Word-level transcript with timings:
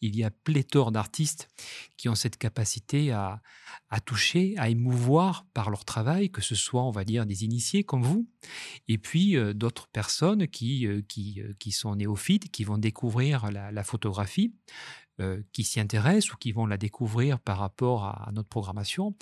il 0.00 0.16
y 0.16 0.24
a 0.24 0.30
pléthore 0.30 0.92
d'artistes 0.92 1.48
qui 1.96 2.08
ont 2.08 2.14
cette 2.14 2.36
capacité 2.36 3.12
à, 3.12 3.40
toucher, 4.04 4.54
à 4.58 4.68
émouvoir 4.68 5.46
par 5.54 5.70
leur 5.70 5.84
travail, 5.84 6.30
que 6.30 6.42
ce 6.42 6.54
soit, 6.54 6.82
on 6.82 6.90
va 6.90 7.04
dire, 7.04 7.24
des 7.26 7.44
initiés 7.44 7.84
comme 7.84 8.02
vous, 8.02 8.28
et 8.88 8.98
puis 8.98 9.36
euh, 9.36 9.54
d'autres 9.54 9.88
personnes 9.88 10.46
qui, 10.48 10.86
euh, 10.86 11.00
euh, 11.18 11.54
qui, 11.58 11.72
sont 11.72 11.96
néophytes, 11.96 12.50
qui 12.50 12.64
vont 12.64 12.78
découvrir 12.78 13.50
la, 13.50 13.84
photographie, 13.84 14.54
qui 15.52 15.64
s'y 15.64 15.80
intéressent 15.80 16.34
ou 16.34 16.36
qui 16.36 16.52
vont 16.52 16.66
la 16.66 16.76
découvrir 16.76 17.38
par 17.38 17.58
rapport 17.58 18.04
à, 18.04 18.30
notre 18.34 18.50
programmation. 18.50 19.16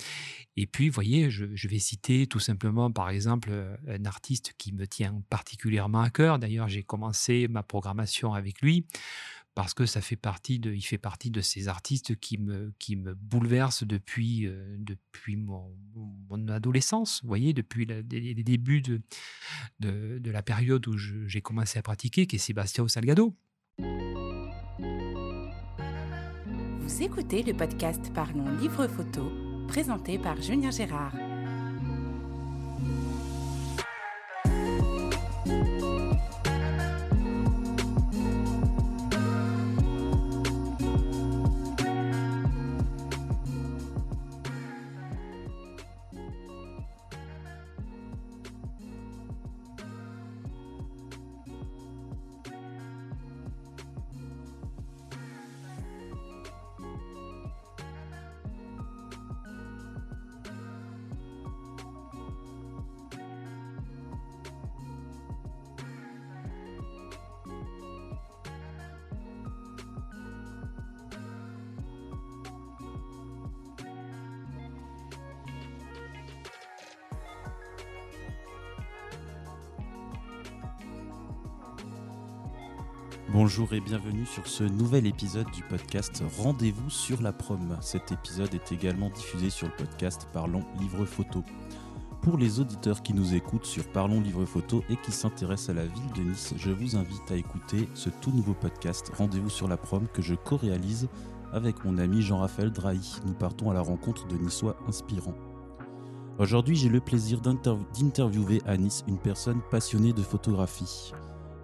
Et 0.57 0.67
puis, 0.67 0.89
vous 0.89 0.95
voyez, 0.95 1.31
je, 1.31 1.69
vais 1.69 1.79
citer 1.79 2.27
tout 2.27 2.41
simplement, 2.41 2.91
par 2.91 3.11
exemple, 3.11 3.53
un 3.87 4.05
artiste 4.05 4.55
qui 4.59 4.73
me 4.73 4.89
tient 4.89 5.23
particulièrement 5.31 6.01
à 6.01 6.11
cœur. 6.11 6.41
D'ailleurs, 6.41 6.69
j'ai 6.69 6.83
commencé 6.83 7.47
ma 7.47 7.63
programmation 7.63 8.35
avec 8.35 8.61
lui 8.61 8.87
parce 9.55 9.75
que 9.75 9.87
ça 9.87 10.01
fait 10.01 10.17
partie 10.17 10.59
de, 10.59 10.73
il 10.73 10.83
fait 10.83 10.99
partie 10.99 11.31
de 11.31 11.41
ces 11.41 11.69
artistes 11.69 12.17
qui 12.17 12.39
me, 12.39 12.73
qui 12.79 12.97
me 12.97 13.15
bouleversent 13.15 13.85
depuis, 13.85 14.47
euh, 14.47 14.77
depuis 14.79 15.37
mon, 15.37 15.71
adolescence, 16.49 17.23
voyez, 17.25 17.53
depuis 17.53 17.87
les, 17.87 18.03
débuts 18.35 18.83
de, 18.83 19.01
de, 19.81 20.19
de, 20.19 20.31
la 20.31 20.43
période 20.43 20.87
où 20.89 20.97
j'ai 20.99 21.41
commencé 21.41 21.79
à 21.79 21.83
pratiquer, 21.83 22.27
qui 22.27 22.37
est 22.37 22.41
Sébastien 22.41 22.87
Salgado. 22.89 23.35
Vous 26.81 27.03
écoutez 27.03 27.43
le 27.43 27.55
podcast 27.55 28.13
Parlons 28.13 28.51
Livre 28.59 28.89
Photo, 28.89 29.31
présenté 29.69 30.19
par 30.19 30.41
Julien 30.43 30.71
Gérard. 30.71 31.15
Bonjour 83.33 83.73
et 83.73 83.81
bienvenue 83.81 84.27
sur 84.27 84.47
ce 84.47 84.65
nouvel 84.65 85.07
épisode 85.07 85.51
du 85.51 85.63
podcast 85.63 86.23
Rendez-vous 86.39 86.91
sur 86.91 87.23
la 87.23 87.33
prom. 87.33 87.77
Cet 87.81 88.13
épisode 88.13 88.55
est 88.55 88.71
également 88.71 89.09
diffusé 89.09 89.49
sur 89.51 89.67
le 89.67 89.73
podcast 89.73 90.29
Parlons 90.33 90.63
Livre 90.79 91.07
Photo. 91.07 91.43
Pour 92.21 92.37
les 92.37 92.61
auditeurs 92.61 93.03
qui 93.03 93.15
nous 93.15 93.35
écoutent 93.35 93.65
sur 93.65 93.89
Parlons 93.89 94.21
Livre 94.21 94.45
Photo 94.45 94.85
et 94.91 94.97
qui 94.97 95.11
s'intéressent 95.11 95.71
à 95.71 95.81
la 95.81 95.87
ville 95.87 96.13
de 96.15 96.23
Nice, 96.23 96.55
je 96.57 96.71
vous 96.71 96.97
invite 96.97 97.31
à 97.31 97.37
écouter 97.37 97.89
ce 97.95 98.11
tout 98.11 98.31
nouveau 98.31 98.53
podcast 98.53 99.11
Rendez-vous 99.17 99.51
sur 99.51 99.69
la 99.69 99.79
prom 99.79 100.07
que 100.13 100.23
je 100.23 100.35
co-réalise 100.35 101.09
avec 101.53 101.83
mon 101.85 101.97
ami 101.97 102.21
Jean-Raphaël 102.21 102.71
Drahi. 102.71 103.21
Nous 103.27 103.35
partons 103.35 103.71
à 103.71 103.75
la 103.75 103.81
rencontre 103.81 104.29
de 104.29 104.37
Niçois 104.37 104.77
inspirants. 104.87 105.35
Aujourd'hui, 106.39 106.77
j'ai 106.77 106.91
le 106.91 107.01
plaisir 107.01 107.41
d'interviewer 107.41 108.61
à 108.67 108.77
Nice 108.77 109.03
une 109.09 109.19
personne 109.19 109.63
passionnée 109.71 110.13
de 110.13 110.23
photographie. 110.23 111.13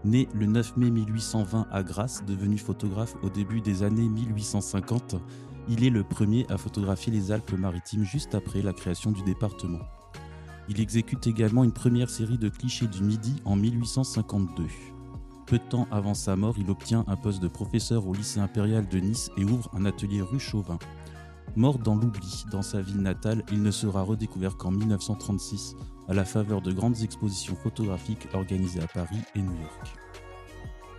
Né 0.05 0.29
le 0.33 0.47
9 0.47 0.79
mai 0.79 0.91
1820 0.91 1.67
à 1.71 1.83
Grasse, 1.83 2.25
devenu 2.27 2.57
photographe 2.57 3.17
au 3.23 3.29
début 3.29 3.61
des 3.61 3.83
années 3.83 4.09
1850, 4.09 5.17
il 5.69 5.85
est 5.85 5.91
le 5.91 6.05
premier 6.05 6.47
à 6.49 6.57
photographier 6.57 7.13
les 7.13 7.33
Alpes-Maritimes 7.33 8.05
juste 8.05 8.35
après 8.35 8.63
la 8.63 8.73
création 8.73 9.11
du 9.11 9.23
département. 9.23 9.81
Il 10.71 10.81
exécute 10.81 11.27
également 11.27 11.65
une 11.65 11.73
première 11.73 12.09
série 12.09 12.39
de 12.39 12.49
clichés 12.49 12.87
du 12.87 13.03
Midi 13.03 13.43
en 13.45 13.57
1852. 13.57 14.65
Peu 15.47 15.59
de 15.59 15.65
temps 15.65 15.87
avant 15.91 16.15
sa 16.15 16.35
mort, 16.35 16.55
il 16.59 16.71
obtient 16.71 17.05
un 17.07 17.17
poste 17.17 17.43
de 17.43 17.49
professeur 17.49 18.07
au 18.07 18.15
lycée 18.15 18.41
impérial 18.41 18.89
de 18.89 18.99
Nice 19.01 19.31
et 19.37 19.45
ouvre 19.45 19.69
un 19.75 19.85
atelier 19.85 20.23
rue 20.23 20.41
Chauvin. 20.41 20.79
Mort 21.57 21.79
dans 21.79 21.97
l'oubli 21.97 22.45
dans 22.51 22.63
sa 22.63 22.81
ville 22.81 23.03
natale, 23.03 23.45
il 23.53 23.63
ne 23.63 23.71
sera 23.71 24.03
redécouvert 24.03 24.57
qu'en 24.57 24.71
1936 24.71 25.77
à 26.11 26.13
la 26.13 26.25
faveur 26.25 26.61
de 26.61 26.73
grandes 26.73 27.03
expositions 27.03 27.55
photographiques 27.55 28.27
organisées 28.35 28.83
à 28.83 28.89
Paris 28.89 29.21
et 29.37 29.41
New 29.41 29.55
York. 29.61 29.95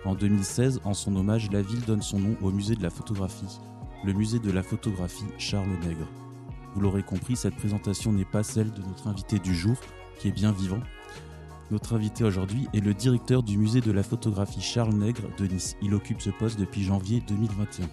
En 0.06 0.16
2016, 0.16 0.80
en 0.86 0.94
son 0.94 1.16
hommage, 1.18 1.52
la 1.52 1.62
ville 1.62 1.82
donne 1.82 2.02
son 2.02 2.18
nom 2.18 2.38
au 2.42 2.50
musée 2.50 2.76
de 2.76 2.82
la 2.82 2.90
photographie, 2.90 3.60
le 4.06 4.14
musée 4.14 4.40
de 4.40 4.52
la 4.52 4.64
photographie 4.64 5.26
Charles 5.38 5.78
Nègre. 5.86 6.08
Vous 6.74 6.82
l'aurez 6.82 7.04
compris, 7.04 7.36
cette 7.36 7.58
présentation 7.58 8.14
n'est 8.14 8.24
pas 8.24 8.42
celle 8.42 8.72
de 8.72 8.82
notre 8.84 9.10
invité 9.10 9.38
du 9.38 9.54
jour, 9.54 9.76
qui 10.18 10.30
est 10.30 10.32
bien 10.32 10.54
vivant. 10.54 10.80
Notre 11.72 11.94
invité 11.94 12.24
aujourd'hui 12.24 12.70
est 12.74 12.80
le 12.80 12.94
directeur 12.94 13.44
du 13.44 13.58
musée 13.58 13.82
de 13.82 13.92
la 13.92 14.04
photographie 14.04 14.62
Charles 14.62 14.94
Nègre 14.94 15.28
de 15.38 15.46
Nice. 15.46 15.76
Il 15.82 15.94
occupe 15.94 16.22
ce 16.22 16.30
poste 16.30 16.58
depuis 16.58 16.84
janvier 16.84 17.22
2021. 17.28 17.86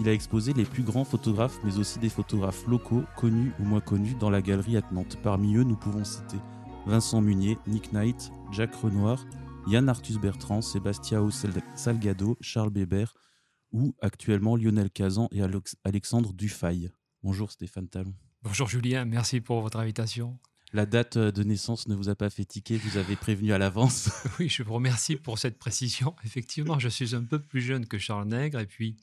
Il 0.00 0.08
a 0.08 0.14
exposé 0.14 0.54
les 0.54 0.64
plus 0.64 0.82
grands 0.82 1.04
photographes, 1.04 1.58
mais 1.62 1.76
aussi 1.76 1.98
des 1.98 2.08
photographes 2.08 2.66
locaux, 2.66 3.04
connus 3.18 3.52
ou 3.58 3.64
moins 3.64 3.82
connus, 3.82 4.14
dans 4.14 4.30
la 4.30 4.40
galerie 4.40 4.78
attenante. 4.78 5.18
Parmi 5.22 5.56
eux, 5.56 5.62
nous 5.62 5.76
pouvons 5.76 6.04
citer 6.04 6.38
Vincent 6.86 7.20
Munier, 7.20 7.58
Nick 7.66 7.92
Knight, 7.92 8.32
Jacques 8.50 8.74
Renoir, 8.76 9.26
Yann 9.66 9.90
Arthus 9.90 10.18
Bertrand, 10.18 10.62
Sébastien 10.62 11.28
Salgado, 11.76 12.38
Charles 12.40 12.70
Bébert 12.70 13.12
ou 13.72 13.94
actuellement 14.00 14.56
Lionel 14.56 14.90
Cazan 14.90 15.28
et 15.32 15.42
Alexandre 15.84 16.32
Dufay. 16.32 16.90
Bonjour 17.22 17.50
Stéphane 17.50 17.88
Talon. 17.88 18.14
Bonjour 18.42 18.68
Julien, 18.68 19.04
merci 19.04 19.42
pour 19.42 19.60
votre 19.60 19.78
invitation. 19.78 20.38
La 20.72 20.86
date 20.86 21.18
de 21.18 21.42
naissance 21.42 21.88
ne 21.88 21.94
vous 21.94 22.08
a 22.08 22.14
pas 22.14 22.30
fait 22.30 22.46
tiquer, 22.46 22.78
vous 22.78 22.96
avez 22.96 23.16
prévenu 23.16 23.52
à 23.52 23.58
l'avance. 23.58 24.10
oui, 24.38 24.48
je 24.48 24.62
vous 24.62 24.72
remercie 24.72 25.16
pour 25.16 25.38
cette 25.38 25.58
précision. 25.58 26.16
Effectivement, 26.24 26.78
je 26.78 26.88
suis 26.88 27.14
un 27.14 27.24
peu 27.24 27.38
plus 27.38 27.60
jeune 27.60 27.86
que 27.86 27.98
Charles 27.98 28.28
Nègre 28.28 28.60
et 28.60 28.66
puis 28.66 28.96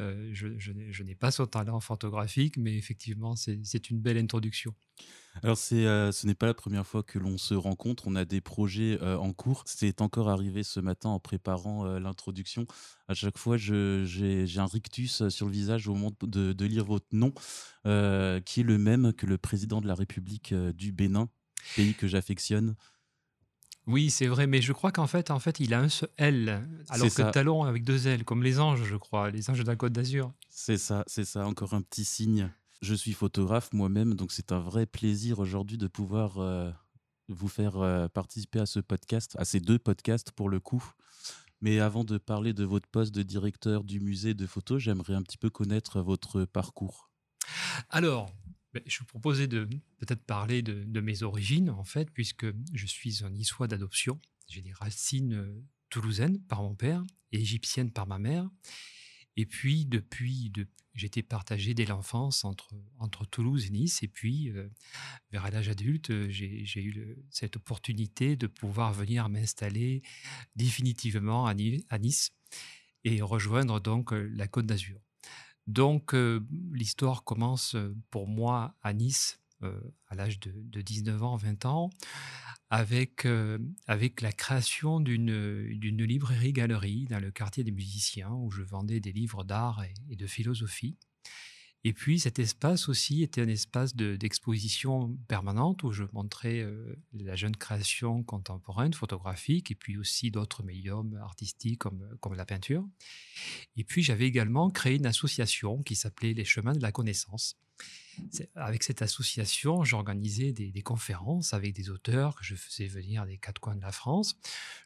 euh, 0.00 0.30
je, 0.32 1.02
n'ai 1.02 1.14
pas 1.14 1.30
son 1.30 1.46
talent 1.46 1.80
photographique, 1.80 2.56
mais 2.56 2.76
effectivement, 2.76 3.36
c'est 3.36 3.90
une 3.90 4.00
belle 4.00 4.16
introduction. 4.16 4.74
Alors, 5.42 5.58
euh, 5.72 6.12
ce 6.12 6.26
n'est 6.26 6.34
pas 6.34 6.46
la 6.46 6.54
première 6.54 6.86
fois 6.86 7.02
que 7.02 7.18
l'on 7.18 7.38
se 7.38 7.54
rencontre. 7.54 8.04
On 8.06 8.16
a 8.16 8.24
des 8.24 8.40
projets 8.40 8.98
euh, 9.02 9.16
en 9.16 9.32
cours. 9.32 9.64
C'est 9.66 10.00
encore 10.00 10.28
arrivé 10.28 10.62
ce 10.62 10.80
matin 10.80 11.10
en 11.10 11.20
préparant 11.20 11.84
l'introduction. 11.98 12.66
À 13.08 13.14
chaque 13.14 13.38
fois, 13.38 13.56
j'ai 13.56 14.58
un 14.58 14.66
rictus 14.66 15.28
sur 15.28 15.46
le 15.46 15.52
visage 15.52 15.88
au 15.88 15.94
moment 15.94 16.12
de 16.22 16.64
lire 16.64 16.84
votre 16.84 17.08
nom, 17.12 17.32
qui 17.82 18.60
est 18.60 18.64
le 18.64 18.78
même 18.78 19.12
que 19.12 19.26
le 19.26 19.38
président 19.38 19.80
de 19.80 19.86
la 19.86 19.94
République 19.94 20.54
du 20.54 20.92
Bénin, 20.92 21.28
pays 21.76 21.94
que 21.94 22.06
j'affectionne. 22.06 22.76
Oui, 23.86 24.10
c'est 24.10 24.28
vrai, 24.28 24.46
mais 24.46 24.62
je 24.62 24.72
crois 24.72 24.92
qu'en 24.92 25.06
fait, 25.06 25.30
en 25.30 25.40
fait, 25.40 25.58
il 25.58 25.74
a 25.74 25.80
un 25.80 25.88
seul 25.88 26.08
L, 26.16 26.68
alors 26.88 27.12
que 27.12 27.30
talon 27.30 27.64
avec 27.64 27.84
deux 27.84 28.06
L, 28.06 28.24
comme 28.24 28.42
les 28.42 28.60
anges, 28.60 28.84
je 28.84 28.96
crois, 28.96 29.30
les 29.30 29.50
anges 29.50 29.64
d'un 29.64 29.76
Côte 29.76 29.92
d'Azur. 29.92 30.32
C'est 30.48 30.78
ça, 30.78 31.04
c'est 31.06 31.24
ça, 31.24 31.46
encore 31.46 31.74
un 31.74 31.82
petit 31.82 32.04
signe. 32.04 32.52
Je 32.80 32.94
suis 32.94 33.12
photographe 33.12 33.72
moi-même, 33.72 34.14
donc 34.14 34.32
c'est 34.32 34.52
un 34.52 34.60
vrai 34.60 34.86
plaisir 34.86 35.40
aujourd'hui 35.40 35.78
de 35.78 35.88
pouvoir 35.88 36.38
euh, 36.38 36.70
vous 37.28 37.48
faire 37.48 37.78
euh, 37.78 38.08
participer 38.08 38.60
à 38.60 38.66
ce 38.66 38.80
podcast, 38.80 39.34
à 39.38 39.44
ces 39.44 39.60
deux 39.60 39.78
podcasts 39.78 40.30
pour 40.30 40.48
le 40.48 40.60
coup. 40.60 40.84
Mais 41.60 41.78
avant 41.78 42.02
de 42.02 42.18
parler 42.18 42.52
de 42.52 42.64
votre 42.64 42.88
poste 42.88 43.14
de 43.14 43.22
directeur 43.22 43.84
du 43.84 44.00
musée 44.00 44.34
de 44.34 44.46
photos, 44.46 44.82
j'aimerais 44.82 45.14
un 45.14 45.22
petit 45.22 45.38
peu 45.38 45.48
connaître 45.48 46.00
votre 46.00 46.44
parcours. 46.44 47.08
Alors, 47.88 48.30
je 48.86 48.98
vous 49.00 49.04
proposais 49.04 49.46
de 49.46 49.68
peut-être 49.98 50.24
parler 50.24 50.62
de, 50.62 51.00
mes 51.00 51.22
origines, 51.22 51.70
en 51.70 51.84
fait, 51.84 52.10
puisque 52.10 52.46
je 52.72 52.86
suis 52.86 53.24
un 53.24 53.30
niçois 53.30 53.68
d'adoption. 53.68 54.20
J'ai 54.48 54.62
des 54.62 54.72
racines 54.72 55.34
euh, 55.34 55.64
toulousaines 55.90 56.40
par 56.42 56.62
mon 56.62 56.74
père 56.74 57.04
et 57.32 57.40
égyptiennes 57.40 57.90
par 57.90 58.06
ma 58.06 58.18
mère. 58.18 58.48
Et 59.36 59.46
puis, 59.46 59.86
depuis, 59.86 60.52
j'étais 60.94 61.22
partagé 61.22 61.74
dès 61.74 61.86
l'enfance 61.86 62.44
entre, 62.44 62.74
entre 62.98 63.24
Toulouse 63.24 63.66
et 63.66 63.70
Nice. 63.70 64.02
Et 64.02 64.08
puis, 64.08 64.50
euh, 64.50 64.68
vers 65.30 65.50
l'âge 65.50 65.68
adulte, 65.68 66.10
euh, 66.10 66.28
j'ai 66.30 66.82
eu 66.82 67.16
cette 67.30 67.56
opportunité 67.56 68.36
de 68.36 68.46
pouvoir 68.46 68.92
venir 68.92 69.28
m'installer 69.28 70.02
définitivement 70.56 71.46
à, 71.46 71.54
Nice 71.54 72.32
et 73.04 73.22
rejoindre 73.22 73.80
donc 73.80 74.12
la 74.12 74.48
Côte 74.48 74.66
d'Azur. 74.66 75.00
Donc, 75.66 76.14
l'histoire 76.72 77.24
commence 77.24 77.76
pour 78.10 78.26
moi 78.26 78.74
à 78.82 78.92
Nice 78.92 79.38
à 80.08 80.16
l'âge 80.16 80.40
de, 80.40 80.52
de, 80.56 80.82
19 80.82 81.22
ans, 81.22 81.36
20 81.36 81.66
ans, 81.66 81.90
avec, 82.70 83.28
avec 83.86 84.22
la 84.22 84.32
création 84.32 84.98
d'une 84.98 86.04
librairie-galerie 86.04 87.06
dans 87.10 87.20
le 87.20 87.30
quartier 87.30 87.64
des 87.64 87.70
musiciens 87.70 88.30
où 88.30 88.50
je 88.50 88.62
vendais 88.62 88.98
des 88.98 89.12
livres 89.12 89.44
d'art 89.44 89.84
et, 90.08 90.16
de 90.16 90.26
philosophie. 90.26 90.96
Et 91.84 91.92
puis 91.92 92.20
cet 92.20 92.38
espace 92.38 92.88
aussi 92.88 93.22
était 93.22 93.42
un 93.42 93.48
espace 93.48 93.96
d'exposition 93.96 95.16
permanente 95.26 95.82
où 95.82 95.90
je 95.90 96.04
montrais 96.12 96.64
la 97.12 97.34
jeune 97.34 97.56
création 97.56 98.22
contemporaine, 98.22 98.94
photographique, 98.94 99.70
et 99.72 99.74
puis 99.74 99.96
aussi 99.96 100.30
d'autres 100.30 100.62
médiums 100.62 101.16
artistiques 101.22 101.80
comme, 101.80 102.16
comme 102.20 102.34
la 102.34 102.46
peinture. 102.46 102.86
Et 103.76 103.82
puis 103.82 104.02
j'avais 104.02 104.26
également 104.26 104.70
créé 104.70 104.96
une 104.96 105.06
association 105.06 105.82
qui 105.82 105.96
s'appelait 105.96 106.34
Les 106.34 106.44
Chemins 106.44 106.74
de 106.74 106.82
la 106.82 106.92
Connaissance. 106.92 107.56
Avec 108.54 108.82
cette 108.82 109.02
association, 109.02 109.82
j'organisais 109.84 110.52
des, 110.52 110.70
des, 110.70 110.82
conférences 110.82 111.54
avec 111.54 111.72
des 111.74 111.88
auteurs 111.88 112.36
que 112.36 112.44
je 112.44 112.54
faisais 112.54 112.86
venir 112.86 113.24
des 113.26 113.38
quatre 113.38 113.58
coins 113.58 113.74
de 113.74 113.80
la 113.80 113.90
France. 113.90 114.36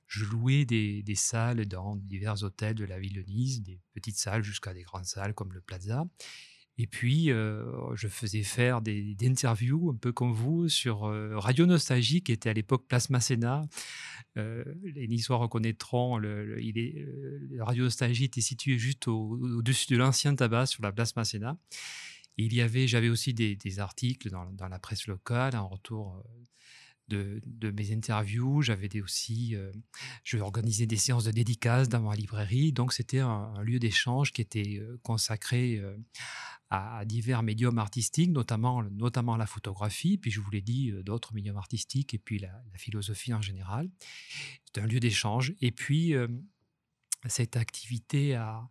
Je 0.07 0.25
louais 0.25 0.65
des, 0.65 1.03
des 1.03 1.15
salles 1.17 1.67
dans 1.67 1.97
divers 1.97 2.43
hôtels 2.45 2.77
de 2.77 2.85
la 2.85 2.99
ville 2.99 3.15
de 3.15 3.23
Nice, 3.23 3.63
des 3.63 3.81
petites 3.93 4.17
salles 4.17 4.45
jusqu'à 4.45 4.73
des 4.73 4.83
grandes 4.83 5.05
salles 5.05 5.35
comme 5.35 5.53
le 5.53 5.61
Plaza. 5.61 6.07
Et 6.79 6.87
puis, 6.87 7.27
je 7.29 8.09
faisais 8.09 8.43
faire 8.43 8.83
des, 8.83 9.17
interviews, 9.23 9.91
un 9.91 9.97
peu 9.97 10.13
comme 10.13 10.33
vous, 10.33 10.69
sur 10.69 11.01
Radio 11.33 11.65
Nostalgie, 11.65 12.23
qui 12.23 12.33
était 12.33 12.51
à 12.51 12.53
l'époque 12.53 12.87
Place 12.87 13.09
Masséna. 13.09 13.67
les 14.37 15.09
Niçois 15.09 15.37
reconnaîtront, 15.37 16.19
le, 16.19 16.59
Radio 17.61 17.85
Nostalgie 17.85 18.25
était 18.25 18.43
situé 18.43 18.79
juste 18.79 19.09
au-dessus 19.09 19.93
de 19.93 19.97
l'ancien 19.97 20.35
tabac, 20.35 20.67
sur 20.67 20.83
la 20.83 20.93
Place 20.93 21.17
Masséna. 21.17 21.59
il 22.37 22.53
y 22.55 22.61
avait, 22.61 22.87
j'avais 22.87 23.09
aussi 23.09 23.33
des, 23.33 23.79
articles 23.79 24.29
dans, 24.29 24.45
dans, 24.53 24.69
la 24.69 24.79
presse 24.79 25.07
locale 25.07 25.57
en 25.57 25.69
retour 25.69 26.23
de, 27.09 27.71
mes 27.71 27.93
interviews. 27.93 28.63
J'avais 28.63 28.89
aussi, 29.01 29.55
euh, 29.55 29.73
je 30.25 30.39
organisais 30.39 30.87
des 30.87 30.97
séances 30.97 31.25
de 31.25 31.31
dédicaces 31.31 31.89
dans 31.89 32.01
ma 32.01 32.15
librairie. 32.15 32.73
Donc, 32.73 32.93
c'était 32.93 33.21
un, 33.21 33.61
lieu 33.63 33.79
d'échange 33.79 34.33
qui 34.33 34.43
était 34.43 34.79
euh, 34.79 34.99
consacré 35.03 35.77
euh, 35.77 35.97
à, 36.71 37.05
divers 37.05 37.43
médiums 37.43 37.79
artistiques, 37.79 38.31
notamment, 38.31 38.83
notamment 38.83 39.37
la 39.37 39.47
photographie. 39.47 40.19
Puis, 40.19 40.31
je 40.31 40.41
vous 40.41 40.51
l'ai 40.51 40.63
dit, 40.63 40.93
d'autres 41.05 41.35
médiums 41.35 41.57
artistiques 41.57 42.15
et 42.15 42.19
puis 42.19 42.39
la, 42.39 42.53
philosophie 42.75 43.33
en 43.35 43.43
général. 43.43 43.91
C'était 44.65 44.81
un 44.81 44.87
lieu 44.87 45.01
d'échange. 45.01 45.55
Et 45.61 45.73
puis, 45.73 46.15
cette 47.27 47.57
activité 47.57 48.35
a, 48.35 48.69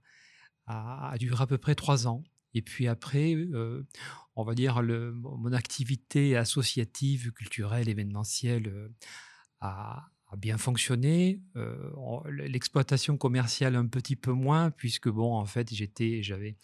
a, 0.67 1.15
duré 1.19 1.41
à 1.41 1.47
peu 1.47 1.57
près 1.57 1.75
trois 1.75 2.07
ans. 2.07 2.23
Et 2.55 2.61
puis 2.61 2.87
après, 2.87 3.35
on 4.35 4.43
va 4.43 4.55
dire, 4.55 4.81
mon 4.81 5.53
activité 5.53 6.35
associative, 6.37 7.31
culturelle, 7.33 7.89
événementielle 7.89 8.89
a, 9.59 10.07
bien 10.37 10.57
fonctionné. 10.57 11.41
L'exploitation 12.29 13.17
commerciale 13.17 13.75
un 13.75 13.87
petit 13.87 14.15
peu 14.15 14.31
moins, 14.31 14.71
puisque 14.71 15.09
bon, 15.09 15.33
en 15.33 15.45
fait, 15.45 15.73
j'avais, 15.73 16.55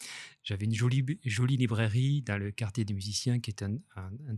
une 0.60 0.74
jolie, 0.74 1.06
jolie 1.24 1.58
librairie 1.58 2.22
dans 2.22 2.38
le 2.38 2.52
quartier 2.52 2.84
des 2.86 2.94
musiciens, 2.94 3.40
qui 3.40 3.52
est 3.52 3.64
un, 3.64 3.78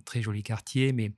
très 0.06 0.22
joli 0.22 0.44
quartier, 0.44 0.92
mais 0.92 1.14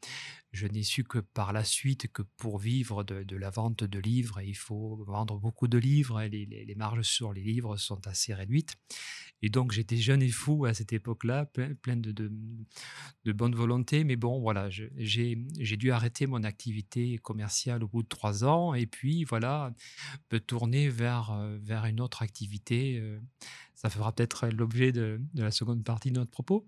je 0.56 0.68
n'ai 0.68 0.84
su 0.84 1.04
que 1.04 1.20
par 1.20 1.54
la 1.54 1.64
suite 1.64 2.08
que 2.12 2.22
pour 2.38 2.58
vivre 2.60 3.04
de, 3.04 3.36
la 3.36 3.50
vente 3.50 3.84
de 3.84 4.00
livres, 4.00 4.42
il 4.42 4.56
faut 4.56 5.04
vendre 5.06 5.38
beaucoup 5.38 5.68
de 5.68 5.78
livres, 5.78 6.22
et 6.22 6.30
les, 6.30 6.76
marges 6.76 7.02
sur 7.02 7.34
les 7.34 7.44
livres 7.44 7.78
sont 7.78 8.08
assez 8.08 8.34
réduites. 8.34 8.76
Et 9.42 9.50
donc 9.50 9.74
j'étais 9.74 9.98
jeune 9.98 10.22
et 10.22 10.30
fou 10.30 10.66
à 10.66 10.74
cette 10.74 10.94
époque-là, 10.94 11.46
plein 11.46 11.98
de, 11.98 12.32
bonne 13.34 13.54
volonté, 13.54 14.04
mais 14.06 14.16
bon, 14.16 14.40
voilà, 14.40 14.70
j'ai 14.70 15.36
dû 15.78 15.92
arrêter 15.92 16.26
mon 16.26 16.44
activité 16.44 17.18
commerciale 17.18 17.84
au 17.84 17.88
bout 17.88 18.04
de 18.04 18.08
trois 18.08 18.46
ans, 18.46 18.74
et 18.74 18.86
puis 18.86 19.26
voilà, 19.26 19.74
me 20.32 20.40
tourner 20.40 20.90
vers, 20.90 21.32
euh, 21.32 21.58
vers 21.62 21.86
une 21.86 22.00
autre 22.00 22.22
activité. 22.22 22.98
Euh, 23.00 23.20
ça 23.74 23.90
fera 23.90 24.14
peut-être 24.14 24.48
l'objet 24.48 24.94
de, 24.94 25.20
la 25.34 25.52
seconde 25.52 25.84
partie 25.84 26.12
de 26.12 26.16
notre 26.16 26.32
propos. 26.32 26.66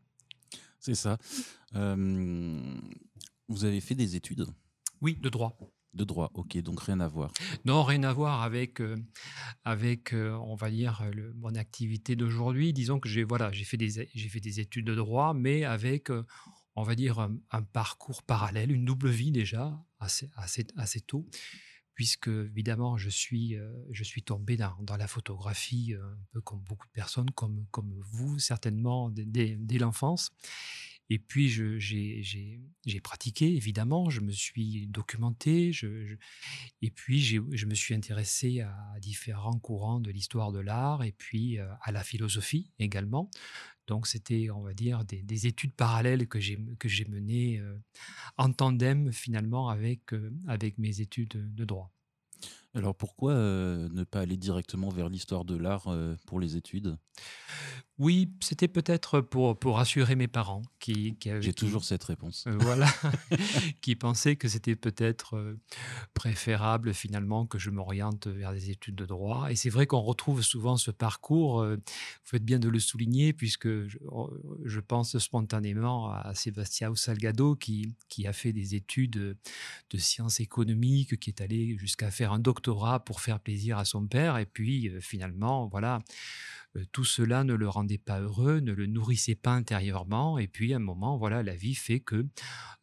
C'est 0.80 0.96
ça. 0.96 1.18
Vous 3.48 3.66
avez 3.66 3.82
fait 3.82 3.96
des 3.96 4.16
études? 4.16 4.46
Oui, 5.02 5.18
de 5.20 5.30
droit. 5.30 5.58
De 5.94 6.04
droit, 6.04 6.32
ok, 6.34 6.58
donc 6.58 6.82
rien 6.82 7.00
à 7.00 7.08
voir. 7.08 7.32
Non, 7.66 7.84
rien 7.84 8.04
à 8.04 8.14
voir 8.14 8.44
avec, 8.44 8.82
euh, 8.82 8.98
avec 9.64 10.14
euh, 10.14 10.32
on 10.44 10.56
va 10.56 10.70
dire, 10.70 11.10
mon 11.36 11.56
activité 11.56 12.16
d'aujourd'hui. 12.16 12.74
Disons 12.74 13.00
que 13.00 13.10
j'ai 13.10 13.24
voilà, 13.24 13.52
fait, 13.52 13.78
des, 13.78 14.06
fait 14.06 14.40
des 14.40 14.60
études 14.60 14.86
de 14.86 14.96
droit, 14.96 15.34
mais 15.34 15.64
avec, 15.64 16.10
on 16.76 16.84
va 16.84 16.96
dire, 16.96 17.20
un, 17.20 17.62
parcours 17.64 18.22
parallèle, 18.24 18.72
une 18.72 18.86
double 18.86 19.10
vie 19.10 19.32
déjà, 19.32 19.84
assez, 20.00 20.30
assez, 20.36 20.68
assez 20.76 21.02
tôt 21.02 21.28
puisque 21.98 22.28
évidemment 22.28 22.96
je 22.96 23.10
suis, 23.10 23.56
euh, 23.56 23.74
je 23.90 24.04
suis 24.04 24.22
tombé 24.22 24.56
dans, 24.56 24.78
dans, 24.82 24.98
la 24.98 25.08
photographie 25.08 25.96
euh, 25.96 26.14
un 26.14 26.26
peu 26.32 26.42
comme 26.42 26.60
beaucoup 26.60 26.86
de 26.86 26.92
personnes, 26.92 27.32
comme, 27.32 27.66
comme 27.72 27.92
vous 28.12 28.38
certainement 28.38 29.10
dès, 29.10 29.56
dès 29.58 29.80
l'enfance. 29.80 30.30
Et 31.10 31.20
puis 31.20 31.48
j'ai 31.50 33.00
pratiqué, 33.02 33.56
évidemment, 33.56 34.10
je 34.10 34.22
me 34.22 34.32
suis 34.32 34.88
documenté, 34.88 35.72
et 36.82 36.92
puis 36.92 37.22
je 37.22 37.66
me 37.66 37.76
suis 37.76 37.94
intéressé 37.94 38.62
à 38.62 39.00
différents 39.00 39.58
courants 39.60 40.00
de 40.00 40.12
l'histoire 40.12 40.52
de 40.52 40.60
l'art 40.60 41.04
et 41.04 41.12
puis 41.12 41.60
euh, 41.60 41.68
à 41.82 41.92
la 41.92 42.04
philosophie 42.04 42.72
également. 42.80 43.30
Donc 43.88 44.06
c'était, 44.06 44.50
on 44.50 44.62
va 44.62 44.74
dire, 44.74 45.06
des, 45.06 45.48
études 45.48 45.74
parallèles 45.74 46.28
que 46.28 46.40
j'ai 46.40 47.06
menées 47.08 47.60
euh, 47.60 47.78
en 48.38 48.52
tandem 48.52 49.12
finalement 49.14 49.72
euh, 49.72 50.30
avec 50.48 50.78
mes 50.78 51.02
études 51.02 51.54
de 51.56 51.66
droit. 51.66 51.94
Alors 52.78 52.96
pourquoi 52.96 53.34
euh, 53.34 53.90
ne 53.92 54.04
pas 54.04 54.22
aller 54.22 54.38
directement 54.38 54.90
vers 54.90 55.10
l'histoire 55.10 55.46
de 55.46 55.58
l'art 55.58 55.94
pour 56.28 56.40
les 56.40 56.56
études? 56.56 56.98
Oui, 58.00 58.32
c'était 58.42 58.68
peut-être 58.68 59.22
pour, 59.22 59.58
pour 59.58 59.78
rassurer 59.78 60.16
mes 60.16 60.28
parents 60.28 60.62
qui, 60.80 61.16
qui 61.18 61.32
J'ai 61.40 61.54
toujours 61.54 61.84
cette 61.84 62.04
réponse. 62.04 62.46
Euh, 62.46 62.56
voilà, 62.60 62.88
qui 63.82 63.96
pensaient 63.96 64.36
que 64.36 64.48
c'était 64.48 64.76
peut-être 64.76 65.36
euh, 65.36 65.60
préférable 66.14 66.94
finalement 66.94 67.48
que 67.48 67.58
je 67.58 67.72
m'oriente 67.72 68.28
vers 68.28 68.54
des 68.54 68.70
études 68.70 68.94
de 68.94 69.06
droit. 69.08 69.52
Et 69.52 69.56
c'est 69.56 69.72
vrai 69.72 69.88
qu'on 69.88 70.02
retrouve 70.02 70.44
souvent 70.44 70.78
ce 70.78 70.92
parcours, 70.92 71.62
euh, 71.62 71.78
vous 71.78 72.30
faites 72.30 72.46
bien 72.46 72.60
de 72.60 72.70
le 72.70 72.80
souligner, 72.80 73.34
puisque 73.34 73.88
je, 73.88 73.98
oh, 74.06 74.32
je 74.64 74.80
pense 74.80 75.18
spontanément 75.18 76.12
à 76.12 76.36
Sébastien 76.36 76.94
Salgado 76.94 77.56
qui, 77.56 77.96
qui 78.10 78.28
a 78.28 78.34
fait 78.34 78.54
des 78.54 78.76
études 78.76 79.36
de 79.90 79.98
sciences 79.98 80.40
économiques, 80.40 81.20
qui 81.20 81.32
est 81.32 81.42
allé 81.42 81.76
jusqu'à 81.80 82.12
faire 82.12 82.32
un 82.32 82.40
doctorat 82.40 82.67
pour 83.06 83.22
faire 83.22 83.40
plaisir 83.40 83.78
à 83.78 83.86
son 83.86 84.08
père. 84.08 84.38
Et 84.38 84.46
puis 84.46 84.92
finalement, 85.02 85.68
voilà 85.68 86.00
tout 86.92 87.06
cela 87.06 87.44
ne 87.44 87.54
le 87.54 87.68
rendait 87.68 87.98
pas 87.98 88.20
heureux, 88.20 88.60
ne 88.60 88.74
le 88.74 88.86
nourrissait 88.86 89.36
pas 89.36 89.54
intérieurement. 89.54 90.38
Et 90.38 90.48
puis, 90.48 90.74
à 90.74 90.78
un 90.78 90.80
moment, 90.80 91.18
voilà, 91.18 91.44
la 91.44 91.56
vie 91.56 91.76
fait 91.76 92.00
que 92.00 92.28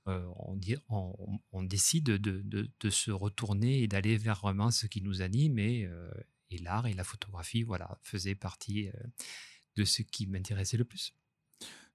on, 0.07 1.63
décide 1.63 2.05
de, 2.05 2.91
se 2.91 3.11
retourner 3.11 3.83
et 3.83 3.89
d'aller 3.89 4.17
vers 4.17 4.41
vraiment 4.41 4.71
ce 4.71 4.87
qui 4.87 5.03
nous 5.03 5.23
anime. 5.23 5.59
Et, 5.59 5.89
et 6.51 6.59
l'art 6.59 6.87
et 6.87 6.95
la 6.95 7.05
photographie, 7.05 7.63
voilà, 7.63 7.99
faisaient 8.03 8.35
partie 8.35 8.91
de 9.77 9.85
ce 9.85 10.03
qui 10.03 10.27
m'intéressait 10.27 10.77
le 10.77 10.85
plus. 10.85 11.15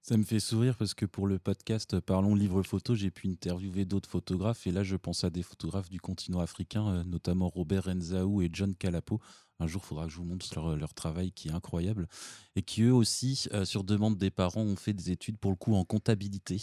Ça 0.02 0.16
me 0.16 0.24
fait 0.24 0.40
sourire 0.40 0.76
parce 0.76 0.94
que 0.94 1.04
pour 1.04 1.26
le 1.26 1.38
podcast 1.38 2.00
Parlons 2.00 2.34
livre 2.34 2.62
photo, 2.62 2.94
j'ai 2.94 3.10
pu 3.10 3.28
interviewer 3.28 3.84
d'autres 3.84 4.08
photographes 4.08 4.66
et 4.66 4.72
là 4.72 4.82
je 4.82 4.96
pense 4.96 5.24
à 5.24 5.30
des 5.30 5.42
photographes 5.42 5.90
du 5.90 6.00
continent 6.00 6.40
africain, 6.40 7.04
notamment 7.04 7.48
Robert 7.48 7.84
Renzaou 7.84 8.42
et 8.42 8.50
John 8.52 8.74
Calapo. 8.74 9.20
Un 9.60 9.66
jour, 9.66 9.82
il 9.84 9.88
faudra 9.88 10.06
que 10.06 10.12
je 10.12 10.16
vous 10.16 10.24
montre 10.24 10.74
leur, 10.74 10.94
travail 10.94 11.32
qui 11.32 11.48
est 11.48 11.52
incroyable. 11.52 12.08
Et 12.56 12.62
qui, 12.62 12.82
eux 12.82 12.94
aussi, 12.94 13.46
euh, 13.52 13.66
sur 13.66 13.84
demande 13.84 14.16
des 14.16 14.30
parents, 14.30 14.62
ont 14.62 14.76
fait 14.76 14.94
des 14.94 15.10
études, 15.10 15.36
pour 15.36 15.50
le 15.50 15.56
coup, 15.56 15.74
en 15.74 15.84
comptabilité. 15.84 16.62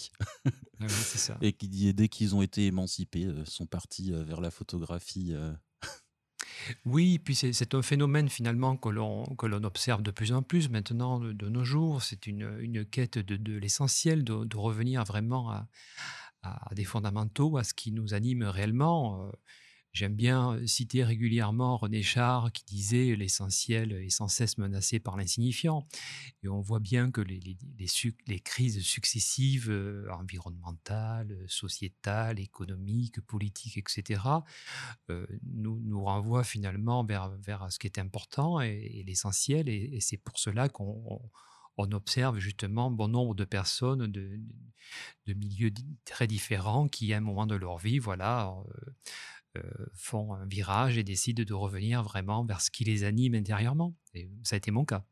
Ah 0.79 0.89
ça. 0.89 1.37
Et 1.41 1.53
qui, 1.53 1.93
dès 1.93 2.07
qu'ils 2.09 2.35
ont 2.35 2.41
été 2.41 2.65
émancipés, 2.65 3.25
euh, 3.25 3.45
sont 3.45 3.67
partis 3.67 4.11
euh, 4.11 4.23
vers 4.23 4.41
la 4.41 4.49
photographie. 4.49 5.33
Oui, 6.85 7.19
puis 7.19 7.35
c'est 7.35 7.73
un 7.73 7.81
phénomène 7.81 8.29
finalement 8.29 8.77
que 8.77 8.89
l'on 8.89 9.63
observe 9.63 10.01
de 10.01 10.11
plus 10.11 10.31
en 10.31 10.41
plus 10.41 10.69
maintenant 10.69 11.19
de, 11.19 11.49
nos 11.49 11.63
jours. 11.63 12.01
C'est 12.01 12.27
une, 12.27 12.85
quête 12.85 13.17
de, 13.17 13.57
l'essentiel, 13.57 14.23
de, 14.23 14.57
revenir 14.57 15.03
vraiment 15.03 15.51
à, 15.51 15.67
des 16.75 16.85
fondamentaux, 16.85 17.57
à 17.57 17.63
ce 17.63 17.73
qui 17.73 17.91
nous 17.91 18.13
anime 18.13 18.43
réellement. 18.43 19.31
J'aime 19.97 20.13
bien 20.13 20.59
citer 20.67 21.03
régulièrement 21.03 21.75
René 21.75 22.03
Char 22.03 22.51
qui 22.51 22.63
disait 22.65 23.15
l'essentiel 23.15 23.93
est 23.93 24.11
sans 24.11 24.27
cesse 24.27 24.59
menacé 24.59 24.99
par 24.99 25.17
l'insignifiant. 25.17 25.87
Et 26.43 26.47
on 26.47 26.61
voit 26.61 26.79
bien 26.79 27.09
que 27.09 27.19
les, 27.19 27.57
crises 28.41 28.83
successives, 28.83 29.71
environnementales, 30.11 31.35
sociétales, 31.47 32.39
économiques, 32.39 33.21
politiques, 33.21 33.79
etc., 33.79 34.21
nous, 35.09 35.79
nous 35.79 36.03
renvoient 36.03 36.43
finalement 36.43 37.03
vers, 37.03 37.31
ce 37.71 37.79
qui 37.79 37.87
est 37.87 37.97
important 37.97 38.61
et, 38.61 39.03
l'essentiel. 39.07 39.67
Et, 39.67 39.99
c'est 39.99 40.17
pour 40.17 40.37
cela 40.37 40.69
qu'on 40.69 41.19
on 41.77 41.91
observe 41.91 42.37
justement 42.37 42.91
bon 42.91 43.07
nombre 43.07 43.33
de 43.33 43.45
personnes 43.45 44.05
de, 44.05 44.39
de 45.25 45.33
milieux 45.33 45.71
très 46.05 46.27
différents 46.27 46.87
qui, 46.87 47.13
à 47.13 47.17
un 47.17 47.21
moment 47.21 47.45
de 47.45 47.55
leur 47.55 47.77
vie, 47.77 47.99
voilà, 47.99 48.49
euh, 48.49 48.63
euh, 48.69 48.91
font 49.93 50.33
un 50.33 50.45
virage 50.45 50.97
et 50.97 51.03
décident 51.03 51.43
de 51.43 51.53
revenir 51.53 52.03
vraiment 52.03 52.45
vers 52.45 52.61
ce 52.61 52.71
qui 52.71 52.83
les 52.83 53.03
anime 53.03 53.35
intérieurement. 53.35 53.95
Et 54.13 54.29
ça 54.43 54.55
a 54.55 54.57
été 54.57 54.71
mon 54.71 54.85
cas. 54.85 55.05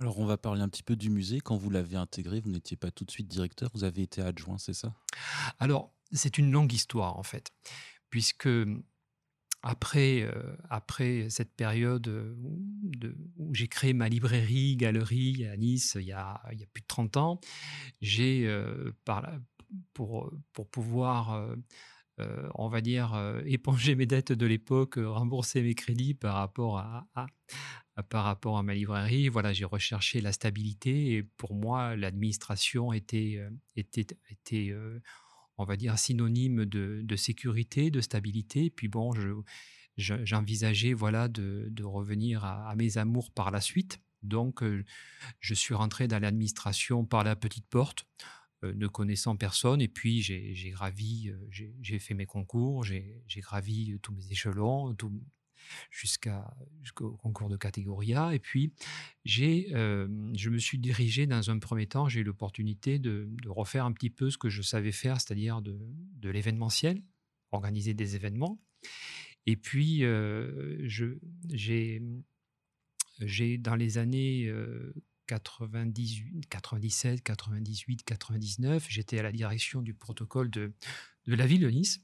Alors, 0.00 0.18
on 0.18 0.26
va 0.26 0.36
parler 0.36 0.62
un 0.62 0.68
petit 0.68 0.82
peu 0.82 0.96
du 0.96 1.10
musée. 1.10 1.40
Quand 1.40 1.56
vous 1.56 1.70
l'avez 1.70 1.96
intégré, 1.96 2.40
vous 2.40 2.50
n'étiez 2.50 2.76
pas 2.76 2.90
tout 2.90 3.04
de 3.04 3.10
suite 3.12 3.28
directeur, 3.28 3.70
vous 3.72 3.84
avez 3.84 4.02
été 4.02 4.20
adjoint, 4.20 4.58
c'est 4.58 4.74
ça? 4.74 4.92
Alors, 5.60 5.94
c'est 6.10 6.38
une 6.38 6.50
longue 6.50 6.72
histoire, 6.72 7.16
en 7.16 7.22
fait, 7.22 7.52
puisque 8.10 8.48
après, 9.62 10.22
euh, 10.22 10.56
après 10.70 11.30
cette 11.30 11.54
période 11.54 12.08
euh, 12.08 12.34
où, 13.38 13.54
j'ai 13.54 13.68
créé 13.68 13.92
ma 13.92 14.08
librairie, 14.08 14.76
galerie 14.76 15.46
à 15.46 15.56
Nice 15.56 15.96
il 16.00 16.06
y 16.06 16.12
a, 16.12 16.42
il 16.50 16.58
y 16.58 16.64
a 16.64 16.66
plus 16.66 16.82
de 16.82 16.88
30 16.88 17.16
ans, 17.16 17.40
j'ai, 18.00 18.48
euh, 18.48 18.90
pour, 19.94 20.32
pour 20.52 20.68
pouvoir, 20.68 21.56
on 22.54 22.68
va 22.68 22.80
dire, 22.80 23.40
éponger 23.46 23.94
mes 23.94 24.06
dettes 24.06 24.32
de 24.32 24.46
l'époque, 24.46 24.94
rembourser 24.96 25.62
mes 25.62 25.74
crédits 25.74 26.14
par 26.14 26.34
rapport 26.34 26.78
à, 26.78 27.06
par 28.08 28.24
rapport 28.24 28.58
à 28.58 28.62
ma 28.62 28.74
librairie, 28.74 29.28
voilà, 29.28 29.52
j'ai 29.52 29.64
recherché 29.64 30.20
la 30.20 30.32
stabilité 30.32 31.14
et 31.14 31.22
pour 31.22 31.54
moi, 31.54 31.96
l'administration 31.96 32.92
était, 32.92 33.40
était, 33.76 34.06
était 34.30 34.74
on 35.58 35.64
va 35.64 35.76
dire, 35.76 35.98
synonyme 35.98 36.64
de, 36.64 37.16
sécurité, 37.16 37.90
de 37.90 38.00
stabilité. 38.00 38.70
Puis 38.70 38.88
bon, 38.88 39.12
j'envisageais 39.96 40.92
voilà, 40.92 41.28
de, 41.28 41.84
revenir 41.84 42.44
à, 42.44 42.74
mes 42.76 42.98
amours 42.98 43.30
par 43.30 43.50
la 43.50 43.60
suite. 43.60 44.00
Donc, 44.22 44.62
euh, 44.62 44.84
je 45.40 45.52
suis 45.52 45.74
rentré 45.74 46.06
dans 46.06 46.20
l'administration 46.20 47.04
par 47.04 47.24
la 47.24 47.34
petite 47.34 47.66
porte, 47.66 48.06
euh, 48.20 48.24
ne 48.62 48.86
connaissant 48.86 49.36
personne. 49.36 49.80
Et 49.80 49.88
puis, 49.88 50.22
j'ai 50.22 50.70
gravi, 50.70 51.30
euh, 51.30 51.66
j'ai 51.80 51.98
fait 51.98 52.14
mes 52.14 52.26
concours, 52.26 52.84
j'ai 52.84 53.22
gravi 53.38 53.98
tous 54.00 54.12
mes 54.12 54.30
échelons, 54.30 54.94
tout, 54.94 55.12
jusqu'au 55.90 57.16
concours 57.16 57.48
de 57.48 57.56
catégorie 57.56 58.14
A. 58.14 58.34
Et 58.34 58.38
puis, 58.38 58.72
j'ai, 59.24 59.68
euh, 59.74 60.08
je 60.34 60.50
me 60.50 60.58
suis 60.58 60.78
dirigé 60.78 61.26
dans 61.26 61.50
un 61.50 61.58
premier 61.58 61.86
temps, 61.86 62.08
j'ai 62.08 62.20
eu 62.20 62.24
l'opportunité 62.24 62.98
de, 62.98 63.28
refaire 63.46 63.84
un 63.84 63.92
petit 63.92 64.10
peu 64.10 64.30
ce 64.30 64.38
que 64.38 64.48
je 64.48 64.62
savais 64.62 64.92
faire, 64.92 65.20
c'est-à-dire 65.20 65.62
de, 65.62 65.78
de 66.16 66.30
l'événementiel, 66.30 67.02
organiser 67.50 67.94
des 67.94 68.16
événements. 68.16 68.60
Et 69.46 69.56
puis, 69.56 70.04
euh, 70.04 70.78
j'ai, 71.50 72.00
dans 73.58 73.76
les 73.76 73.98
années 73.98 74.52
98, 75.26 76.48
97, 76.48 77.22
98, 77.22 78.02
99, 78.04 78.86
j'étais 78.88 79.18
à 79.18 79.22
la 79.22 79.32
direction 79.32 79.82
du 79.82 79.94
protocole 79.94 80.50
de, 80.50 80.72
la 81.26 81.46
ville 81.46 81.60
de 81.60 81.70
Nice. 81.70 82.00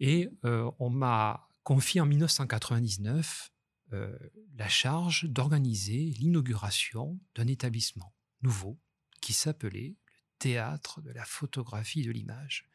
Et 0.00 0.28
euh, 0.44 0.70
on 0.78 0.90
m'a 0.90 1.48
confie 1.62 2.00
en 2.00 2.06
1999 2.06 3.52
euh, 3.92 4.18
la 4.56 4.68
charge 4.68 5.24
d'organiser 5.24 6.14
l'inauguration 6.18 7.18
d'un 7.34 7.46
établissement 7.46 8.14
nouveau 8.42 8.78
qui 9.20 9.32
s'appelait 9.32 9.88
le 9.88 10.08
Théâtre 10.38 11.00
de 11.02 11.10
la 11.10 11.24
photographie 11.24 12.02
de 12.02 12.12
l'image, 12.12 12.68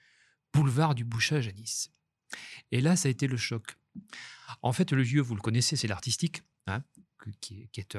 boulevard 0.54 0.96
du 0.96 1.06
Bouchage 1.06 1.48
à 1.48 1.52
Nice. 1.54 1.92
Et 2.72 2.82
là, 2.82 2.96
ça 2.96 3.08
a 3.08 3.12
été 3.12 3.28
le 3.28 3.38
choc. 3.38 3.78
En 4.62 4.74
fait, 4.74 4.92
le 4.92 5.04
lieu, 5.04 5.22
vous 5.22 5.36
le 5.36 5.42
connaissez, 5.42 5.76
c'est 5.76 5.88
l'artistique. 5.88 6.44
Hein 6.68 6.84
qui 7.40 7.70
est, 7.76 7.98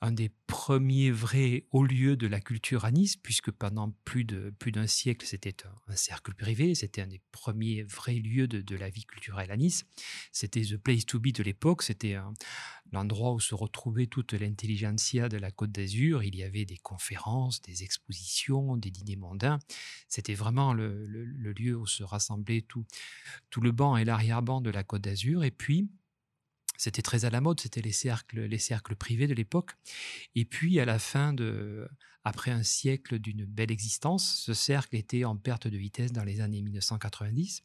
un, 0.00 0.12
des 0.12 0.30
premiers 0.46 1.10
vrais 1.10 1.66
hauts 1.70 1.84
lieux 1.84 2.16
de 2.16 2.26
la 2.26 2.40
culture 2.40 2.84
à 2.84 2.90
Nice, 2.90 3.16
puisque 3.16 3.50
pendant 3.50 3.90
plus 4.04 4.24
d'un 4.24 4.50
plus 4.58 4.72
siècle, 4.86 5.26
c'était 5.26 5.56
un, 5.88 5.96
cercle 5.96 6.34
privé, 6.34 6.74
c'était 6.74 7.02
un 7.02 7.06
des 7.06 7.20
premiers 7.32 7.82
vrais 7.82 8.14
lieux 8.14 8.48
de, 8.48 8.76
la 8.76 8.90
vie 8.90 9.04
culturelle 9.04 9.50
à 9.50 9.56
Nice. 9.56 9.84
C'était 10.32 10.62
the 10.62 10.76
place 10.76 11.06
to 11.06 11.18
be 11.18 11.32
de 11.32 11.42
l'époque, 11.42 11.82
c'était 11.82 12.16
l'endroit 12.92 13.32
où 13.32 13.40
se 13.40 13.54
retrouvait 13.54 14.06
toute 14.06 14.32
l'intelligentsia 14.32 15.28
de 15.28 15.36
la 15.36 15.50
Côte 15.50 15.72
d'Azur. 15.72 16.22
Il 16.22 16.36
y 16.36 16.42
avait 16.42 16.64
des 16.64 16.78
conférences, 16.78 17.60
des 17.62 17.82
expositions, 17.82 18.76
des 18.76 18.90
dîners 18.90 19.16
mondains. 19.16 19.58
C'était 20.08 20.34
vraiment 20.34 20.72
le, 20.72 21.06
lieu 21.58 21.76
où 21.76 21.86
se 21.86 22.02
rassemblait 22.02 22.62
tout, 22.62 22.84
tout 23.50 23.60
le 23.60 23.72
banc 23.72 23.96
et 23.96 24.04
l'arrière-banc 24.04 24.60
de 24.60 24.70
la 24.70 24.84
Côte 24.84 25.02
d'Azur. 25.02 25.44
Et 25.44 25.50
puis, 25.50 25.88
c'était 26.76 27.02
très 27.02 27.24
à 27.24 27.30
la 27.30 27.40
mode, 27.40 27.60
c'était 27.60 27.82
les 27.82 27.92
cercles, 27.92 28.42
les 28.44 28.58
cercles 28.58 28.96
privés 28.96 29.26
de 29.26 29.34
l'époque. 29.34 29.72
Et 30.34 30.44
puis, 30.44 30.80
à 30.80 30.84
la 30.84 30.98
fin 30.98 31.32
de, 31.32 31.88
après 32.24 32.50
un 32.50 32.62
siècle 32.62 33.18
d'une 33.18 33.44
belle 33.44 33.70
existence, 33.70 34.40
ce 34.44 34.54
cercle 34.54 34.96
était 34.96 35.24
en 35.24 35.36
perte 35.36 35.68
de 35.68 35.76
vitesse 35.76 36.12
dans 36.12 36.24
les 36.24 36.40
années 36.40 36.62
1990. 36.62 37.62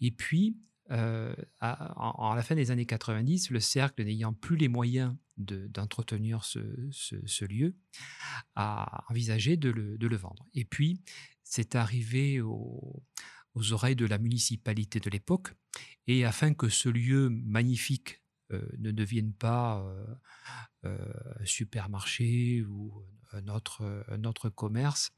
Et 0.00 0.10
puis, 0.10 0.56
euh, 0.90 1.34
à, 1.60 2.34
la 2.36 2.42
fin 2.42 2.54
des 2.54 2.70
années 2.70 2.86
90, 2.86 3.50
le 3.50 3.60
cercle 3.60 4.04
n'ayant 4.04 4.32
plus 4.32 4.56
les 4.56 4.68
moyens 4.68 5.16
d'entretenir 5.36 6.44
ce, 6.44 7.44
lieu, 7.44 7.74
a 8.54 9.04
envisagé 9.08 9.56
de 9.56 9.70
le, 9.70 10.16
vendre. 10.16 10.46
Et 10.54 10.64
puis, 10.64 11.00
c'est 11.42 11.74
arrivé 11.74 12.40
aux 13.54 13.72
oreilles 13.72 13.96
de 13.96 14.06
la 14.06 14.18
municipalité 14.18 15.00
de 15.00 15.10
l'époque 15.10 15.54
et 16.06 16.24
afin 16.24 16.54
que 16.54 16.68
ce 16.68 16.88
lieu 16.88 17.30
magnifique 17.30 18.20
euh, 18.52 18.60
ne 18.78 18.90
devienne 18.90 19.32
pas 19.32 19.80
euh, 19.80 20.04
euh, 20.84 21.12
un 21.40 21.44
supermarché 21.46 22.62
ou 22.62 23.04
un 23.32 23.48
autre, 23.48 24.48
commerce, 24.50 25.10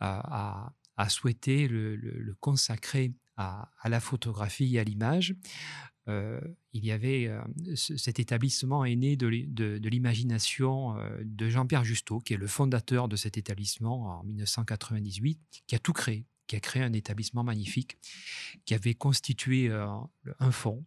a, 0.00 0.72
souhaité 1.08 1.66
le, 1.66 2.36
consacrer 2.40 3.14
à, 3.38 3.70
la 3.86 4.00
photographie 4.00 4.76
et 4.76 4.80
à 4.80 4.84
l'image. 4.84 5.34
il 6.06 6.84
y 6.84 6.92
avait 6.92 7.30
cet 7.74 8.18
établissement 8.18 8.84
est 8.84 8.96
né 8.96 9.16
de, 9.16 9.30
de 9.48 9.88
l'imagination 9.88 10.94
de 11.22 11.48
Jean-Pierre 11.48 11.84
Justeau, 11.84 12.18
qui 12.18 12.34
est 12.34 12.36
le 12.36 12.46
fondateur 12.46 13.08
de 13.08 13.16
cet 13.16 13.38
établissement 13.38 14.18
en 14.18 14.24
1998, 14.24 15.40
qui 15.66 15.74
a 15.74 15.78
tout 15.78 15.94
créé 15.94 16.26
qui 16.46 16.56
a 16.56 16.60
créé 16.60 16.82
un 16.82 16.92
établissement 16.92 17.44
magnifique, 17.44 17.98
qui 18.64 18.74
avait 18.74 18.94
constitué 18.94 19.68
euh, 19.68 19.86
un 20.38 20.50
fonds, 20.50 20.84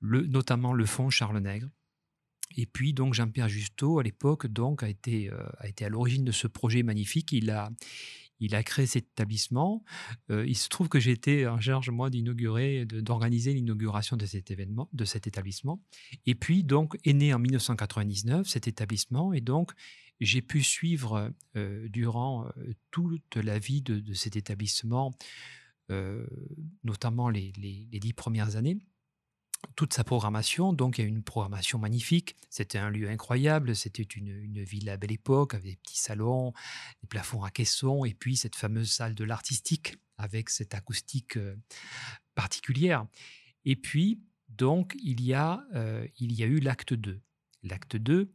notamment 0.00 0.72
le 0.72 0.86
fonds 0.86 1.10
Charles 1.10 1.38
Nègre. 1.38 1.68
Et 2.56 2.66
puis 2.66 2.92
donc 2.92 3.14
Jean-Pierre 3.14 3.48
Justeau, 3.48 3.98
à 3.98 4.02
l'époque, 4.02 4.46
donc 4.46 4.82
a 4.82 4.88
été, 4.88 5.30
euh, 5.30 5.42
a 5.58 5.68
été 5.68 5.84
à 5.84 5.88
l'origine 5.88 6.24
de 6.24 6.32
ce 6.32 6.46
projet 6.46 6.82
magnifique. 6.82 7.32
Il 7.32 7.50
a, 7.50 7.70
il 8.40 8.54
a 8.54 8.62
créé 8.62 8.86
cet 8.86 9.04
établissement. 9.04 9.84
Euh, 10.30 10.46
il 10.46 10.56
se 10.56 10.68
trouve 10.68 10.88
que 10.88 11.00
j'étais 11.00 11.46
en 11.46 11.60
charge, 11.60 11.90
moi, 11.90 12.10
d'inaugurer, 12.10 12.84
d'organiser 12.84 13.54
l'inauguration 13.54 14.16
de 14.16 14.26
cet 14.26 14.50
événement, 14.50 14.88
de 14.92 15.04
cet 15.04 15.26
établissement. 15.26 15.80
Et 16.26 16.34
puis, 16.34 16.64
donc, 16.64 16.96
est 17.04 17.12
né 17.12 17.32
en 17.32 17.38
1999 17.38 18.46
cet 18.46 18.68
établissement. 18.68 19.32
Et 19.32 19.40
donc, 19.40 19.72
j'ai 20.20 20.42
pu 20.42 20.62
suivre 20.62 21.32
euh, 21.56 21.88
durant 21.88 22.46
euh, 22.46 22.74
toute 22.90 23.36
la 23.36 23.58
vie 23.58 23.82
de, 23.82 24.12
cet 24.14 24.36
établissement, 24.36 25.12
euh, 25.90 26.26
notamment 26.84 27.28
les, 27.28 27.52
dix 27.52 28.12
premières 28.12 28.56
années, 28.56 28.78
toute 29.76 29.94
sa 29.94 30.04
programmation. 30.04 30.72
Donc, 30.72 30.98
il 30.98 31.02
y 31.02 31.04
a 31.04 31.08
une 31.08 31.22
programmation 31.22 31.78
magnifique. 31.78 32.36
C'était 32.50 32.78
un 32.78 32.90
lieu 32.90 33.08
incroyable. 33.08 33.74
C'était 33.74 34.02
une, 34.02 34.28
une, 34.28 34.62
ville 34.62 34.88
à 34.88 34.96
belle 34.96 35.12
époque, 35.12 35.54
avec 35.54 35.66
des 35.66 35.76
petits 35.76 35.98
salons, 35.98 36.52
des 37.00 37.08
plafonds 37.08 37.42
à 37.42 37.50
caissons, 37.50 38.04
et 38.04 38.14
puis 38.14 38.36
cette 38.36 38.56
fameuse 38.56 38.90
salle 38.90 39.14
de 39.14 39.24
l'artistique 39.24 39.96
avec 40.16 40.48
cette 40.48 40.74
acoustique 40.74 41.38
particulière. 42.34 43.06
Et 43.64 43.74
puis, 43.74 44.20
donc, 44.48 44.94
il 45.02 45.22
y 45.22 45.34
a, 45.34 45.64
il 46.18 46.32
y 46.32 46.44
a 46.44 46.46
eu 46.46 46.60
l'acte 46.60 46.94
2 46.94 47.20
l'acte 47.64 47.96
2. 47.96 48.32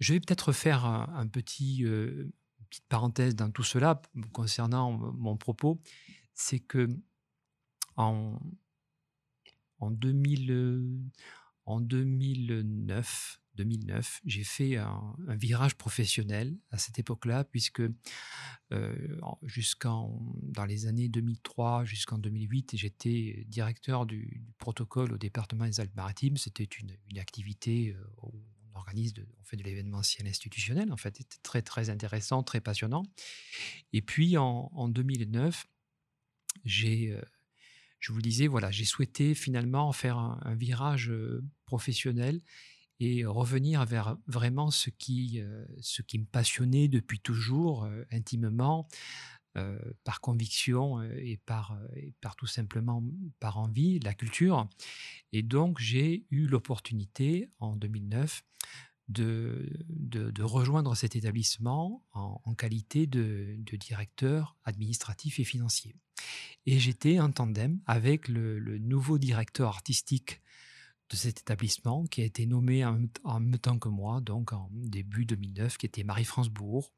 Je 0.00 0.12
vais 0.12 0.20
peut-être 0.20 0.52
faire 0.52 0.84
un, 0.84 1.26
petit, 1.26 1.84
euh, 1.84 2.30
petite 2.70 2.86
parenthèse 2.88 3.34
dans 3.34 3.50
tout 3.50 3.64
cela 3.64 4.00
concernant 4.32 4.92
mon 4.92 5.36
propos. 5.36 5.80
C'est 6.34 6.60
que 6.60 6.88
en, 7.96 8.38
en, 9.80 9.90
2000, 9.90 11.10
en 11.64 11.80
2009, 11.80 13.40
2009, 13.56 14.20
j'ai 14.24 14.44
fait 14.44 14.76
un, 14.76 15.16
virage 15.28 15.74
professionnel 15.76 16.56
à 16.70 16.78
cette 16.78 16.98
époque-là, 16.98 17.44
puisque 17.44 17.82
euh, 18.72 19.18
dans 20.42 20.64
les 20.64 20.86
années 20.86 21.08
2003 21.08 21.84
jusqu'en 21.84 22.18
2008, 22.18 22.76
j'étais 22.76 23.44
directeur 23.48 24.06
du, 24.06 24.44
protocole 24.58 25.12
au 25.12 25.18
département 25.18 25.64
des 25.64 25.80
Alpes-Maritimes. 25.80 26.36
C'était 26.36 26.64
une, 26.64 27.18
activité 27.18 27.96
euh, 27.96 28.28
organise, 28.76 29.12
de, 29.12 29.26
on 29.40 29.44
fait 29.44 29.56
de 29.56 29.62
l'événementiel 29.62 30.26
institutionnel, 30.26 30.92
en 30.92 30.96
fait, 30.96 31.16
c'était 31.16 31.38
très, 31.42 31.62
très 31.62 31.90
intéressant, 31.90 32.42
très 32.42 32.60
passionnant. 32.60 33.04
Et 33.92 34.02
puis, 34.02 34.36
en, 34.36 34.88
2009, 34.88 35.66
j'ai, 36.64 37.12
euh, 37.12 37.20
je 38.00 38.12
vous 38.12 38.22
disais, 38.22 38.46
voilà, 38.46 38.70
j'ai 38.70 38.84
souhaité 38.84 39.34
finalement 39.34 39.92
faire 39.92 40.18
un, 40.18 40.54
virage 40.54 41.10
euh, 41.10 41.44
professionnel 41.64 42.40
et 42.98 43.26
revenir 43.26 43.84
vers 43.84 44.16
vraiment 44.26 44.70
ce 44.70 44.88
qui, 44.88 45.42
ce 45.82 46.00
qui 46.00 46.18
me 46.18 46.24
passionnait 46.24 46.88
depuis 46.88 47.20
toujours, 47.20 47.86
intimement, 48.10 48.88
par 50.04 50.20
conviction 50.20 51.02
et 51.02 51.38
par, 51.46 51.78
et 51.94 52.12
par 52.20 52.36
tout 52.36 52.46
simplement 52.46 53.02
par 53.40 53.58
envie, 53.58 53.98
la 54.00 54.14
culture. 54.14 54.68
Et 55.32 55.42
donc, 55.42 55.78
j'ai 55.78 56.26
eu 56.30 56.46
l'opportunité 56.46 57.48
en 57.58 57.76
2009 57.76 58.42
de, 59.08 60.42
rejoindre 60.42 60.94
cet 60.94 61.16
établissement 61.16 62.04
en, 62.12 62.54
qualité 62.54 63.06
de, 63.06 63.56
directeur 63.78 64.56
administratif 64.64 65.38
et 65.38 65.44
financier. 65.44 65.96
Et 66.66 66.78
j'étais 66.78 67.20
en 67.20 67.30
tandem 67.30 67.80
avec 67.86 68.28
le, 68.28 68.78
nouveau 68.78 69.18
directeur 69.18 69.68
artistique 69.68 70.40
de 71.08 71.16
cet 71.16 71.40
établissement 71.40 72.04
qui 72.06 72.22
a 72.22 72.24
été 72.24 72.46
nommé 72.46 72.84
en, 72.84 73.40
même 73.40 73.58
temps 73.58 73.78
que 73.78 73.88
moi, 73.88 74.20
donc 74.20 74.52
en 74.52 74.68
début 74.72 75.24
2009, 75.24 75.78
qui 75.78 75.86
était 75.86 76.02
Marie-France 76.02 76.48
Bourg, 76.48 76.92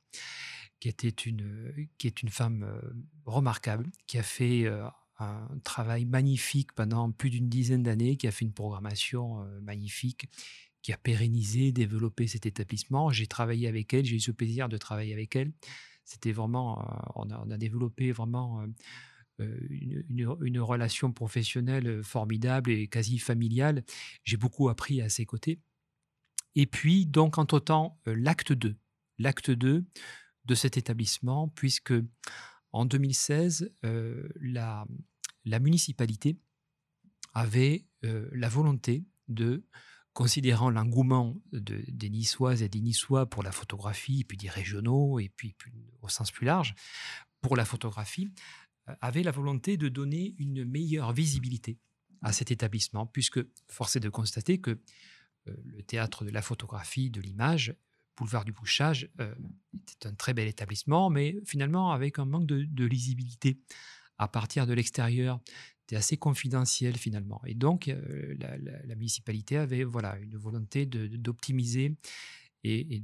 qui, 0.81 0.89
était 0.89 1.09
une, 1.09 1.89
qui 1.99 2.07
est 2.07 2.23
une 2.23 2.31
femme 2.31 2.63
euh, 2.63 2.81
remarquable, 3.25 3.91
qui 4.07 4.19
a 4.19 4.23
fait 4.23 4.67
euh, 4.67 4.87
un 5.19 5.59
travail 5.65 6.05
magnifique 6.05 6.73
pendant 6.73 7.11
plus 7.11 7.31
d'une 7.31 7.49
dizaine 7.49 7.83
d'années, 7.83 8.17
qui 8.17 8.27
a 8.27 8.31
fait 8.31 8.45
une 8.45 8.53
programmation 8.53 9.43
euh, 9.43 9.61
magnifique 9.61 10.29
qui 10.83 10.93
a 10.93 10.97
pérennisé, 10.97 11.73
développé 11.73 12.27
cet 12.27 12.47
établissement. 12.47 13.11
J'ai 13.11 13.27
travaillé 13.27 13.69
avec 13.69 13.93
elle, 13.95 14.05
j'ai 14.05 14.17
eu 14.17 14.21
ce 14.21 14.31
plaisir 14.31 14.69
de 14.69 14.77
travailler 14.77 15.13
avec 15.13 15.35
elle. 15.37 15.53
C'était 16.05 16.33
vraiment, 16.33 16.81
euh, 16.81 17.11
on, 17.17 17.51
a, 17.51 17.59
développé 17.59 18.13
vraiment 18.13 18.63
euh, 18.63 18.67
euh, 19.41 19.59
une, 19.69 20.37
une, 20.41 20.61
relation 20.61 21.13
professionnelle 21.13 22.03
formidable 22.03 22.71
et 22.71 22.89
quasi 22.89 23.19
familiale. 23.19 23.85
J'ai 24.25 24.39
beaucoup 24.39 24.69
appris 24.71 25.03
à 25.03 25.09
ses 25.09 25.27
côtés. 25.27 25.61
Et 26.55 26.67
puis, 26.67 27.05
donc, 27.05 27.37
entre-temps, 27.37 28.01
l'acte 28.07 28.53
2, 28.53 28.75
l'acte 29.19 29.51
2 29.51 29.85
de 30.49 30.55
cet 30.57 30.77
établissement, 30.77 31.49
puisque 31.49 31.95
en 32.73 32.85
2016, 32.85 33.73
la, 33.83 34.87
la 35.45 35.59
municipalité 35.61 36.37
avait 37.33 37.87
la 38.03 38.49
volonté 38.49 39.05
de 39.29 39.63
considérant 40.19 40.69
l'engouement 40.69 41.41
de, 41.53 41.85
des 41.87 42.11
Niçoises 42.11 42.65
et 42.65 42.69
des 42.69 42.81
Niçois 42.81 43.27
pour 43.27 43.45
la 43.45 43.53
photographie, 43.53 44.25
puis 44.25 44.37
des 44.37 44.49
régionaux, 44.49 45.21
et 45.21 45.29
puis, 45.29 45.55
au 46.03 46.09
sens 46.09 46.33
plus 46.33 46.45
large, 46.45 46.75
pour 47.41 47.55
la 47.55 47.65
photographie, 47.65 48.29
euh, 48.89 48.95
avait 49.01 49.23
la 49.23 49.31
volonté 49.31 49.77
de 49.77 49.89
donner 49.89 50.35
une 50.39 50.65
meilleure 50.65 51.13
visibilité 51.13 51.79
à 52.21 52.33
cet 52.33 52.51
établissement, 52.51 53.07
puisque 53.07 53.39
force 53.69 53.95
est 53.95 54.01
de 54.01 54.09
constater 54.09 54.61
que 54.61 54.73
euh, 54.73 55.55
le 55.65 55.85
théâtre 55.85 56.25
de 56.25 56.31
la 56.31 56.43
photographie, 56.43 57.11
de 57.11 57.21
l'image, 57.21 57.77
Boulevard 58.19 58.45
du 58.45 58.53
Bouchage, 58.53 59.09
euh, 59.21 59.35
un 60.05 60.15
très 60.15 60.35
bel 60.35 60.49
établissement, 60.49 61.11
mais 61.11 61.37
finalement 61.45 61.93
avec 61.93 62.19
un 62.19 62.25
manque 62.25 62.47
de, 62.47 62.85
lisibilité 62.85 63.61
à 64.19 64.29
partir 64.29 64.67
de 64.67 64.73
l'extérieur 64.73 65.41
assez 65.97 66.17
confidentiel 66.17 66.97
finalement. 66.97 67.41
Et 67.47 67.55
donc, 67.55 67.89
euh, 67.89 68.35
la, 68.39 68.95
municipalité 68.95 69.57
avait 69.57 69.85
voilà, 69.85 70.19
une 70.19 70.37
volonté 70.37 70.85
d'optimiser 70.85 71.97
et, 72.65 73.03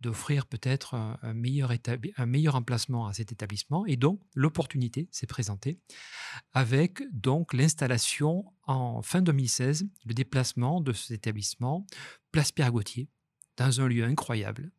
d'offrir 0.00 0.46
peut-être 0.46 0.94
un, 0.94 1.34
meilleur 1.34 1.72
un 2.16 2.26
meilleur 2.26 2.56
emplacement 2.56 3.06
à 3.06 3.12
cet 3.12 3.30
établissement. 3.30 3.86
Et 3.86 3.96
donc, 3.96 4.20
l'opportunité 4.34 5.08
s'est 5.12 5.26
présentée 5.26 5.78
avec 6.52 7.02
donc 7.12 7.52
l'installation 7.52 8.44
en 8.66 9.02
fin 9.02 9.22
2016, 9.22 9.86
le 10.04 10.14
déplacement 10.14 10.80
de 10.80 10.92
cet 10.92 11.12
établissement, 11.12 11.86
Place 12.32 12.52
Pierre-Gauthier, 12.52 13.08
dans 13.58 13.80
un 13.80 13.88
lieu 13.88 14.04
incroyable. 14.04 14.70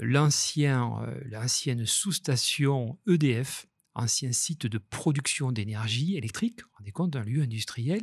Euh, 0.00 1.20
l'ancienne 1.30 1.86
sous-station 1.86 2.98
EDF 3.06 3.66
ancien 3.94 4.32
site 4.32 4.66
de 4.66 4.78
production 4.78 5.52
d'énergie 5.52 6.16
électrique, 6.16 6.60
on 6.64 6.78
rendez 6.78 6.92
compte 6.92 7.10
d'un 7.10 7.24
lieu 7.24 7.42
industriel 7.42 8.00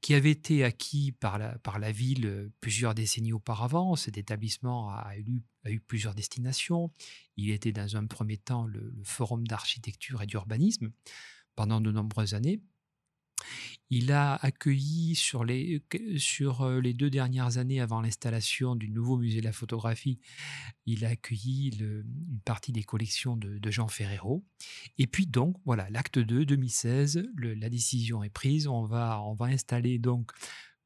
qui 0.00 0.14
avait 0.14 0.32
été 0.32 0.64
acquis 0.64 1.12
par 1.12 1.38
la, 1.38 1.92
ville 1.92 2.26
euh, 2.26 2.52
plusieurs 2.60 2.94
décennies 2.94 3.32
auparavant. 3.32 3.94
Cet 3.94 4.18
établissement 4.18 4.90
a 4.90 5.14
eu 5.16 5.80
plusieurs 5.80 6.14
destinations. 6.14 6.90
Il 7.36 7.50
était 7.50 7.72
dans 7.72 7.96
un 7.96 8.06
premier 8.06 8.36
temps 8.36 8.66
le 8.66 8.92
forum 9.04 9.46
d'architecture 9.46 10.22
et 10.22 10.26
d'urbanisme 10.26 10.90
pendant 11.54 11.80
de 11.80 11.92
nombreuses 11.92 12.34
années. 12.34 12.60
Il 13.90 14.12
a 14.12 14.34
accueilli 14.36 15.14
sur 15.14 15.44
les, 15.44 15.82
sur 16.16 16.62
euh, 16.62 16.80
les 16.80 16.94
deux 16.94 17.10
dernières 17.10 17.58
années 17.58 17.80
avant 17.80 18.00
l'installation 18.00 18.74
du 18.74 18.88
nouveau 18.88 19.16
musée 19.16 19.40
de 19.40 19.44
la 19.44 19.52
photographie, 19.52 20.18
il 20.86 21.04
a 21.04 21.10
accueilli 21.10 21.70
une 21.78 22.40
partie 22.44 22.72
des 22.72 22.82
collections 22.82 23.36
de, 23.36 23.70
Jean 23.70 23.88
Ferrero. 23.88 24.44
Et 24.98 25.06
puis 25.06 25.26
donc, 25.26 25.56
voilà, 25.64 25.88
l'acte 25.90 26.18
2, 26.18 26.44
2016, 26.44 27.26
la 27.36 27.68
décision 27.68 28.22
est 28.22 28.30
prise. 28.30 28.66
On 28.66 28.84
va, 28.84 29.22
on 29.22 29.34
va 29.34 29.46
installer 29.46 29.98
donc 29.98 30.32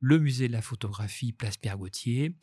le 0.00 0.18
musée 0.18 0.48
de 0.48 0.52
la 0.52 0.62
photographie 0.62 1.32
Place 1.32 1.56
Pierre 1.56 1.78
Gauthier 1.78 2.34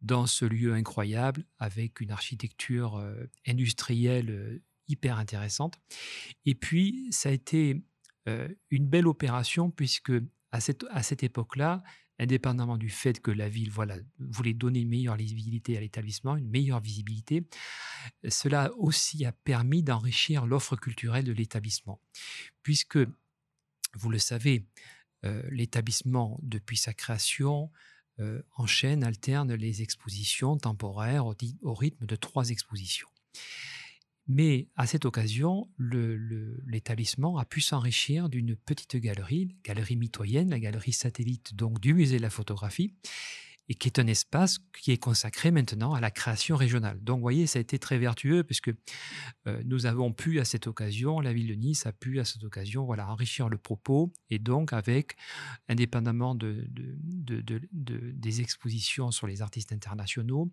dans 0.00 0.26
ce 0.26 0.44
lieu 0.44 0.74
incroyable 0.74 1.44
avec 1.58 2.00
une 2.00 2.10
architecture 2.10 2.96
euh, 2.96 3.26
industrielle 3.46 4.30
euh, 4.30 4.62
hyper 4.88 5.18
intéressante. 5.18 5.78
Et 6.46 6.54
puis, 6.54 7.08
ça 7.10 7.28
a 7.28 7.32
été 7.32 7.82
une 8.26 8.86
belle 8.86 9.06
opération 9.06 9.70
puisque 9.70 10.12
à 10.52 10.60
cette, 10.60 10.84
à 10.90 11.02
cette 11.02 11.22
époque-là, 11.22 11.82
indépendamment 12.20 12.76
du 12.76 12.90
fait 12.90 13.20
que 13.20 13.30
la 13.30 13.48
ville 13.48 13.70
voilà, 13.70 13.96
voulait 14.18 14.52
donner 14.52 14.80
une 14.80 14.90
meilleure 14.90 15.16
visibilité 15.16 15.76
à 15.76 15.80
l'établissement, 15.80 16.36
une 16.36 16.50
meilleure 16.50 16.80
visibilité, 16.80 17.46
cela 18.28 18.72
aussi 18.76 19.24
a 19.24 19.32
permis 19.32 19.82
d'enrichir 19.82 20.46
l'offre 20.46 20.76
culturelle 20.76 21.24
de 21.24 21.32
l'établissement. 21.32 22.00
Puisque, 22.62 22.98
vous 23.94 24.10
le 24.10 24.18
savez, 24.18 24.66
euh, 25.24 25.42
l'établissement, 25.50 26.38
depuis 26.42 26.76
sa 26.76 26.92
création, 26.92 27.70
euh, 28.20 28.42
enchaîne, 28.56 29.02
alterne 29.02 29.54
les 29.54 29.80
expositions 29.80 30.58
temporaires 30.58 31.24
au 31.26 31.74
rythme 31.74 32.04
de 32.04 32.16
trois 32.16 32.50
expositions. 32.50 33.08
Mais 34.32 34.68
à 34.76 34.86
cette 34.86 35.06
occasion, 35.06 35.68
l'établissement 35.80 37.36
a 37.38 37.44
pu 37.44 37.60
s'enrichir 37.60 38.28
d'une 38.28 38.54
petite 38.54 38.94
galerie, 38.94 39.56
galerie 39.64 39.96
mitoyenne, 39.96 40.50
la 40.50 40.60
galerie 40.60 40.92
satellite 40.92 41.56
donc 41.56 41.80
du 41.80 41.94
musée 41.94 42.18
de 42.18 42.22
la 42.22 42.30
photographie, 42.30 42.94
et 43.68 43.74
qui 43.74 43.88
est 43.88 43.98
un 43.98 44.06
espace 44.06 44.58
qui 44.80 44.92
est 44.92 44.98
consacré 44.98 45.50
maintenant 45.50 45.94
à 45.94 46.00
la 46.00 46.12
création 46.12 46.54
régionale. 46.54 47.02
Donc, 47.02 47.16
vous 47.16 47.22
voyez, 47.22 47.48
ça 47.48 47.58
a 47.58 47.62
été 47.62 47.80
très 47.80 47.98
vertueux 47.98 48.44
puisque 48.44 48.70
euh, 49.48 49.60
nous 49.64 49.86
avons 49.86 50.12
pu 50.12 50.38
à 50.38 50.44
cette 50.44 50.68
occasion, 50.68 51.18
la 51.18 51.32
ville 51.32 51.48
de 51.48 51.54
Nice 51.54 51.84
a 51.86 51.92
pu 51.92 52.20
à 52.20 52.24
cette 52.24 52.44
occasion, 52.44 52.84
voilà, 52.84 53.10
enrichir 53.10 53.48
le 53.48 53.58
propos 53.58 54.12
et 54.28 54.38
donc 54.38 54.72
avec, 54.72 55.16
indépendamment 55.68 56.36
de, 56.36 56.68
des 56.70 58.40
expositions 58.40 59.10
sur 59.10 59.26
les 59.26 59.42
artistes 59.42 59.72
internationaux, 59.72 60.52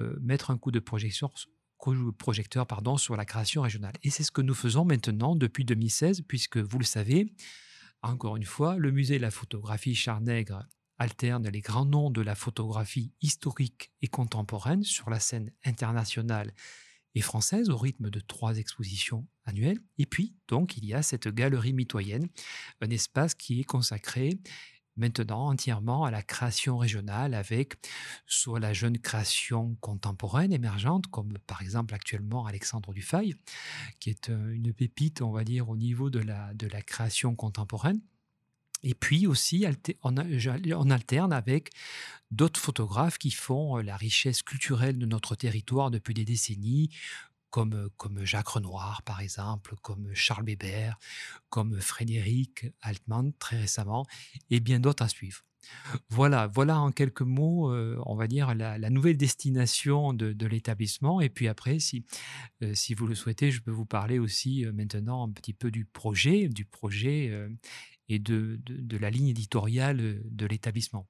euh, 0.00 0.16
mettre 0.22 0.50
un 0.50 0.56
coup 0.56 0.70
de 0.70 0.80
projection 0.80 1.30
projecteur 2.18 2.66
pardon, 2.66 2.96
sur 2.96 3.16
la 3.16 3.24
création 3.24 3.62
régionale. 3.62 3.94
Et 4.02 4.10
c'est 4.10 4.22
ce 4.22 4.30
que 4.30 4.42
nous 4.42 4.54
faisons 4.54 4.84
maintenant 4.84 5.36
depuis 5.36 5.64
2016, 5.64 6.22
puisque 6.28 6.58
vous 6.58 6.78
le 6.78 6.84
savez, 6.84 7.32
encore 8.02 8.36
une 8.36 8.44
fois, 8.44 8.76
le 8.76 8.90
musée 8.90 9.16
de 9.16 9.22
la 9.22 9.30
photographie 9.30 9.94
Charnègre 9.94 10.66
alterne 10.98 11.48
les 11.48 11.60
grands 11.60 11.86
noms 11.86 12.10
de 12.10 12.20
la 12.20 12.34
photographie 12.34 13.12
historique 13.20 13.92
et 14.02 14.08
contemporaine 14.08 14.84
sur 14.84 15.10
la 15.10 15.18
scène 15.18 15.50
internationale 15.64 16.52
et 17.14 17.20
française 17.20 17.68
au 17.70 17.76
rythme 17.76 18.10
de 18.10 18.20
trois 18.20 18.56
expositions 18.56 19.26
annuelles. 19.44 19.80
Et 19.98 20.06
puis, 20.06 20.34
donc, 20.48 20.76
il 20.76 20.84
y 20.84 20.94
a 20.94 21.02
cette 21.02 21.28
galerie 21.28 21.72
mitoyenne, 21.72 22.28
un 22.80 22.90
espace 22.90 23.34
qui 23.34 23.60
est 23.60 23.64
consacré 23.64 24.38
maintenant 24.96 25.48
entièrement 25.48 26.04
à 26.04 26.10
la 26.10 26.22
création 26.22 26.78
régionale 26.78 27.34
avec 27.34 27.74
soit 28.26 28.60
la 28.60 28.72
jeune 28.72 28.98
création 28.98 29.76
contemporaine 29.80 30.52
émergente, 30.52 31.06
comme 31.08 31.38
par 31.46 31.62
exemple 31.62 31.94
actuellement 31.94 32.46
Alexandre 32.46 32.92
Dufay, 32.92 33.34
qui 34.00 34.10
est 34.10 34.30
euh, 34.30 34.54
une 34.54 34.72
pépite, 34.72 35.22
on 35.22 35.30
va 35.30 35.44
dire, 35.44 35.68
au 35.68 35.76
niveau 35.76 36.10
de 36.10 36.18
la, 36.18 36.52
de 36.54 36.66
la 36.66 36.82
création 36.82 37.34
contemporaine. 37.34 38.00
Et 38.84 38.94
puis 38.94 39.26
aussi, 39.26 39.64
on, 40.02 40.16
alterne 40.90 41.32
avec 41.32 41.70
d'autres 42.32 42.58
photographes 42.58 43.18
qui 43.18 43.30
font 43.30 43.78
euh, 43.78 43.82
la 43.82 43.96
richesse 43.96 44.42
culturelle 44.42 44.98
de 44.98 45.06
notre 45.06 45.36
territoire 45.36 45.90
depuis 45.90 46.14
des 46.14 46.24
décennies, 46.24 46.90
comme, 47.52 47.90
comme 47.98 48.24
Jacques 48.24 48.48
Renoir, 48.48 49.02
par 49.02 49.20
exemple, 49.20 49.76
comme 49.82 50.08
Charles 50.14 50.44
Bébert, 50.44 50.98
comme 51.50 51.78
Frédéric 51.80 52.66
Altman, 52.80 53.32
très 53.38 53.60
récemment, 53.60 54.06
et 54.50 54.58
bien 54.58 54.80
d'autres 54.80 55.04
à 55.04 55.08
suivre. 55.08 55.44
Voilà, 56.08 56.48
voilà 56.48 56.80
en 56.80 56.90
quelques 56.90 57.22
mots, 57.22 57.72
on 57.72 58.16
va 58.16 58.26
dire, 58.26 58.54
la, 58.54 58.90
nouvelle 58.90 59.16
destination 59.16 60.12
de, 60.12 60.46
l'établissement. 60.46 61.20
Et 61.20 61.28
puis 61.28 61.46
après, 61.46 61.78
si, 61.78 62.04
si 62.72 62.94
vous 62.94 63.06
le 63.06 63.14
souhaitez, 63.14 63.52
je 63.52 63.60
peux 63.60 63.70
vous 63.70 63.86
parler 63.86 64.18
aussi 64.18 64.66
maintenant 64.72 65.28
un 65.28 65.30
petit 65.30 65.54
peu 65.54 65.70
du 65.70 65.84
projet, 65.84 66.48
du 66.48 66.64
projet 66.64 67.48
et 68.08 68.18
de, 68.18 68.58
de, 68.64 68.96
la 68.96 69.10
ligne 69.10 69.28
éditoriale 69.28 70.22
de 70.24 70.46
l'établissement. 70.46 71.06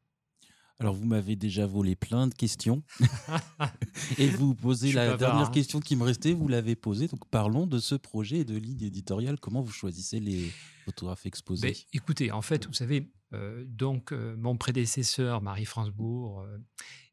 Alors, 0.78 0.94
vous 0.94 1.04
m'avez 1.04 1.36
déjà 1.36 1.66
volé 1.66 1.94
plein 1.94 2.26
de 2.26 2.34
questions. 2.34 2.82
et 4.18 4.28
vous 4.28 4.54
posez 4.54 4.92
la 4.92 5.16
dernière 5.16 5.48
hein. 5.48 5.50
question 5.50 5.80
qui 5.80 5.96
me 5.96 6.02
restait, 6.02 6.32
vous 6.32 6.48
l'avez 6.48 6.74
posée. 6.74 7.08
Donc, 7.08 7.28
parlons 7.30 7.66
de 7.66 7.78
ce 7.78 7.94
projet 7.94 8.38
et 8.38 8.44
de 8.44 8.56
ligne 8.56 8.82
éditoriale. 8.82 9.38
Comment 9.38 9.60
vous 9.60 9.72
choisissez 9.72 10.18
les 10.18 10.50
photographes 10.84 11.26
exposés? 11.26 11.68
Ben, 11.68 11.74
écoutez, 11.92 12.32
en 12.32 12.42
fait, 12.42 12.66
vous 12.66 12.72
savez, 12.72 13.12
euh, 13.32 13.64
donc 13.66 14.12
euh, 14.12 14.34
mon 14.36 14.56
prédécesseur, 14.56 15.40
Marie-France 15.40 15.90
Bourg, 15.90 16.40
euh, 16.40 16.58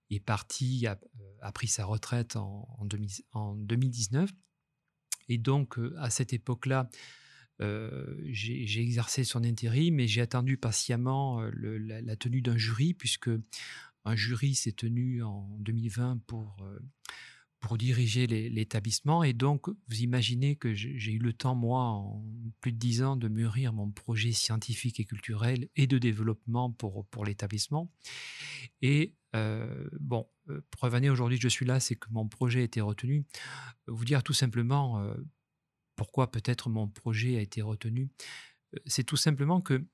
est 0.09 0.19
parti, 0.19 0.87
a, 0.87 0.93
euh, 0.93 1.37
a 1.41 1.51
pris 1.51 1.67
sa 1.67 1.85
retraite 1.85 2.35
en, 2.35 2.67
en 2.79 2.85
2000 2.85 3.09
en 3.33 3.55
2019. 3.55 4.31
Et 5.27 5.37
donc, 5.37 5.77
à 5.99 6.09
cette 6.09 6.33
époque-là, 6.33 6.89
j'ai 7.59 8.65
j'ai 8.65 8.81
exercé 8.81 9.23
son 9.23 9.43
intérim, 9.43 9.95
mais 9.95 10.07
j'ai 10.07 10.21
attendu 10.21 10.57
patiemment 10.57 11.41
euh, 11.41 11.51
la, 12.03 12.15
tenue 12.15 12.41
d'un 12.41 12.57
jury, 12.57 12.93
puisque 12.93 13.29
un 14.05 14.15
jury 14.15 14.55
s'est 14.55 14.71
tenu 14.71 15.23
en 15.23 15.57
2020 15.59 16.21
pour, 16.25 16.57
euh, 16.61 16.79
pour 17.59 17.77
diriger 17.77 18.27
l'établissement. 18.27 19.23
Et 19.23 19.33
donc, 19.33 19.67
vous 19.67 20.01
imaginez 20.01 20.55
que 20.55 20.73
j'ai 20.73 21.11
eu 21.11 21.19
le 21.19 21.33
temps, 21.33 21.55
moi, 21.55 21.81
en 21.81 22.23
plus 22.61 22.71
de 22.71 22.77
dix 22.77 23.03
ans, 23.03 23.15
de 23.15 23.27
mûrir 23.27 23.73
mon 23.73 23.91
projet 23.91 24.31
scientifique 24.31 24.99
et 24.99 25.05
culturel 25.05 25.67
et 25.75 25.87
de 25.87 25.97
développement 25.97 26.71
pour, 26.71 27.25
l'établissement. 27.25 27.91
Et 28.81 29.15
euh, 29.35 29.87
bon, 29.99 30.27
euh, 30.49 30.61
preuve 30.71 30.95
année, 30.95 31.09
aujourd'hui, 31.09 31.37
je 31.39 31.49
suis 31.49 31.65
là, 31.65 31.79
c'est 31.79 31.95
que 31.95 32.07
mon 32.11 32.27
projet 32.27 32.61
a 32.61 32.63
été 32.63 32.81
retenu. 32.81 33.25
Vous 33.87 34.05
dire 34.05 34.23
tout 34.23 34.33
simplement 34.33 34.99
euh, 34.99 35.13
pourquoi 35.99 36.31
peut-être 36.31 36.69
mon 36.69 36.87
projet 36.87 37.35
a 37.35 37.41
été 37.41 37.61
retenu. 37.61 38.09
Euh, 38.73 38.79
C'est 38.85 39.03
tout 39.03 39.17
simplement 39.17 39.59
que 39.59 39.85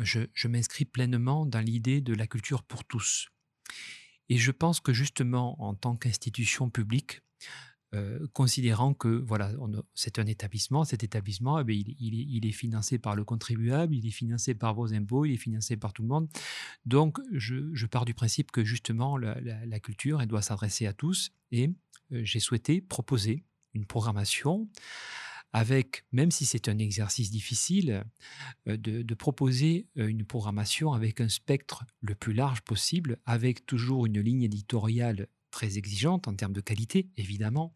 je, 0.00 0.48
m'inscris 0.48 0.84
pleinement 0.84 1.46
dans 1.46 1.60
l'idée 1.60 2.00
de 2.00 2.12
la 2.12 2.26
culture 2.26 2.64
pour 2.64 2.84
tous. 2.84 3.28
Et 4.28 4.36
je 4.36 4.50
pense 4.50 4.80
que 4.80 4.92
justement, 4.92 5.62
en 5.62 5.76
tant 5.76 5.94
qu'institution 5.94 6.70
publique, 6.70 7.20
euh, 7.94 8.26
considérant 8.32 8.94
que 8.94 9.06
voilà, 9.06 9.52
c'est 9.94 10.18
un 10.18 10.26
établissement, 10.26 10.84
cet 10.84 11.04
établissement, 11.04 11.60
eh 11.60 11.72
il, 11.72 12.44
est, 12.44 12.50
financé 12.50 12.98
par 12.98 13.14
le 13.14 13.22
contribuable, 13.24 13.94
il 13.94 14.08
est 14.08 14.18
financé 14.22 14.56
par 14.56 14.74
vos 14.74 14.92
impôts, 14.92 15.24
il 15.24 15.34
est 15.34 15.36
financé 15.48 15.76
par 15.76 15.92
tout 15.92 16.02
le 16.02 16.08
monde. 16.08 16.28
Donc, 16.84 17.20
je, 17.30 17.86
pars 17.86 18.06
du 18.06 18.12
principe 18.12 18.50
que 18.50 18.64
justement, 18.64 19.16
la 19.16 19.78
culture, 19.78 20.20
elle 20.20 20.28
doit 20.28 20.42
s'adresser 20.42 20.88
à 20.88 20.92
tous. 20.92 21.30
Et 21.52 21.70
euh, 22.10 22.24
j'ai 22.24 22.40
souhaité 22.40 22.80
proposer 22.80 23.44
une 23.76 23.86
programmation 23.86 24.68
avec, 25.52 26.04
même 26.12 26.30
si 26.30 26.44
c'est 26.44 26.68
un 26.68 26.78
exercice 26.78 27.30
difficile, 27.30 28.04
euh, 28.68 28.76
de, 28.76 29.14
proposer 29.14 29.88
euh, 29.96 30.06
une 30.06 30.24
programmation 30.24 30.92
avec 30.92 31.20
un 31.20 31.28
spectre 31.28 31.84
le 32.00 32.14
plus 32.14 32.34
large 32.34 32.60
possible, 32.60 33.18
avec 33.24 33.64
toujours 33.64 34.06
une 34.06 34.20
ligne 34.20 34.42
éditoriale 34.42 35.28
très 35.50 35.78
exigeante 35.78 36.28
en 36.28 36.34
termes 36.34 36.52
de 36.52 36.60
qualité, 36.60 37.08
évidemment, 37.16 37.72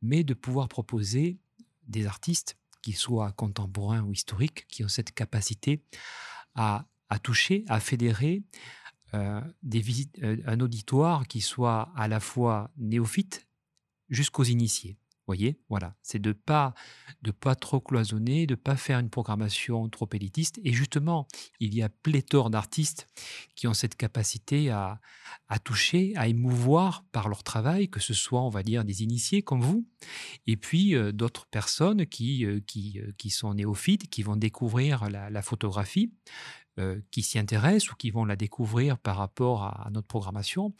mais 0.00 0.24
de 0.24 0.34
pouvoir 0.34 0.68
proposer 0.68 1.38
des 1.86 2.06
artistes, 2.06 2.56
qu'ils 2.82 2.96
soient 2.96 3.30
contemporains 3.30 4.02
ou 4.02 4.12
historiques, 4.12 4.66
qui 4.66 4.82
ont 4.82 4.88
cette 4.88 5.12
capacité 5.12 5.84
à, 6.56 6.86
toucher, 7.22 7.64
à 7.68 7.78
fédérer 7.78 8.42
euh, 9.14 9.40
un 9.62 10.58
auditoire 10.58 11.28
qui 11.28 11.40
soit 11.40 11.92
à 11.94 12.08
la 12.08 12.18
fois 12.18 12.72
néophyte 12.76 13.46
jusqu'aux 14.08 14.42
initiés. 14.42 14.98
Voyez, 15.32 15.58
voilà, 15.68 15.96
c'est 16.02 16.20
de 16.20 16.32
pas 16.32 16.74
de 17.22 17.30
pas 17.30 17.54
trop 17.54 17.80
cloisonner, 17.80 18.46
de 18.46 18.54
pas 18.54 18.76
faire 18.76 18.98
une 18.98 19.10
programmation 19.10 19.88
trop 19.88 20.08
élitiste. 20.12 20.60
Et 20.64 20.72
justement, 20.72 21.26
il 21.60 21.74
y 21.74 21.82
a 21.82 21.88
pléthore 21.88 22.50
d'artistes 22.50 23.06
qui 23.54 23.66
ont 23.66 23.74
cette 23.74 23.96
capacité 23.96 24.70
à, 24.70 25.00
à 25.48 25.58
toucher, 25.58 26.12
à 26.16 26.28
émouvoir 26.28 27.04
par 27.12 27.28
leur 27.28 27.42
travail, 27.42 27.88
que 27.88 28.00
ce 28.00 28.14
soit, 28.14 28.42
on 28.42 28.48
va 28.48 28.62
dire, 28.62 28.84
des 28.84 29.02
initiés 29.02 29.42
comme 29.42 29.60
vous, 29.60 29.86
et 30.46 30.56
puis 30.56 30.94
euh, 30.94 31.12
d'autres 31.12 31.46
personnes 31.46 32.06
qui, 32.06 32.44
euh, 32.44 32.60
qui, 32.66 33.00
euh, 33.00 33.12
qui 33.18 33.30
sont 33.30 33.54
néophytes, 33.54 34.08
qui 34.08 34.22
vont 34.22 34.36
découvrir 34.36 35.08
la, 35.10 35.42
photographie, 35.42 36.12
qui 37.10 37.22
s'y 37.22 37.38
intéressent 37.38 37.92
ou 37.92 37.96
qui 37.96 38.10
vont 38.10 38.24
la 38.24 38.36
découvrir 38.36 38.98
par 38.98 39.16
rapport 39.16 39.64
à, 39.64 39.90
notre 39.90 40.06
programmation. 40.06 40.74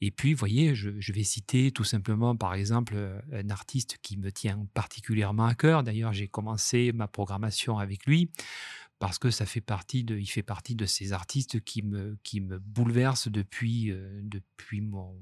Et 0.00 0.10
puis, 0.10 0.32
vous 0.32 0.38
voyez, 0.38 0.74
je, 0.74 1.12
vais 1.12 1.24
citer 1.24 1.70
tout 1.70 1.84
simplement, 1.84 2.36
par 2.36 2.54
exemple, 2.54 2.94
euh, 2.96 3.20
un 3.32 3.50
artiste 3.50 3.98
qui 4.02 4.16
me 4.16 4.30
tient 4.30 4.66
particulièrement 4.74 5.46
à 5.46 5.54
cœur. 5.54 5.82
D'ailleurs, 5.82 6.12
j'ai 6.12 6.28
commencé 6.28 6.92
ma 6.92 7.08
programmation 7.08 7.78
avec 7.78 8.06
lui 8.06 8.30
parce 8.98 9.18
que 9.18 9.30
ça 9.30 9.44
fait 9.44 9.60
partie 9.60 10.04
de, 10.04 10.16
il 10.16 10.26
fait 10.26 10.42
partie 10.42 10.74
de 10.74 10.86
ces 10.86 11.12
artistes 11.12 11.60
qui 11.60 11.82
me, 11.82 12.16
qui 12.22 12.40
me 12.40 12.58
bouleversent 12.58 13.28
depuis, 13.28 13.90
euh, 13.90 14.20
depuis 14.22 14.80
mon, 14.80 15.14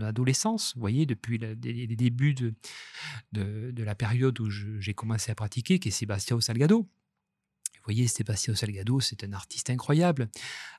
adolescence, 0.00 0.72
vous 0.74 0.80
voyez, 0.80 1.04
depuis 1.04 1.36
les, 1.36 1.54
débuts 1.96 2.34
de, 2.34 2.54
de, 3.32 3.70
de 3.70 3.82
la 3.82 3.94
période 3.94 4.40
où 4.40 4.48
j'ai 4.48 4.94
commencé 4.94 5.30
à 5.30 5.34
pratiquer, 5.34 5.78
qui 5.78 5.88
est 5.88 5.92
Sébastien 5.92 6.40
Salgado. 6.40 6.88
Voyez, 7.84 8.08
Sébastien 8.08 8.54
Salgado, 8.54 9.00
c'est 9.00 9.24
un 9.24 9.32
artiste 9.34 9.68
incroyable, 9.68 10.28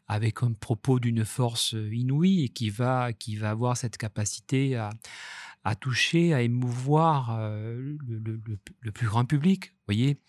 avec 0.07 0.41
un 0.41 0.53
propos 0.53 0.99
d'une 0.99 1.23
force 1.23 1.73
inouïe 1.73 2.45
et 2.45 2.49
qui 2.49 2.69
va, 2.69 3.13
qui 3.13 3.35
va 3.35 3.51
avoir 3.51 3.77
cette 3.77 3.97
capacité 3.97 4.75
à, 4.75 5.75
toucher, 5.75 6.33
à 6.33 6.41
émouvoir 6.41 7.37
euh, 7.39 7.95
le, 8.07 8.91
plus 8.91 9.07
grand 9.07 9.25
public. 9.25 9.73
Voyez, 9.87 10.19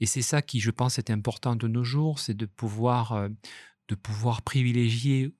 et 0.00 0.06
c'est 0.06 0.22
ça 0.22 0.42
qui, 0.42 0.60
je 0.60 0.70
pense, 0.70 0.98
est 0.98 1.10
important 1.10 1.54
de 1.54 1.68
nos 1.68 1.84
jours, 1.84 2.18
c'est 2.18 2.34
de 2.34 2.46
pouvoir, 2.46 3.12
euh, 3.12 3.28
de 3.88 3.94
pouvoir 3.94 4.42
privilégier 4.42 5.32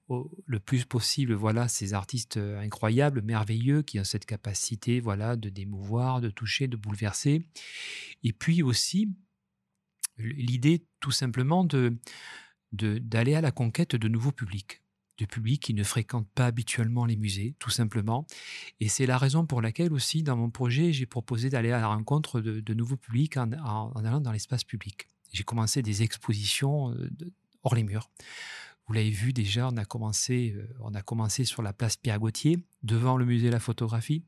le 0.45 0.59
plus 0.59 0.85
possible, 0.85 1.33
voilà, 1.33 1.67
ces 1.67 1.93
artistes 1.93 2.37
euh, 2.37 2.59
incroyables, 2.59 3.21
merveilleux, 3.21 3.81
qui 3.81 3.99
ont 3.99 4.05
cette 4.05 4.25
capacité, 4.25 4.99
voilà, 5.01 5.35
de 5.35 5.49
d'émouvoir, 5.49 6.21
de 6.21 6.29
toucher, 6.29 6.67
de 6.67 6.77
bouleverser. 6.77 7.45
Et 8.23 8.33
puis 8.33 8.63
aussi, 8.63 9.09
l'idée 10.17 10.85
tout 10.99 11.11
simplement 11.11 11.63
de 11.63 11.97
d'aller 12.73 13.33
à 13.33 13.41
la 13.41 13.51
conquête 13.51 13.95
de 13.95 14.07
nouveaux 14.09 14.33
publics, 14.33 14.81
de 15.17 15.25
publics 15.25 15.61
qui 15.61 15.73
ne 15.73 15.83
fréquentent 15.83 16.29
pas 16.29 16.47
habituellement 16.47 17.05
les 17.05 17.15
musées, 17.15 17.55
tout 17.59 17.69
simplement. 17.69 18.25
Et 18.79 18.89
c'est 18.89 19.05
la 19.05 19.17
raison 19.17 19.45
pour 19.45 19.61
laquelle 19.61 19.93
aussi, 19.93 20.21
dans 20.21 20.35
mon 20.35 20.49
projet, 20.49 20.93
j'ai 20.93 21.05
proposé 21.05 21.49
d'aller 21.49 21.71
à 21.71 21.79
la 21.79 21.87
rencontre 21.87 22.41
de, 22.41 22.73
nouveaux 22.73 22.97
publics 22.97 23.37
en, 23.37 23.51
allant 23.51 24.21
dans 24.21 24.31
l'espace 24.31 24.63
public. 24.63 25.07
J'ai 25.33 25.43
commencé 25.43 25.81
des 25.81 26.03
expositions 26.03 26.91
euh, 26.91 27.09
hors 27.63 27.75
les 27.75 27.83
murs. 27.83 28.09
Vous 28.87 28.93
l'avez 28.93 29.09
vu 29.09 29.33
déjà, 29.33 29.67
on 29.67 29.77
a 29.77 29.85
commencé, 29.85 30.53
euh, 30.55 30.67
on 30.79 30.93
a 30.93 31.01
commencé 31.01 31.43
sur 31.43 31.61
la 31.61 31.73
place 31.73 31.97
Pierre 31.97 32.19
Gauthier, 32.19 32.59
devant 32.83 33.17
le 33.17 33.25
musée 33.25 33.47
de 33.47 33.53
la 33.53 33.59
photographie. 33.59 34.23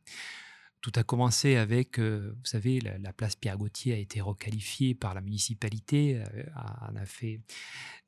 Tout 0.81 0.91
a 0.95 1.03
commencé 1.03 1.57
avec, 1.57 1.99
euh, 1.99 2.33
vous 2.37 2.45
savez, 2.45 2.79
la, 2.79 2.97
la 2.97 3.11
place 3.11 3.35
Pierre 3.35 3.57
Gauthier 3.57 3.93
a 3.93 3.97
été 3.97 4.21
requalifiée 4.21 4.95
par 4.95 5.13
la 5.13 5.21
municipalité. 5.21 6.15
euh, 6.15 6.43
on 6.89 6.95
a 6.95 7.05
fait 7.05 7.41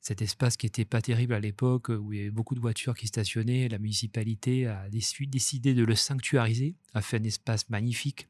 cet 0.00 0.22
espace 0.22 0.56
qui 0.56 0.66
n'était 0.66 0.86
pas 0.86 1.02
terrible 1.02 1.34
à 1.34 1.40
l'époque, 1.40 1.88
où 1.90 2.12
il 2.12 2.18
y 2.18 2.22
avait 2.22 2.30
beaucoup 2.30 2.54
de 2.54 2.60
voitures 2.60 2.94
qui 2.94 3.06
stationnaient. 3.06 3.68
La 3.68 3.78
municipalité 3.78 4.66
a 4.66 4.88
décidé 4.90 5.74
de 5.74 5.84
le 5.84 5.94
sanctuariser, 5.94 6.74
a 6.94 7.02
fait 7.02 7.18
un 7.18 7.24
espace 7.24 7.68
magnifique 7.68 8.28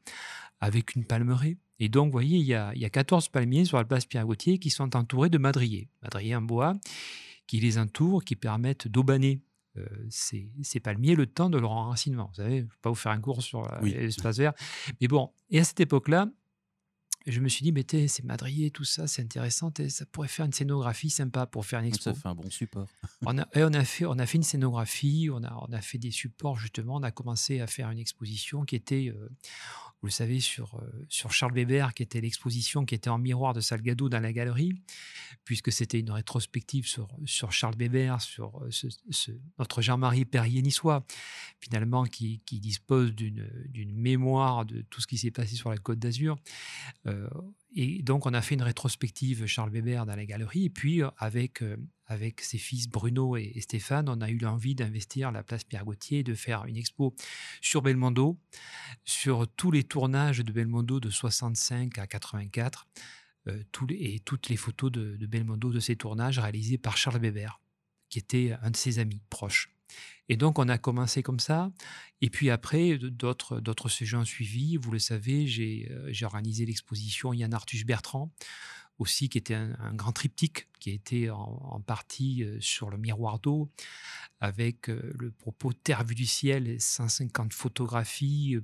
avec 0.59 0.95
une 0.95 1.05
palmeraie. 1.05 1.57
Et 1.79 1.89
donc, 1.89 2.07
vous 2.07 2.11
voyez, 2.11 2.37
il 2.37 2.45
y 2.45 2.53
a, 2.53 2.71
il 2.75 2.81
y 2.81 2.85
a 2.85 2.89
14 2.89 3.29
palmiers 3.29 3.65
sur 3.65 3.77
la 3.77 3.85
place 3.85 4.05
Pierre 4.05 4.25
Gauthier 4.25 4.59
qui 4.59 4.69
sont 4.69 4.95
entourés 4.95 5.29
de 5.29 5.37
madriers. 5.37 5.89
Madriers 6.01 6.35
en 6.35 6.41
bois 6.41 6.75
qui 7.47 7.59
les 7.59 7.77
entourent, 7.77 8.23
qui 8.23 8.35
permettent 8.35 8.87
d'aubaner 8.87 9.41
euh, 9.77 9.85
ces, 10.09 10.51
ces 10.61 10.79
palmiers 10.79 11.15
le 11.15 11.25
temps 11.25 11.49
de 11.49 11.57
leur 11.57 11.71
enracinement. 11.71 12.27
Vous 12.27 12.35
savez, 12.35 12.57
je 12.59 12.63
ne 12.63 12.67
vais 12.69 12.77
pas 12.81 12.89
vous 12.89 12.95
faire 12.95 13.11
un 13.11 13.19
cours 13.21 13.41
sur 13.41 13.71
euh, 13.71 13.77
Oui. 13.81 13.91
l'espace 13.93 14.37
vert. 14.37 14.53
Mais 15.01 15.07
bon, 15.07 15.31
et 15.49 15.59
à 15.59 15.63
cette 15.63 15.79
époque-là, 15.79 16.29
je 17.25 17.39
me 17.39 17.47
suis 17.47 17.63
dit, 17.63 17.71
mais 17.71 17.83
t'es- 17.85 18.09
ces 18.09 18.21
madriers, 18.23 18.69
tout 18.69 18.83
ça, 18.83 19.07
c'est 19.07 19.21
intéressant, 19.21 19.71
ça 19.87 20.05
pourrait 20.07 20.27
faire 20.27 20.45
une 20.45 20.51
scénographie 20.51 21.09
sympa 21.09 21.45
pour 21.45 21.65
faire 21.65 21.79
une 21.79 21.85
expo. 21.85 22.03
Ça 22.03 22.13
fait 22.13 22.27
un 22.27 22.35
bon 22.35 22.49
support. 22.49 22.89
On 23.25 23.37
a, 23.37 23.47
et 23.53 23.63
on, 23.63 23.71
a 23.73 23.85
fait, 23.85 24.05
on 24.05 24.19
a 24.19 24.25
fait 24.25 24.37
une 24.37 24.43
scénographie, 24.43 25.29
on 25.31 25.41
a, 25.43 25.53
on 25.67 25.71
a 25.71 25.79
fait 25.79 25.97
des 25.97 26.11
supports 26.11 26.57
justement, 26.57 26.97
on 26.97 27.03
a 27.03 27.11
commencé 27.11 27.61
à 27.61 27.67
faire 27.67 27.89
une 27.91 27.99
exposition 27.99 28.65
qui 28.65 28.75
était, 28.75 29.13
euh, 29.15 29.29
vous 30.03 30.07
le 30.07 30.11
savez, 30.11 30.41
sur, 30.41 30.75
euh, 30.75 31.05
sur 31.07 31.31
Charles 31.31 31.53
Weber, 31.53 31.93
qui 31.93 32.03
était 32.03 32.19
l'exposition 32.19 32.83
qui 32.83 32.93
était 32.93 33.09
en 33.09 33.17
miroir 33.17 33.53
de 33.53 33.61
Salgado 33.61 34.09
dans 34.09 34.19
la 34.19 34.33
galerie, 34.33 34.73
puisque 35.45 35.71
c'était 35.71 36.01
une 36.01 36.11
rétrospective 36.11 36.85
sur, 36.85 37.07
sur 37.23 37.53
Charles 37.53 37.77
Weber, 37.77 38.19
sur 38.19 38.61
euh, 38.63 38.69
notre 39.57 39.81
Jean-Marie 39.81 40.25
Perrier 40.25 40.61
niçois, 40.61 41.05
finalement, 41.61 42.03
qui, 42.03 42.41
qui 42.45 42.59
dispose 42.59 43.15
d'une 43.15 43.95
mémoire 43.95 44.65
de 44.65 44.81
tout 44.89 44.99
ce 44.99 45.07
qui 45.07 45.17
s'est 45.17 45.31
passé 45.31 45.55
sur 45.55 45.69
la 45.69 45.77
Côte 45.77 45.99
d'Azur. 45.99 46.37
Euh, 47.07 47.29
et 47.75 48.03
donc, 48.03 48.25
on 48.25 48.33
a 48.33 48.41
fait 48.41 48.55
une 48.55 48.61
rétrospective 48.61 49.45
Charles 49.45 49.71
Weber 49.71 50.05
dans 50.05 50.15
la 50.15 50.25
galerie. 50.25 50.65
Et 50.65 50.69
puis, 50.69 51.01
euh, 51.01 51.09
avec, 51.17 51.63
euh, 51.63 51.77
avec 52.05 52.41
ses 52.41 52.57
fils 52.57 52.87
Bruno 52.87 53.35
et, 53.35 53.59
Stéphane, 53.61 54.09
on 54.09 54.21
a 54.21 54.29
eu 54.29 54.37
l'envie 54.37 54.75
d'investir 54.75 55.31
la 55.31 55.43
place 55.43 55.63
Pierre 55.63 55.85
Gauthier 55.85 56.19
et 56.19 56.23
de 56.23 56.35
faire 56.35 56.65
une 56.65 56.77
expo 56.77 57.15
sur 57.61 57.81
Belmondo, 57.81 58.37
sur 59.05 59.47
tous 59.47 59.71
les 59.71 59.83
tournages 59.83 60.39
de 60.39 60.51
Belmondo 60.51 60.99
de 60.99 61.09
65 61.09 61.97
à 61.97 62.05
84, 62.05 62.87
euh, 63.47 63.63
et 63.89 64.19
toutes 64.19 64.49
les 64.49 64.57
photos 64.57 64.91
de, 64.91 65.17
de 65.17 65.25
Belmondo 65.25 65.71
de 65.71 65.79
ces 65.79 65.95
tournages 65.95 66.39
réalisés 66.39 66.77
par 66.77 66.97
Charles 66.97 67.19
Weber 67.19 67.59
qui 68.13 68.19
était 68.19 68.55
un 68.61 68.69
de 68.69 68.77
ses 68.77 68.99
amis 68.99 69.21
proches. 69.31 69.71
Et 70.29 70.37
donc, 70.37 70.59
on 70.59 70.69
a 70.69 70.77
commencé 70.77 71.21
comme 71.21 71.39
ça. 71.39 71.71
Et 72.21 72.29
puis 72.29 72.49
après, 72.49 72.97
d'autres, 72.97 73.59
d'autres 73.59 73.89
sujets 73.89 74.17
ont 74.17 74.25
suivi. 74.25 74.77
Vous 74.77 74.91
le 74.91 74.99
savez, 74.99 75.47
j'ai, 75.47 75.91
j'ai 76.07 76.25
organisé 76.25 76.65
l'exposition 76.65 77.33
Yann 77.33 77.53
Arthus 77.53 77.83
Bertrand, 77.83 78.31
aussi 78.99 79.27
qui 79.27 79.37
était 79.37 79.55
un, 79.55 79.93
grand 79.93 80.13
triptyque, 80.13 80.69
qui 80.79 80.91
a 80.91 80.93
été 80.93 81.29
en, 81.29 81.81
partie 81.85 82.45
sur 82.59 82.89
le 82.89 82.97
miroir 82.97 83.39
d'eau, 83.39 83.69
avec 84.39 84.87
le 84.87 85.31
propos 85.31 85.73
Terre 85.73 86.05
vue 86.05 86.15
du 86.15 86.25
ciel, 86.25 86.79
150 86.79 87.51
photographies. 87.51 88.57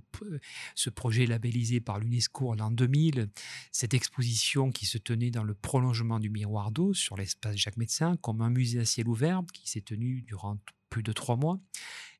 Ce 0.75 0.89
projet 0.89 1.25
labellisé 1.25 1.81
par 1.81 1.99
l'UNESCO 1.99 2.51
en 2.51 2.55
l'an 2.55 2.71
2000. 2.71 3.29
Cette 3.73 3.93
exposition 3.93 4.71
qui 4.71 4.85
se 4.85 4.97
tenait 4.97 5.31
dans 5.31 5.43
le 5.43 5.53
prolongement 5.53 6.19
du 6.19 6.29
miroir 6.29 6.71
d'eau 6.71 6.93
sur 6.93 7.17
l'espace 7.17 7.57
Jacques 7.57 7.77
Médecin, 7.77 8.15
comme 8.17 8.41
un 8.41 8.49
musée 8.49 8.79
à 8.79 8.85
ciel 8.85 9.09
ouvert 9.09 9.41
qui 9.53 9.69
s'est 9.69 9.81
tenu 9.81 10.21
durant 10.21 10.57
plus 10.89 11.03
de 11.03 11.11
trois 11.11 11.35
mois. 11.35 11.59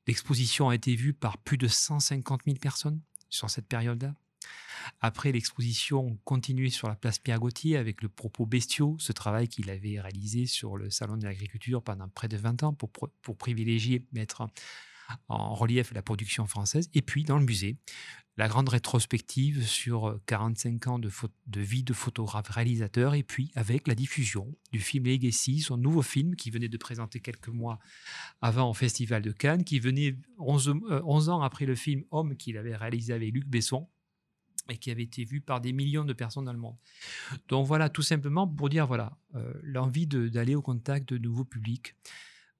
L'exposition 0.07 0.69
a 0.69 0.75
été 0.75 0.95
vue 0.95 1.13
par 1.13 1.37
plus 1.37 1.57
de 1.57 1.67
150 1.67 2.41
000 2.45 2.57
personnes 2.57 3.01
sur 3.29 3.49
cette 3.49 3.67
période-là. 3.67 4.15
Après 5.01 5.31
l'exposition, 5.31 6.17
continuait 6.23 6.69
sur 6.69 6.87
la 6.87 6.95
place 6.95 7.19
Pierre 7.19 7.39
Gauthier 7.39 7.77
avec 7.77 8.01
le 8.01 8.09
propos 8.09 8.45
bestiaux, 8.45 8.95
ce 8.99 9.11
travail 9.11 9.47
qu'il 9.47 9.69
avait 9.69 9.99
réalisé 9.99 10.45
sur 10.45 10.77
le 10.77 10.89
Salon 10.89 11.17
de 11.17 11.25
l'agriculture 11.25 11.83
pendant 11.83 12.07
près 12.07 12.27
de 12.27 12.37
20 12.37 12.63
ans 12.63 12.73
pour, 12.73 12.89
pour 12.89 13.37
privilégier, 13.37 14.05
mettre 14.13 14.47
en 15.27 15.53
relief 15.53 15.93
la 15.93 16.01
production 16.01 16.45
française. 16.45 16.89
Et 16.93 17.01
puis 17.01 17.23
dans 17.23 17.37
le 17.37 17.45
musée, 17.45 17.77
la 18.39 18.47
grande 18.47 18.69
rétrospective 18.69 19.67
sur 19.67 20.17
45 20.25 20.87
ans 20.87 20.97
de, 20.97 21.09
vie 21.59 21.83
de 21.83 21.91
photographe 21.91 22.47
réalisateur, 22.47 23.13
et 23.13 23.21
puis 23.21 23.51
avec 23.53 23.85
la 23.85 23.95
diffusion 23.95 24.55
du 24.71 24.79
film 24.79 25.07
Legacy, 25.07 25.59
son 25.59 25.75
nouveau 25.75 26.01
film 26.01 26.37
qui 26.37 26.49
venait 26.49 26.69
de 26.69 26.77
présenter 26.77 27.19
quelques 27.19 27.49
mois 27.49 27.79
avant 28.41 28.69
au 28.69 28.73
Festival 28.73 29.21
de 29.21 29.33
Cannes, 29.33 29.65
qui 29.65 29.81
venait 29.81 30.15
11, 30.37 30.73
11 31.03 31.29
ans 31.29 31.41
après 31.41 31.65
le 31.65 31.75
film 31.75 32.05
Homme 32.11 32.37
qu'il 32.37 32.57
avait 32.57 32.77
réalisé 32.77 33.11
avec 33.11 33.33
Luc 33.33 33.45
Besson 33.45 33.89
et 34.69 34.77
qui 34.77 34.89
avait 34.89 35.03
été 35.03 35.25
vu 35.25 35.41
par 35.41 35.59
des 35.59 35.73
millions 35.73 36.05
de 36.05 36.13
personnes 36.13 36.45
dans 36.45 36.53
le 36.53 36.59
monde. 36.59 36.77
Donc 37.49 37.67
voilà, 37.67 37.89
tout 37.89 38.03
simplement 38.03 38.47
pour 38.47 38.69
dire 38.69 38.87
voilà 38.87 39.17
euh, 39.35 39.51
l'envie 39.63 40.07
d'aller 40.07 40.55
au 40.55 40.61
contact 40.61 41.09
de 41.09 41.17
nouveaux 41.17 41.43
publics, 41.43 41.93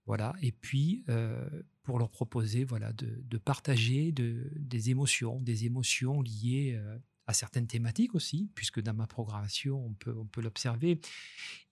voilà, 0.06 0.34
et 0.42 0.52
puis 0.52 1.06
euh, 1.08 1.48
pour 1.84 2.00
leur 2.00 2.10
proposer 2.10 2.66
voilà 2.66 2.94
de, 2.94 3.38
partager 3.38 4.12
de, 4.12 4.52
des 4.56 4.90
émotions, 4.90 5.40
des 5.42 5.66
émotions 5.66 6.22
liées 6.22 6.74
euh, 6.76 6.98
à 7.28 7.34
certaines 7.34 7.68
thématiques 7.68 8.16
aussi, 8.16 8.50
puisque 8.56 8.82
dans 8.82 8.94
ma 8.94 9.08
programmation 9.08 9.86
on 9.86 9.94
peut 9.94 10.16
on 10.18 10.26
peut 10.26 10.42
l'observer, 10.42 11.00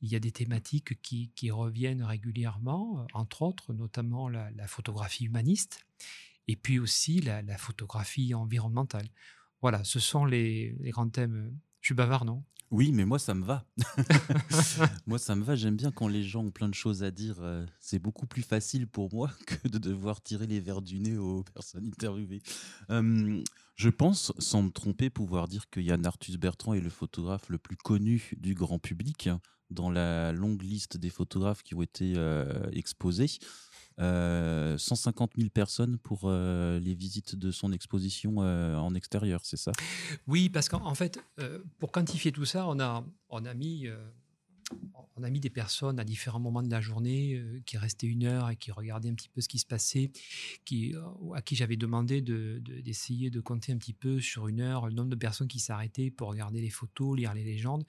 il 0.01 0.09
y 0.09 0.15
a 0.15 0.19
des 0.19 0.31
thématiques 0.31 1.01
qui, 1.01 1.31
qui 1.35 1.51
reviennent 1.51 2.03
régulièrement, 2.03 3.07
entre 3.13 3.41
autres 3.41 3.73
notamment 3.73 4.29
la, 4.29 4.67
photographie 4.67 5.25
humaniste, 5.25 5.85
et 6.47 6.55
puis 6.55 6.79
aussi 6.79 7.21
la, 7.21 7.41
la 7.41 7.57
photographie 7.57 8.33
environnementale. 8.33 9.07
Voilà, 9.61 9.83
ce 9.83 9.99
sont 9.99 10.25
les, 10.25 10.75
grands 10.85 11.09
thèmes. 11.09 11.57
Bavard, 11.93 12.25
non? 12.25 12.43
Oui, 12.69 12.91
mais 12.91 13.05
moi, 13.05 13.17
ça 13.17 13.33
me 13.33 13.45
va. 13.45 13.65
moi, 15.07 15.17
ça 15.17 15.35
me 15.35 15.43
va. 15.43 15.55
J'aime 15.55 15.77
bien 15.77 15.91
quand 15.91 16.09
les 16.09 16.23
gens 16.23 16.43
ont 16.43 16.51
plein 16.51 16.67
de 16.67 16.73
choses 16.73 17.01
à 17.01 17.11
dire. 17.11 17.37
Euh, 17.39 17.65
c'est 17.79 17.99
beaucoup 17.99 18.27
plus 18.27 18.41
facile 18.41 18.87
pour 18.87 19.13
moi 19.13 19.31
que 19.47 19.67
de 19.69 19.77
devoir 19.77 20.21
tirer 20.21 20.47
les 20.47 20.59
verres 20.59 20.81
du 20.81 20.99
nez 20.99 21.17
aux 21.17 21.43
personnes 21.43 21.87
interviewées. 21.87 22.41
je 22.89 23.89
pense, 23.89 24.33
sans 24.37 24.63
me 24.63 24.69
tromper, 24.69 25.09
pouvoir 25.09 25.47
dire 25.47 25.69
que 25.69 25.79
Yann 25.79 26.05
Arthus 26.05 26.37
Bertrand 26.37 26.73
est 26.73 26.81
le 26.81 26.89
photographe 26.89 27.47
le 27.49 27.57
plus 27.57 27.77
connu 27.77 28.31
du 28.37 28.53
grand 28.53 28.79
public 28.79 29.27
hein, 29.27 29.39
dans 29.69 29.89
la 29.89 30.31
longue 30.31 30.61
liste 30.61 30.97
des 30.97 31.09
photographes 31.09 31.63
qui 31.63 31.75
ont 31.75 31.81
été 31.81 32.13
euh, 32.17 32.69
exposés. 32.71 33.29
150 33.99 35.31
euh, 35.31 35.41
000 35.41 35.49
personnes 35.49 35.97
pour 35.97 36.21
euh, 36.25 36.79
les 36.79 36.93
visites 36.93 37.35
de 37.35 37.51
son 37.51 37.71
exposition 37.71 38.35
euh, 38.39 38.75
en 38.75 38.93
extérieur, 38.93 39.41
c'est 39.43 39.57
ça? 39.57 39.71
Oui, 40.27 40.49
parce 40.49 40.69
qu'en 40.69 40.95
fait, 40.95 41.19
pour 41.79 41.91
quantifier 41.91 42.31
tout 42.31 42.45
ça, 42.45 42.67
on 42.67 42.79
a, 42.79 43.03
on 43.29 43.45
a 43.45 43.53
mis 43.53 43.87
on 45.15 45.23
a 45.23 45.29
mis 45.29 45.39
des 45.39 45.49
personnes 45.49 45.97
à 45.97 46.03
différents 46.03 46.41
moments 46.41 46.61
de 46.61 46.69
la 46.69 46.81
journée 46.81 47.41
qui 47.65 47.77
restaient 47.77 48.05
une 48.05 48.25
heure 48.25 48.49
et 48.49 48.57
qui 48.57 48.71
regardaient 48.71 49.09
un 49.09 49.13
petit 49.13 49.29
peu 49.29 49.39
ce 49.39 49.47
qui 49.47 49.59
se 49.59 49.65
passait, 49.65 50.11
qui, 50.65 50.93
à 51.33 51.41
qui 51.41 51.55
j'avais 51.55 51.77
demandé 51.77 52.21
d'essayer 52.21 53.29
de, 53.29 53.35
de, 53.35 53.39
compter 53.39 53.71
un 53.71 53.77
petit 53.77 53.93
peu 53.93 54.19
sur 54.19 54.49
une 54.49 54.59
heure 54.59 54.87
le 54.87 54.93
nombre 54.93 55.09
de 55.09 55.15
personnes 55.15 55.47
qui 55.47 55.59
s'arrêtaient 55.59 56.11
pour 56.11 56.27
regarder 56.27 56.59
les 56.59 56.69
photos, 56.69 57.17
lire 57.17 57.33
les 57.33 57.45
légendes. 57.45 57.85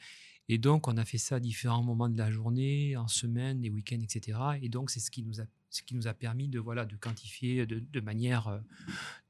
Et 0.48 0.56
donc, 0.56 0.88
on 0.88 0.96
a 0.96 1.04
fait 1.04 1.18
ça 1.18 1.36
à 1.36 1.40
différents 1.40 1.82
moments 1.82 2.08
de 2.08 2.16
la 2.16 2.30
journée, 2.30 2.96
en 2.96 3.08
semaine, 3.08 3.60
les 3.60 3.68
week-ends, 3.68 4.00
etc. 4.00 4.38
Et 4.62 4.70
donc, 4.70 4.90
c'est 4.90 5.00
ce 5.00 5.10
qui 5.10 5.22
nous 5.22 5.40
a 5.40 5.44
ce 5.70 5.82
qui 5.82 5.94
nous 5.94 6.06
a 6.06 6.14
permis 6.14 6.48
de, 6.48 6.58
voilà, 6.58 6.84
de 6.84 6.96
quantifier 6.96 7.66
de, 7.66 8.00
manière, 8.00 8.48
euh, 8.48 8.58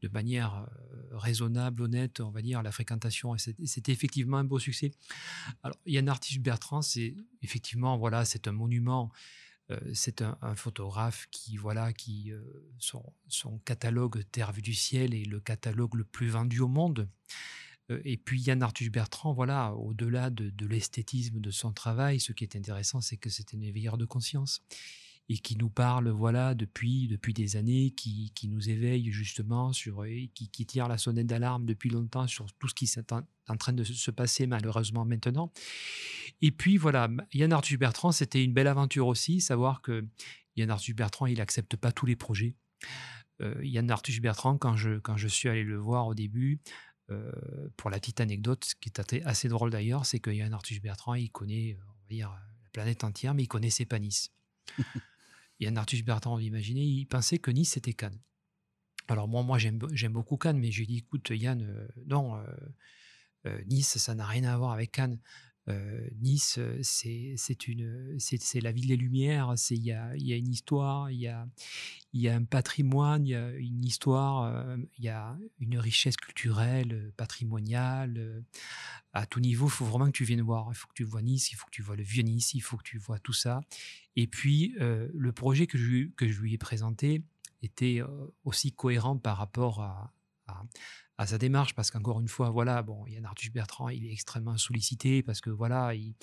de 0.03 0.09
manière 0.09 0.55
euh, 0.55 1.16
raisonnable, 1.16 1.83
honnête, 1.83 2.20
on 2.20 2.31
va 2.31 2.42
dire, 2.42 2.62
la 2.62 2.72
fréquentation. 2.72 3.35
Et 3.35 3.66
c'était 3.66 3.92
effectivement 3.92 4.38
un 4.38 4.44
beau 4.44 4.59
succès. 4.59 4.92
Alors, 5.62 5.79
Yann 5.87 6.09
Arthus 6.09 6.38
Bertrand, 6.38 6.83
c'est 6.83 7.16
effectivement, 7.42 7.98
voilà, 7.98 8.24
c'est 8.24 8.46
un 8.48 8.53
monument. 8.53 9.11
Euh, 9.70 9.79
c'est 9.92 10.22
un, 10.22 10.55
photographe 10.55 11.29
qui, 11.31 11.59
voilà, 11.59 11.92
qui 11.92 12.33
son, 12.79 13.03
son, 13.27 13.59
catalogue 13.59 14.24
Terre 14.33 14.53
vue 14.53 14.62
du 14.62 14.72
ciel 14.72 15.14
est 15.14 15.27
le 15.27 15.40
catalogue 15.40 15.94
le 15.94 16.05
plus 16.05 16.29
vendu 16.29 16.61
au 16.61 16.68
monde. 16.68 17.07
et 17.90 18.16
puis 18.16 18.40
Yann 18.40 18.62
Arthus 18.62 18.88
Bertrand, 18.88 19.35
voilà, 19.35 19.74
au-delà 19.74 20.31
de, 20.31 20.48
de 20.48 20.66
l'esthétisme 20.66 21.40
de 21.40 21.51
son 21.51 21.72
travail, 21.72 22.18
ce 22.18 22.33
qui 22.33 22.44
est 22.44 22.57
intéressant, 22.57 23.03
c'est 23.03 23.18
que 23.18 23.29
c'est 23.29 23.55
un 23.55 23.61
éveilleur 23.61 23.98
de 23.98 24.07
conscience 24.07 24.62
et 25.30 25.38
qui 25.38 25.56
nous 25.56 25.68
parle 25.68 26.08
voilà 26.08 26.54
depuis 26.54 27.06
depuis 27.06 27.34
des 27.34 27.56
années, 27.56 27.90
qui, 27.90 28.32
qui 28.34 28.48
nous 28.48 28.70
éveille 28.70 29.10
justement 29.12 29.72
sur 29.72 30.04
qui, 30.34 30.48
qui 30.48 30.66
tire 30.66 30.88
la 30.88 30.96
sonnette 30.96 31.26
d'alarme 31.26 31.66
depuis 31.66 31.90
longtemps 31.90 32.26
sur 32.26 32.50
tout 32.54 32.68
ce 32.68 32.74
qui 32.74 32.86
est 32.86 33.12
en, 33.12 33.56
train 33.56 33.72
de 33.72 33.84
se 33.84 34.10
passer 34.10 34.46
malheureusement 34.46 35.04
maintenant. 35.04 35.52
Et 36.40 36.50
puis 36.50 36.76
voilà, 36.76 37.08
Yann 37.34 37.52
Arthus 37.52 37.76
Bertrand, 37.76 38.12
c'était 38.12 38.42
une 38.42 38.52
belle 38.52 38.68
aventure 38.68 39.06
aussi, 39.06 39.40
savoir 39.40 39.82
que 39.82 40.06
Yann 40.56 40.70
Arthus 40.70 40.94
Bertrand, 40.94 41.26
il 41.26 41.40
accepte 41.40 41.76
pas 41.76 41.92
tous 41.92 42.06
les 42.06 42.16
projets. 42.16 42.54
Euh, 43.40 43.54
Yann 43.62 43.90
Arthus 43.90 44.20
Bertrand, 44.20 44.56
quand 44.56 44.76
je 44.76 44.98
quand 44.98 45.16
je 45.16 45.28
suis 45.28 45.48
allé 45.48 45.62
le 45.62 45.76
voir 45.76 46.06
au 46.06 46.14
début. 46.14 46.60
Euh, 47.10 47.32
pour 47.78 47.88
la 47.88 47.98
petite 47.98 48.20
anecdote, 48.20 48.66
ce 48.66 48.74
qui 48.74 48.90
est 48.90 49.24
assez 49.24 49.48
drôle 49.48 49.70
d'ailleurs, 49.70 50.04
c'est 50.04 50.20
que 50.20 50.30
Yann 50.30 50.52
Arthus 50.52 50.78
Bertrand, 50.80 51.14
il 51.14 51.30
connaît, 51.30 51.78
on 51.86 52.02
va 52.02 52.08
dire, 52.10 52.28
la 52.62 52.68
planète 52.70 53.02
entière, 53.02 53.32
mais 53.32 53.44
il 53.44 53.48
connaissait 53.48 53.86
pas 53.86 53.98
Nice. 53.98 54.30
Yann 55.61 55.77
Arthus 55.77 56.03
Bertrand, 56.03 56.38
imaginez, 56.38 56.85
il 56.85 57.07
pensait 57.07 57.38
que 57.38 57.51
Nice 57.51 57.73
c'était 57.73 57.94
Cannes. 57.94 58.21
Alors 59.09 59.27
moi, 59.27 59.42
moi 59.42 59.59
j'aime 59.59 60.12
beaucoup 60.12 60.37
Cannes, 60.37 60.59
mais 60.59 60.71
j'ai 60.71 60.87
dit, 60.87 60.99
écoute 60.99 61.31
Yann, 61.31 61.62
euh, 61.62 61.88
non, 62.07 62.37
euh, 62.37 62.44
euh, 63.47 63.62
Nice, 63.66 63.99
ça 63.99 64.14
n'a 64.14 64.27
rien 64.27 64.44
à 64.44 64.57
voir 64.57 64.73
avec 64.73 64.92
Cannes. 64.92 65.18
Nice, 66.20 66.59
c'est 66.83 67.68
une, 67.68 68.16
c'est 68.18 68.61
la 68.61 68.72
ville 68.72 68.88
des 68.88 68.96
Lumières. 68.96 69.52
C'est 69.57 69.74
il 69.74 69.85
y 69.85 69.92
a, 69.92 70.16
y 70.16 70.33
a, 70.33 70.37
une 70.37 70.48
histoire, 70.48 71.11
il 71.11 71.20
y 71.20 71.28
a, 71.28 71.46
y 72.12 72.28
a 72.28 72.35
un 72.35 72.44
patrimoine, 72.44 73.26
il 73.26 73.31
y 73.31 73.35
a 73.35 73.50
une 73.52 73.85
histoire, 73.85 74.76
il 74.98 75.04
y 75.04 75.09
a 75.09 75.37
une 75.61 75.78
richesse 75.78 76.16
culturelle, 76.16 77.12
patrimoniale. 77.16 78.44
à 79.12 79.26
tout 79.26 79.40
niveau, 79.40 79.66
il 79.66 79.72
faut 79.72 79.85
vraiment 79.85 80.07
que 80.07 80.16
tu 80.16 80.24
viennes 80.24 80.42
voir. 80.42 80.68
Il 80.70 80.74
faut 80.74 80.88
que 80.88 80.94
tu 80.94 81.04
vois 81.04 81.22
Nice, 81.22 81.52
il 81.52 81.57
faut 81.57 81.66
que 81.66 81.72
tu 81.72 81.83
vois 81.83 81.96
le 81.96 82.02
vieux 82.02 82.22
Nice, 82.22 82.54
il 82.54 82.61
faut 82.61 82.76
que 82.76 82.85
tu 82.85 82.98
vois 82.98 83.18
tout 83.18 83.33
ça. 83.33 83.61
Et 84.16 84.26
puis, 84.26 84.74
euh, 84.81 85.09
le 85.14 85.33
projet 85.33 85.68
que 85.68 85.78
je, 85.78 86.09
que 86.16 86.28
je 86.28 86.40
lui 86.40 86.54
ai 86.54 86.59
présenté 86.59 87.22
était 87.62 88.00
euh, 88.00 88.26
aussi 88.44 88.72
cohérent 88.72 89.16
par 89.16 89.37
rapport 89.37 89.81
à, 89.81 90.12
à, 91.16 91.26
sa 91.26 91.38
démarche, 91.38 91.74
parce 91.74 91.90
qu'encore 91.90 92.20
une 92.20 92.28
fois, 92.28 92.50
voilà, 92.50 92.82
bon, 92.82 93.06
Yann 93.06 93.24
Arthus 93.24 93.50
Bertrand, 93.50 93.88
il 93.88 94.06
est 94.06 94.12
extrêmement 94.12 94.56
sollicité 94.56 95.22
parce 95.22 95.40
que 95.40 95.50
voilà, 95.50 95.94
il, 95.94 96.14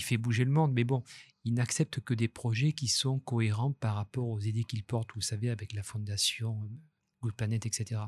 fait 0.00 0.16
bouger 0.16 0.44
le 0.44 0.50
monde, 0.50 0.72
mais 0.72 0.84
bon, 0.84 1.02
il 1.44 1.54
n'accepte 1.54 2.00
que 2.00 2.14
des 2.14 2.28
projets 2.28 2.72
qui 2.72 2.88
sont 2.88 3.20
cohérents 3.20 3.72
par 3.72 3.94
rapport 3.94 4.28
aux 4.28 4.40
idées 4.40 4.64
qu'il 4.64 4.82
porte, 4.82 5.10
vous 5.14 5.20
savez, 5.20 5.50
avec 5.50 5.72
la 5.72 5.84
fondation 5.84 6.60
euh, 6.64 6.66
Good 7.22 7.34
Planet, 7.34 7.64
etc. 7.64 8.00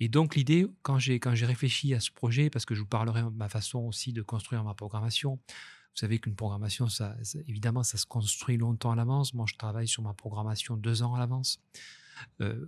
Et 0.00 0.08
donc 0.08 0.36
l'idée, 0.36 0.66
quand 0.82 0.98
j'ai 0.98 1.18
quand 1.18 1.34
j'ai 1.34 1.46
réfléchi 1.46 1.94
à 1.94 2.00
ce 2.00 2.10
projet, 2.10 2.50
parce 2.50 2.66
que 2.66 2.74
je 2.74 2.80
vous 2.80 2.86
parlerai 2.86 3.22
de 3.22 3.28
ma 3.30 3.48
façon 3.48 3.80
aussi 3.80 4.12
de 4.12 4.22
construire 4.22 4.62
ma 4.64 4.74
programmation, 4.74 5.40
vous 5.94 6.00
savez 6.00 6.18
qu'une 6.18 6.34
programmation, 6.34 6.88
ça, 6.88 7.16
évidemment, 7.46 7.84
ça 7.84 7.98
se 7.98 8.04
construit 8.04 8.56
longtemps 8.56 8.90
à 8.90 8.96
l'avance. 8.96 9.32
Moi, 9.32 9.46
je 9.48 9.54
travaille 9.54 9.86
sur 9.86 10.02
ma 10.02 10.12
programmation 10.12 10.76
deux 10.76 11.02
ans 11.02 11.14
à 11.14 11.20
l'avance. 11.20 11.60
Euh, 12.40 12.66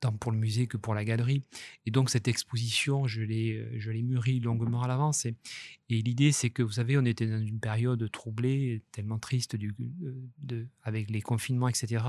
tant 0.00 0.12
pour 0.12 0.32
le 0.32 0.38
musée 0.38 0.66
que 0.66 0.76
pour 0.76 0.94
la 0.94 1.04
galerie. 1.04 1.42
Et 1.86 1.90
donc 1.90 2.10
cette 2.10 2.28
exposition, 2.28 3.06
je 3.06 3.22
l'ai, 3.22 3.54
euh, 3.56 4.02
mûrie 4.02 4.40
longuement 4.40 4.82
à 4.82 4.88
l'avance. 4.88 5.26
Et, 5.26 5.34
l'idée, 5.88 6.32
c'est 6.32 6.50
que, 6.50 6.62
vous 6.62 6.72
savez, 6.72 6.98
on 6.98 7.04
était 7.04 7.26
dans 7.26 7.40
une 7.40 7.60
période 7.60 8.10
troublée, 8.10 8.82
tellement 8.92 9.18
triste 9.18 9.56
du, 9.56 9.74
euh, 10.52 10.64
avec 10.82 11.10
les 11.10 11.22
confinements, 11.22 11.68
etc. 11.68 12.04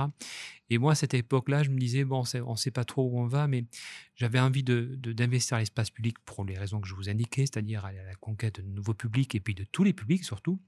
Et 0.70 0.78
moi, 0.78 0.92
à 0.92 0.96
cette 0.96 1.14
époque-là, 1.14 1.64
je 1.64 1.70
me 1.70 1.80
disais, 1.80 2.04
bon, 2.04 2.24
on 2.46 2.52
ne 2.52 2.58
sait 2.58 2.72
pas 2.72 2.84
trop 2.84 3.10
où 3.10 3.20
on 3.20 3.26
va, 3.26 3.48
mais 3.48 3.66
j'avais 4.16 4.40
envie 4.40 4.64
d'investir 4.64 5.58
l'espace 5.58 5.90
public 5.90 6.18
pour 6.26 6.44
les 6.44 6.58
raisons 6.58 6.82
que 6.82 6.88
je 6.88 6.94
vous 6.94 7.10
indiquais, 7.10 7.46
c'est-à-dire 7.46 7.86
à 7.86 7.94
la 7.94 8.16
conquête 8.16 8.60
de 8.60 8.68
nouveaux 8.68 8.94
publics 8.94 9.34
et 9.34 9.40
puis 9.40 9.56
de 9.56 9.64
tous 9.64 9.84
les 9.84 9.94
publics 9.94 10.26
surtout. 10.26 10.60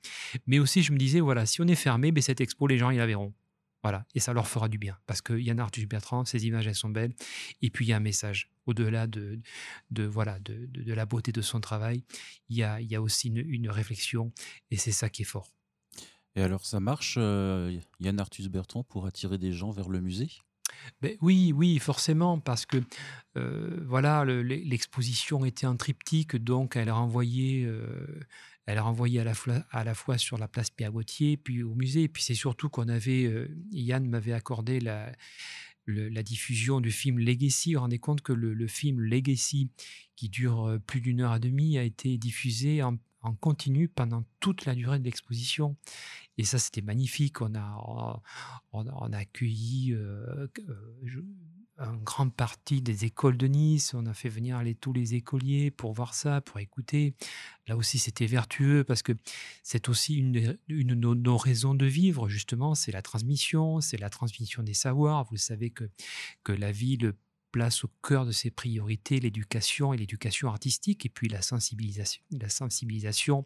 Mais 0.48 0.60
aussi, 0.60 0.82
je 0.82 0.94
me 0.94 0.98
disais, 0.98 1.20
voilà, 1.20 1.46
si 1.46 1.62
on 1.62 1.68
est 1.68 1.76
fermé, 1.76 2.12
ben, 2.12 2.22
cette 2.22 2.42
expo, 2.42 2.68
les 2.68 2.78
gens, 2.78 2.90
ils 2.90 2.98
la 2.98 3.06
verront. 3.06 3.34
Voilà, 3.84 4.06
et 4.14 4.20
ça 4.20 4.34
leur 4.34 4.48
fera 4.48 4.70
du 4.70 4.78
bien. 4.78 4.98
Parce 5.08 5.22
que 5.22 5.34
Yann 5.34 5.60
Arthus 5.60 5.88
Bertrand, 5.88 6.24
ces 6.26 6.46
images, 6.46 6.68
elles 6.68 6.76
sont 6.76 6.90
belles. 6.90 7.14
Et 7.62 7.70
puis, 7.70 7.86
il 7.86 7.90
y 7.90 7.94
a 7.94 7.98
un 7.98 8.02
message. 8.02 8.52
Au-delà 8.68 9.08
de, 9.08 9.40
de, 9.90 10.04
voilà, 10.04 10.40
de, 10.40 10.68
de, 10.68 10.94
la 10.94 11.08
beauté 11.08 11.32
de 11.32 11.42
son 11.42 11.60
travail, 11.60 12.04
il 12.50 12.58
y 12.58 12.64
a, 12.64 12.80
il 12.80 12.92
y 12.92 12.96
a 12.96 13.02
aussi 13.02 13.30
une, 13.30 13.38
une 13.38 13.70
réflexion. 13.70 14.32
Et 14.70 14.78
c'est 14.78 14.92
ça 14.92 15.10
qui 15.10 15.24
est 15.24 15.26
fort. 15.26 15.52
Et 16.36 16.42
alors, 16.42 16.66
ça 16.66 16.80
marche, 16.80 17.16
euh, 17.18 17.78
Yann 18.00 18.20
Arthus 18.20 18.50
Bertrand, 18.50 18.84
pour 18.84 19.06
attirer 19.08 19.38
des 19.38 19.52
gens 19.52 19.72
vers 19.72 19.90
le 19.90 20.00
musée? 20.00 20.30
Ben 21.02 21.18
oui, 21.22 21.52
oui, 21.54 21.80
forcément, 21.80 22.40
parce 22.40 22.66
que 22.66 22.78
euh, 23.38 23.84
voilà, 23.86 24.24
l'exposition 24.26 25.44
était 25.46 25.68
en 25.68 25.76
triptyque, 25.76 26.38
donc 26.38 26.76
elle 26.76 26.90
renvoyait, 26.92 27.66
euh, 27.66 28.20
elle 28.72 29.24
la, 29.26 29.34
fois, 29.34 29.66
à 29.72 29.84
la 29.84 29.94
fois 29.94 30.18
sur 30.18 30.38
la 30.38 30.48
place 30.48 30.70
Pierre 30.70 30.92
Gauthier, 30.92 31.38
puis 31.38 31.64
au 31.64 31.76
musée. 31.76 32.04
Et 32.04 32.08
puis 32.08 32.24
c'est 32.24 32.36
surtout 32.36 32.70
qu'on 32.70 32.88
avait, 32.88 33.26
euh, 33.26 33.48
Yann 33.72 34.08
m'avait 34.08 34.34
accordé 34.34 34.80
la, 34.80 35.14
diffusion 36.24 36.80
du 36.80 36.92
film 36.92 37.20
Legacy. 37.20 37.74
Vous 37.74 37.80
vous 37.80 37.82
rendez 37.82 38.00
compte 38.00 38.22
que 38.22 38.34
le, 38.34 38.68
film 38.68 39.02
Legacy, 39.02 39.70
qui 40.16 40.30
dure 40.30 40.80
plus 40.88 41.02
d'une 41.02 41.22
heure 41.22 41.36
et 41.36 41.40
demie, 41.40 41.78
a 41.78 41.84
été 41.84 42.18
diffusé 42.18 42.82
en, 42.84 42.98
continu 43.40 43.88
pendant 43.88 44.24
toute 44.40 44.66
la 44.66 44.74
durée 44.74 44.98
de 44.98 45.04
l'exposition. 45.04 45.76
Et 46.38 46.44
ça, 46.44 46.58
c'était 46.58 46.82
magnifique. 46.82 47.42
On 47.42 47.54
a, 47.56 48.22
on, 48.72 49.14
a 49.14 49.18
accueilli 49.18 49.94
euh, 49.94 50.48
euh 50.70 51.24
une 51.90 52.04
grande 52.04 52.34
partie 52.34 52.82
des 52.82 53.06
écoles 53.06 53.38
de 53.38 53.48
Nice. 53.48 53.94
On 53.94 54.06
a 54.06 54.14
fait 54.14 54.30
venir 54.30 54.58
aller 54.58 54.76
tous 54.76 54.94
les 54.94 55.16
écoliers 55.16 55.72
pour 55.72 55.94
voir 55.94 56.14
ça, 56.14 56.42
pour 56.42 56.60
écouter. 56.60 57.16
Là 57.68 57.76
aussi, 57.76 57.98
c'était 57.98 58.28
vertueux 58.28 58.84
parce 58.84 59.02
que 59.02 59.14
c'est 59.64 59.90
aussi 59.90 60.16
une, 60.16 60.58
une 60.68 60.96
de 61.00 61.14
nos, 61.14 61.38
raisons 61.38 61.74
de 61.74 61.86
vivre, 61.86 62.30
justement. 62.30 62.76
C'est 62.76 62.92
la 62.92 63.02
transmission, 63.02 63.82
c'est 63.82 63.98
la 63.98 64.10
transmission 64.10 64.64
des 64.64 64.74
savoirs. 64.74 65.26
Vous 65.32 65.38
savez 65.38 65.72
que, 65.72 65.90
que 66.44 66.52
la 66.52 66.72
ville 66.72 67.14
place 67.52 67.84
au 67.84 67.90
cœur 68.02 68.26
de 68.26 68.32
ses 68.32 68.50
priorités 68.50 69.20
l'éducation 69.20 69.94
et 69.94 69.98
l'éducation 69.98 70.48
artistique, 70.48 71.06
et 71.06 71.10
puis 71.10 71.28
la 71.28 71.42
sensibilisation, 71.42 72.24
la 72.32 72.48
sensibilisation 72.48 73.46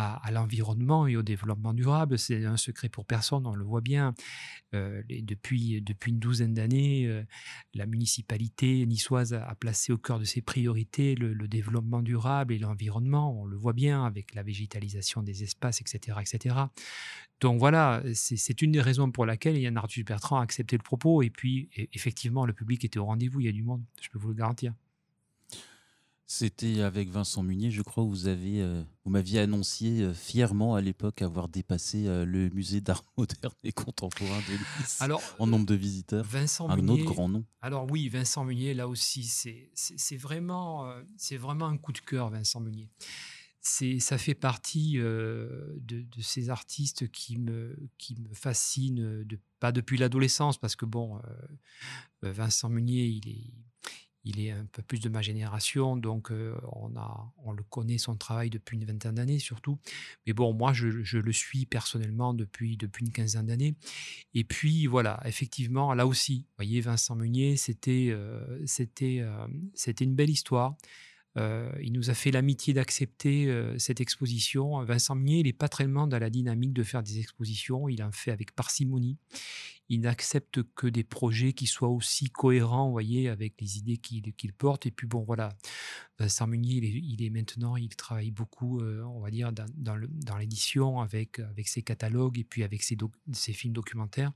à, 0.00 0.30
l'environnement 0.30 1.06
et 1.06 1.16
au 1.16 1.22
développement 1.22 1.74
durable. 1.74 2.18
C'est 2.18 2.44
un 2.44 2.56
secret 2.56 2.88
pour 2.88 3.04
personne, 3.04 3.46
on 3.46 3.54
le 3.54 3.64
voit 3.64 3.80
bien. 3.80 4.14
Euh, 4.74 5.02
depuis, 5.08 5.80
depuis 5.82 6.12
une 6.12 6.18
douzaine 6.18 6.54
d'années, 6.54 7.06
euh, 7.06 7.22
la 7.74 7.86
municipalité 7.86 8.86
niçoise 8.86 9.34
a, 9.34 9.54
placé 9.54 9.92
au 9.92 9.98
cœur 9.98 10.18
de 10.18 10.24
ses 10.24 10.40
priorités 10.40 11.14
le, 11.14 11.34
développement 11.48 12.02
durable 12.02 12.54
et 12.54 12.58
l'environnement. 12.58 13.40
On 13.40 13.44
le 13.44 13.56
voit 13.56 13.72
bien 13.72 14.04
avec 14.04 14.34
la 14.34 14.42
végétalisation 14.42 15.22
des 15.22 15.42
espaces, 15.42 15.80
etc. 15.80 16.18
etc. 16.20 16.56
Donc 17.40 17.58
voilà, 17.58 18.02
c'est 18.14 18.62
une 18.62 18.72
des 18.72 18.80
raisons 18.80 19.10
pour 19.10 19.26
laquelle 19.26 19.58
Yann 19.58 19.76
Arthus 19.76 20.04
Bertrand 20.04 20.38
a 20.38 20.42
accepté 20.42 20.76
le 20.76 20.82
propos. 20.82 21.22
Et 21.22 21.30
puis, 21.30 21.70
e, 21.78 21.86
effectivement, 21.92 22.46
le 22.46 22.52
public 22.52 22.84
était 22.84 22.98
au 22.98 23.06
rendez-vous, 23.06 23.40
il 23.40 23.46
y 23.46 23.48
a 23.48 23.52
du 23.52 23.62
monde, 23.62 23.82
je 24.00 24.08
peux 24.10 24.18
vous 24.18 24.28
le 24.28 24.34
garantir. 24.34 24.74
C'était 26.32 26.82
avec 26.82 27.08
Vincent 27.08 27.42
Munier, 27.42 27.72
je 27.72 27.82
crois, 27.82 28.04
vous 28.04 28.28
avez, 28.28 28.62
euh, 28.62 28.84
vous 29.04 29.10
m'aviez 29.10 29.40
annoncé 29.40 30.00
euh, 30.00 30.14
fièrement 30.14 30.76
à 30.76 30.80
l'époque 30.80 31.22
avoir 31.22 31.48
dépassé 31.48 32.06
euh, 32.06 32.24
le 32.24 32.50
musée 32.50 32.80
d'art 32.80 33.04
moderne 33.18 33.52
et 33.64 33.72
contemporain 33.72 34.38
de 34.48 34.52
Nice 34.52 35.02
alors, 35.02 35.20
en 35.40 35.48
nombre 35.48 35.66
de 35.66 35.74
visiteurs. 35.74 36.24
Vincent 36.24 36.70
un 36.70 36.86
autre 36.86 37.02
grand 37.02 37.28
nom. 37.28 37.44
Alors 37.62 37.90
oui, 37.90 38.08
Vincent 38.08 38.44
Munier, 38.44 38.74
là 38.74 38.86
aussi, 38.86 39.24
c'est 39.24 40.16
vraiment, 40.16 40.94
c'est 41.16 41.36
vraiment 41.36 41.66
un 41.66 41.76
coup 41.76 41.90
de 41.90 41.98
cœur, 41.98 42.30
Vincent 42.30 42.60
Munier. 42.60 42.88
Ça 43.60 44.16
fait 44.16 44.36
partie 44.36 44.98
de, 44.98 45.80
de, 45.82 46.22
ces 46.22 46.48
artistes 46.48 47.10
qui 47.10 47.38
me, 47.38 47.76
qui 47.98 48.14
me 48.14 48.32
fascinent, 48.34 49.24
de, 49.24 49.36
pas 49.58 49.72
depuis 49.72 49.98
l'adolescence, 49.98 50.58
parce 50.58 50.76
que 50.76 50.84
bon, 50.84 51.20
Vincent 52.22 52.68
Munier, 52.68 53.06
il 53.06 53.28
est 53.28 53.52
il 54.24 54.40
est 54.40 54.50
un 54.50 54.66
peu 54.66 54.82
plus 54.82 55.00
de 55.00 55.08
ma 55.08 55.22
génération, 55.22 55.96
donc 55.96 56.30
euh, 56.30 56.54
on, 56.72 57.52
le 57.52 57.62
connaît 57.64 57.98
son 57.98 58.16
travail 58.16 58.50
depuis 58.50 58.76
une 58.76 58.84
vingtaine 58.84 59.14
d'années 59.14 59.38
surtout. 59.38 59.78
Mais 60.26 60.32
bon, 60.32 60.52
moi, 60.52 60.72
je, 60.72 60.86
le 60.86 61.32
suis 61.32 61.66
personnellement 61.66 62.34
depuis, 62.34 62.76
une 63.00 63.10
quinzaine 63.10 63.46
d'années. 63.46 63.74
Et 64.34 64.44
puis, 64.44 64.86
voilà, 64.86 65.20
effectivement, 65.24 65.94
là 65.94 66.06
aussi, 66.06 66.40
vous 66.40 66.56
voyez, 66.56 66.80
Vincent 66.80 67.16
Meunier, 67.16 67.56
c'était 67.56 68.08
euh, 68.10 68.64
euh, 69.02 69.46
c'était 69.74 70.04
une 70.04 70.14
belle 70.14 70.30
histoire. 70.30 70.74
il 71.36 71.92
nous 71.92 72.10
a 72.10 72.14
fait 72.14 72.30
l'amitié 72.30 72.74
d'accepter 72.74 73.50
cette 73.78 74.00
exposition. 74.00 74.82
Vincent 74.84 75.14
Meunier, 75.14 75.38
il 75.38 75.46
n'est 75.46 75.52
pas 75.52 75.68
très 75.68 75.86
dans 75.86 76.08
la 76.08 76.30
dynamique 76.30 76.72
de 76.72 76.82
faire 76.82 77.02
des 77.02 77.18
expositions. 77.18 77.88
Il 77.88 78.02
en 78.02 78.12
fait 78.12 78.32
avec 78.32 78.54
parcimonie 78.54 79.16
il 79.90 80.02
n'accepte 80.02 80.62
que 80.76 80.86
des 80.86 81.02
projets 81.02 81.52
qui 81.52 81.66
soient 81.66 81.88
aussi 81.88 82.30
cohérents, 82.30 82.86
vous 82.86 82.92
voyez, 82.92 83.28
avec 83.28 83.60
les 83.60 83.76
idées 83.76 83.96
qu'il 83.96 84.52
porte. 84.52 84.86
Et 84.86 84.92
puis 84.92 85.08
bon, 85.08 85.24
voilà, 85.24 85.50
Vincent 86.20 86.46
Munier, 86.46 86.76
il 86.76 87.24
est, 87.24 87.28
maintenant, 87.28 87.76
il 87.76 87.88
travaille 87.96 88.30
beaucoup, 88.30 88.80
euh, 88.80 89.02
on 89.02 89.18
va 89.18 89.30
dire, 89.32 89.52
dans, 89.52 90.36
l'édition 90.36 91.00
avec, 91.00 91.40
ses 91.64 91.82
catalogues 91.82 92.38
et 92.38 92.44
puis 92.44 92.62
avec 92.62 92.84
ses, 92.84 92.96
films 93.52 93.72
documentaires. 93.72 94.30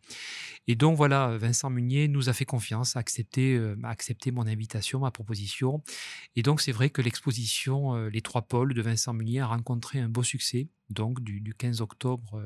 Et 0.67 0.75
donc 0.75 0.97
voilà, 0.97 1.39
Vincent 1.39 1.71
Munier 1.71 2.09
nous 2.09 2.29
a 2.29 2.33
fait 2.33 2.45
confiance, 2.45 2.97
a 2.97 2.99
accepté, 2.99 3.55
euh, 3.55 3.77
mon 4.33 4.47
invitation, 4.49 4.99
ma 4.99 5.13
proposition. 5.13 5.85
Et 6.35 6.43
donc 6.43 6.63
c'est 6.63 6.73
vrai 6.73 6.91
que 6.91 7.01
l'exposition 7.01 7.95
euh, 7.95 8.09
Les 8.09 8.23
Trois 8.23 8.43
Pôles 8.43 8.75
de 8.75 8.83
Vincent 8.83 9.13
Munier 9.13 9.39
a 9.39 9.47
rencontré 9.47 10.01
un 10.01 10.09
beau 10.09 10.25
succès, 10.25 10.69
donc 10.91 11.23
du 11.23 11.55
15 11.57 11.81
octobre 11.81 12.45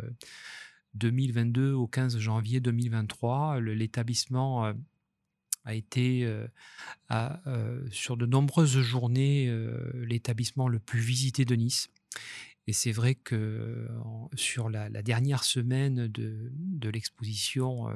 2022 0.98 1.72
au 1.72 1.86
15 1.86 2.18
janvier 2.18 2.60
2023. 2.60 3.60
L'établissement 3.60 4.66
euh, 4.66 4.72
a 5.64 5.74
été 5.74 6.24
euh, 6.24 6.46
euh, 7.10 7.86
sur 7.90 8.16
de 8.16 8.26
nombreuses 8.26 8.78
journées 8.80 9.52
l'établissement 9.94 10.68
le 10.68 10.78
plus 10.78 11.00
visité 11.00 11.44
de 11.44 11.54
Nice. 11.54 11.88
Et 12.66 12.72
c'est 12.72 12.92
vrai 12.92 13.14
que 13.14 13.88
sur 14.34 14.68
la, 14.68 14.90
dernière 15.02 15.44
semaine 15.44 16.08
de, 16.08 16.52
de 16.54 16.90
l'exposition 16.90 17.86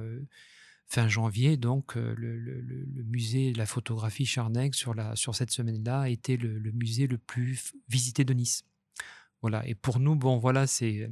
fin 0.87 1.09
janvier, 1.09 1.59
donc 1.59 1.95
le, 1.97 2.87
musée 3.05 3.53
de 3.53 3.59
la 3.59 3.67
photographie 3.67 4.25
Charnec 4.25 4.75
sur, 4.75 4.95
la, 4.95 5.15
sur 5.15 5.35
cette 5.35 5.51
semaine-là 5.51 6.03
a 6.03 6.09
été 6.09 6.39
le, 6.39 6.73
musée 6.73 7.07
le 7.07 7.19
plus 7.19 7.75
visité 7.89 8.25
de 8.25 8.33
Nice. 8.33 8.65
Voilà. 9.43 9.67
Et 9.69 9.75
pour 9.75 9.99
nous, 9.99 10.15
bon, 10.15 10.39
voilà, 10.39 10.69
c'est 10.69 11.11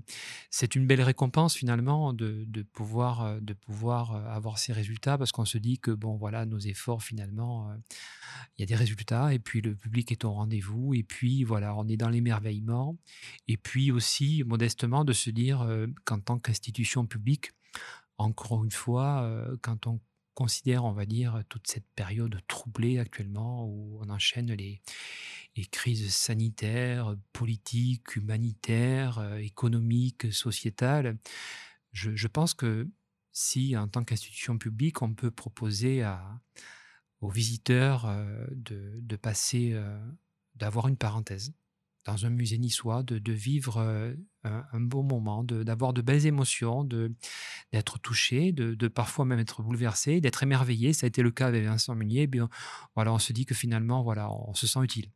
une 0.77 0.87
belle 0.87 1.03
récompense 1.03 1.57
finalement 1.57 2.12
de, 2.12 2.45
de 2.47 2.62
pouvoir 2.62 3.23
euh, 3.23 3.40
de 3.40 3.55
pouvoir 3.55 4.14
euh, 4.14 4.25
avoir 4.29 4.59
ces 4.59 4.73
résultats 4.73 5.19
parce 5.19 5.33
qu'on 5.33 5.45
se 5.45 5.59
dit 5.59 5.81
que 5.81 5.90
bon, 5.90 6.16
voilà, 6.16 6.47
nos 6.47 6.61
efforts 6.61 7.03
finalement, 7.03 7.71
euh, 7.71 7.75
il 8.57 8.61
y 8.61 8.62
a 8.62 8.66
des 8.66 8.77
résultats 8.77 9.35
et 9.35 9.40
puis 9.40 9.61
le 9.61 9.75
public 9.75 10.12
est 10.12 10.25
au 10.25 10.33
rendez-vous 10.33 10.95
et 10.95 11.03
puis 11.03 11.43
voilà, 11.43 11.75
on 11.75 11.88
est 11.88 11.97
dans 11.97 12.09
l'émerveillement 12.09 12.97
et 13.49 13.57
puis 13.57 13.90
aussi 13.90 14.45
modestement 14.47 15.05
de 15.05 15.12
se 15.12 15.31
dire 15.31 15.66
qu'en 16.05 16.21
tant 16.21 16.38
qu'institution 16.38 17.07
publique, 17.07 17.51
encore 18.16 18.64
une 18.64 18.71
fois, 18.71 19.29
quand 19.62 19.87
on 19.87 20.01
considère, 20.35 20.85
on 20.85 20.93
va 20.93 21.07
dire, 21.07 21.43
toute 21.49 21.66
cette 21.66 21.88
période 21.95 22.38
troublée 22.47 22.99
actuellement 22.99 23.66
où 23.66 23.99
on 24.01 24.09
enchaîne 24.11 24.53
les, 24.53 24.81
crises 25.71 26.14
sanitaires, 26.14 27.16
politiques, 27.33 28.16
humanitaires, 28.16 29.19
euh, 29.19 29.37
économiques, 29.37 30.33
sociétales. 30.33 31.19
Je, 31.93 32.27
pense 32.29 32.55
que 32.55 32.88
si, 33.33 33.77
en 33.77 33.88
tant 33.88 34.05
qu'institution 34.05 34.59
publique, 34.59 35.03
on 35.03 35.12
peut 35.12 35.31
proposer 35.31 36.05
aux 37.21 37.31
visiteurs 37.31 38.07
euh, 38.07 38.47
de, 38.53 39.16
passer, 39.16 39.73
euh, 39.73 39.99
d'avoir 40.55 40.88
une 40.88 40.97
parenthèse 40.97 41.53
dans 42.05 42.27
un 42.27 42.31
musée 42.31 42.59
niçois, 42.59 43.03
de, 43.03 43.33
vivre 43.33 43.79
un, 44.45 44.81
bon 44.81 45.03
moment, 45.03 45.45
d'avoir 45.45 45.93
de, 45.93 46.03
belles 46.03 46.27
émotions, 46.27 46.85
d'être 46.85 47.99
touché, 47.99 48.53
de, 48.53 48.89
parfois 48.89 49.25
même 49.25 49.39
être 49.39 49.63
bouleversé, 49.63 50.21
d'être 50.21 50.43
émerveillé. 50.43 50.93
Ça 50.93 51.07
a 51.07 51.09
été 51.09 51.23
le 51.23 51.31
cas 51.31 51.47
avec 51.47 51.65
Vincent 51.65 51.95
Meunier. 51.95 52.27
Bien, 52.27 52.49
voilà, 52.95 53.13
on 53.13 53.19
se 53.19 53.33
dit 53.33 53.45
que 53.45 53.55
finalement, 53.55 54.03
voilà, 54.03 54.31
on 54.31 54.55
se 54.55 54.67
sent 54.67 54.81
utile. 54.83 55.11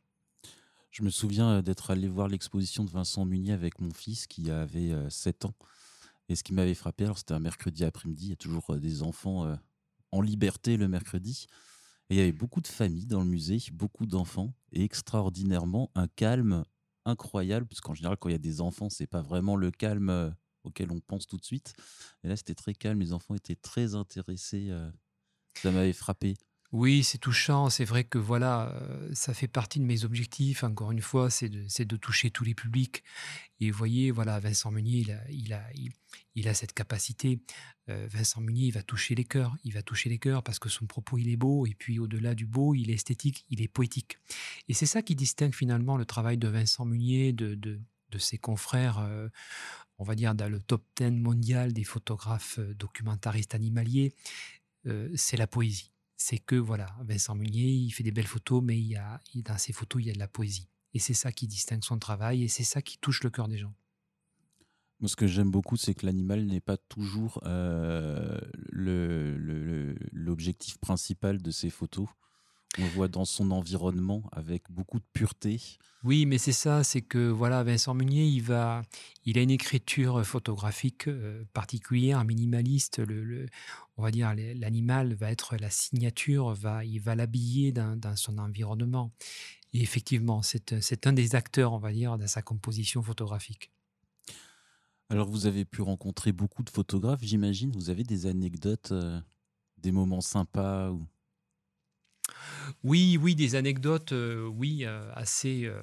Je 0.95 1.03
me 1.03 1.09
souviens 1.09 1.57
euh, 1.57 1.61
d'être 1.61 1.91
allé 1.91 2.07
voir 2.07 2.29
l'exposition 2.29 2.85
de 2.85 2.89
Vincent 2.89 3.25
Munier 3.25 3.51
avec 3.51 3.81
mon 3.81 3.91
fils 3.91 4.27
qui 4.27 4.49
avait 4.49 4.93
7 5.09 5.43
euh, 5.43 5.47
ans. 5.49 5.53
Et 6.29 6.37
ce 6.37 6.43
qui 6.43 6.53
m'avait 6.53 6.73
frappé, 6.73 7.03
alors 7.03 7.17
c'était 7.17 7.33
un 7.33 7.39
mercredi 7.39 7.83
après-midi, 7.83 8.27
il 8.27 8.29
y 8.29 8.31
a 8.31 8.37
toujours 8.37 8.69
euh, 8.69 8.79
des 8.79 9.03
enfants 9.03 9.57
en 10.13 10.21
liberté 10.21 10.77
le 10.77 10.87
mercredi. 10.87 11.47
Et 12.09 12.15
il 12.15 12.17
y 12.17 12.21
avait 12.21 12.31
beaucoup 12.31 12.61
de 12.61 12.67
familles 12.67 13.07
dans 13.07 13.19
le 13.19 13.25
musée, 13.25 13.57
beaucoup 13.73 14.05
d'enfants, 14.05 14.53
et 14.71 14.85
extraordinairement 14.85 15.91
un 15.95 16.07
calme 16.07 16.63
incroyable, 17.05 17.67
parce 17.67 17.81
qu'en 17.81 17.93
général, 17.93 18.17
quand 18.17 18.29
il 18.29 18.33
y 18.33 18.35
a 18.35 18.39
des 18.39 18.61
enfants, 18.61 18.89
c'est 18.89 19.07
pas 19.07 19.21
vraiment 19.21 19.55
le 19.55 19.71
calme 19.71 20.35
auquel 20.63 20.91
on 20.91 20.99
pense 20.99 21.27
tout 21.27 21.37
de 21.37 21.45
suite. 21.45 21.75
Et 22.23 22.27
là, 22.27 22.35
c'était 22.37 22.55
très 22.55 22.73
calme, 22.73 22.99
les 22.99 23.13
enfants 23.13 23.35
étaient 23.35 23.55
très 23.55 23.95
intéressés. 23.95 24.71
Ça 25.61 25.71
m'avait 25.71 25.93
frappé. 25.93 26.35
Oui, 26.71 27.03
c'est 27.03 27.17
touchant. 27.17 27.69
C'est 27.69 27.85
vrai 27.85 28.03
que 28.03 28.17
voilà, 28.17 28.69
euh, 28.73 29.09
ça 29.13 29.33
fait 29.33 29.47
partie 29.47 29.79
de 29.79 29.85
mes 29.85 30.03
objectifs. 30.03 30.63
Encore 30.63 30.91
une 30.91 31.01
fois, 31.01 31.29
c'est 31.29 31.49
de, 31.49 31.95
toucher 31.95 32.31
tous 32.31 32.43
les 32.43 32.55
publics. 32.55 33.03
Et 33.59 33.71
vous 33.71 33.77
voyez, 33.77 34.11
voilà, 34.11 34.39
Vincent 34.39 34.71
Meunier, 34.71 35.05
il 35.29 35.53
a, 35.53 36.53
cette 36.53 36.73
capacité. 36.73 37.39
Euh, 37.89 38.07
Vincent 38.09 38.41
Meunier, 38.41 38.67
il 38.67 38.71
va 38.71 38.83
toucher 38.83 39.15
les 39.15 39.23
cœurs. 39.23 39.55
Il 39.63 39.73
va 39.73 39.83
toucher 39.83 40.09
les 40.09 40.17
cœurs 40.17 40.43
parce 40.43 40.59
que 40.59 40.69
son 40.69 40.85
propos, 40.85 41.17
il 41.17 41.29
est 41.29 41.37
beau. 41.37 41.65
Et 41.65 41.75
puis, 41.75 41.99
au-delà 41.99 42.35
du 42.35 42.45
beau, 42.45 42.73
il 42.73 42.89
est 42.89 42.95
esthétique, 42.95 43.45
il 43.49 43.61
est 43.61 43.67
poétique. 43.67 44.17
Et 44.67 44.73
c'est 44.73 44.87
ça 44.87 45.01
qui 45.01 45.15
distingue 45.15 45.53
finalement 45.53 45.97
le 45.97 46.05
travail 46.05 46.37
de 46.37 46.47
Vincent 46.47 46.85
Meunier 46.85 47.31
de 47.31 47.79
ses 48.17 48.37
confrères. 48.37 48.99
Euh, 48.99 49.29
on 49.97 50.03
va 50.03 50.15
dire 50.15 50.35
dans 50.35 50.49
le 50.49 50.59
top 50.59 50.85
10 50.97 51.11
mondial 51.11 51.71
des 51.71 51.83
photographes 51.85 52.59
documentaristes 52.59 53.55
animaliers, 53.55 54.13
c'est 55.15 55.37
la 55.37 55.47
poésie 55.47 55.94
c'est 56.17 56.37
que 56.37 56.55
voilà, 56.55 56.95
Vincent 57.03 57.35
Meunier, 57.35 57.67
il 57.67 57.91
fait 57.91 58.03
des 58.03 58.11
belles 58.11 58.27
photos, 58.27 58.63
mais 58.63 58.77
il 58.77 58.87
y 58.87 58.95
a, 58.95 59.21
dans 59.35 59.57
ses 59.57 59.73
photos, 59.73 60.01
il 60.01 60.07
y 60.07 60.09
a 60.09 60.13
de 60.13 60.19
la 60.19 60.27
poésie. 60.27 60.69
Et 60.93 60.99
c'est 60.99 61.13
ça 61.13 61.31
qui 61.31 61.47
distingue 61.47 61.83
son 61.83 61.99
travail 61.99 62.43
et 62.43 62.47
c'est 62.47 62.63
ça 62.63 62.81
qui 62.81 62.97
touche 62.97 63.23
le 63.23 63.29
cœur 63.29 63.47
des 63.47 63.57
gens. 63.57 63.73
Moi, 65.01 65.09
ce 65.09 65.17
que 65.17 65.27
j'aime 65.27 65.51
beaucoup, 65.51 65.75
c'est 65.75 65.93
que 65.93 66.05
l'animal 66.05 66.45
n'est 66.45 66.61
pas 66.61 66.77
toujours 66.77 67.41
euh, 67.45 68.39
l'objectif 70.13 70.77
principal 70.77 71.41
de 71.41 71.51
ses 71.51 71.69
photos 71.69 72.07
on 72.79 72.87
voit 72.87 73.07
dans 73.07 73.25
son 73.25 73.51
environnement 73.51 74.23
avec 74.31 74.69
beaucoup 74.69 74.99
de 74.99 75.05
pureté. 75.13 75.61
Oui, 76.03 76.25
mais 76.25 76.37
c'est 76.37 76.51
ça, 76.51 76.83
c'est 76.83 77.01
que 77.01 77.29
voilà, 77.29 77.63
Vincent 77.63 77.93
Meunier, 77.93 78.25
il 78.25 78.41
va, 78.41 78.83
il 79.25 79.37
a 79.37 79.41
une 79.41 79.49
écriture 79.49 80.23
photographique 80.25 81.07
euh, 81.07 81.43
particulière, 81.53 82.23
minimaliste. 82.23 82.99
Le, 82.99 83.47
on 83.97 84.03
va 84.03 84.11
dire 84.11 84.33
l'animal 84.35 85.13
va 85.15 85.31
être 85.31 85.55
la 85.57 85.69
signature, 85.69 86.53
va, 86.53 86.85
il 86.85 86.99
va 86.99 87.15
l'habiller 87.15 87.71
dans, 87.71 87.99
son 88.15 88.37
environnement. 88.37 89.11
Et 89.73 89.81
effectivement, 89.81 90.41
c'est 90.43 91.07
un 91.07 91.13
des 91.13 91.35
acteurs, 91.35 91.73
on 91.73 91.79
va 91.79 91.91
dire, 91.91 92.17
dans 92.17 92.27
sa 92.27 92.41
composition 92.41 93.01
photographique. 93.01 93.71
Alors, 95.09 95.29
vous 95.29 95.45
avez 95.45 95.65
pu 95.65 95.81
rencontrer 95.81 96.31
beaucoup 96.31 96.63
de 96.63 96.69
photographes, 96.69 97.23
j'imagine. 97.23 97.71
Vous 97.71 97.89
avez 97.89 98.03
des 98.03 98.25
anecdotes, 98.25 98.91
euh, 98.91 99.19
des 99.77 99.91
moments 99.91 100.21
sympas 100.21 100.91
ou... 100.91 101.05
Oui, 102.83 103.17
oui, 103.21 103.35
des 103.35 103.55
anecdotes, 103.55 104.11
euh, 104.11 104.45
oui, 104.45 104.85
euh, 104.85 105.11
assez, 105.13 105.65
euh, 105.65 105.81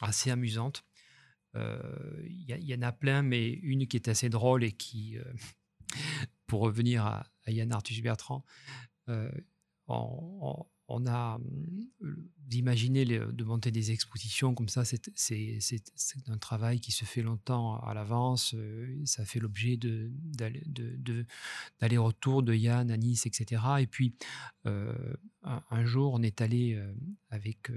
assez 0.00 0.30
amusantes. 0.30 0.84
Il 1.54 2.44
y, 2.46 2.74
en 2.74 2.82
a 2.82 2.92
plein, 2.92 3.22
mais 3.22 3.48
une 3.48 3.88
qui 3.88 3.96
est 3.96 4.08
assez 4.08 4.28
drôle 4.28 4.62
et 4.62 4.70
qui, 4.70 5.16
pour 6.46 6.60
revenir 6.60 7.04
à, 7.04 7.26
Yann 7.48 7.72
Arthus 7.72 8.00
Bertrand, 8.02 8.44
en, 9.08 9.18
on 9.88 10.66
a, 11.06 11.38
d'imaginer 12.50 13.04
de 13.04 13.44
monter 13.44 13.70
des 13.70 13.92
expositions 13.92 14.54
comme 14.54 14.68
ça, 14.68 14.82
c'est 14.84 15.00
un 16.26 16.38
travail 16.38 16.80
qui 16.80 16.90
se 16.90 17.04
fait 17.04 17.22
longtemps 17.22 17.78
à 17.80 17.94
l'avance. 17.94 18.54
Euh, 18.54 19.00
ça 19.04 19.24
fait 19.24 19.38
l'objet 19.38 19.78
d'aller-retour 21.80 22.42
de, 22.42 22.52
Yann 22.54 22.90
à 22.90 22.96
Nice, 22.96 23.26
etc. 23.26 23.62
Et 23.78 23.86
puis, 23.86 24.16
euh, 24.66 24.92
un, 25.44 25.84
jour, 25.84 26.12
on 26.12 26.22
est 26.22 26.40
allé 26.40 26.74
euh, 26.74 26.92
avec, 27.30 27.70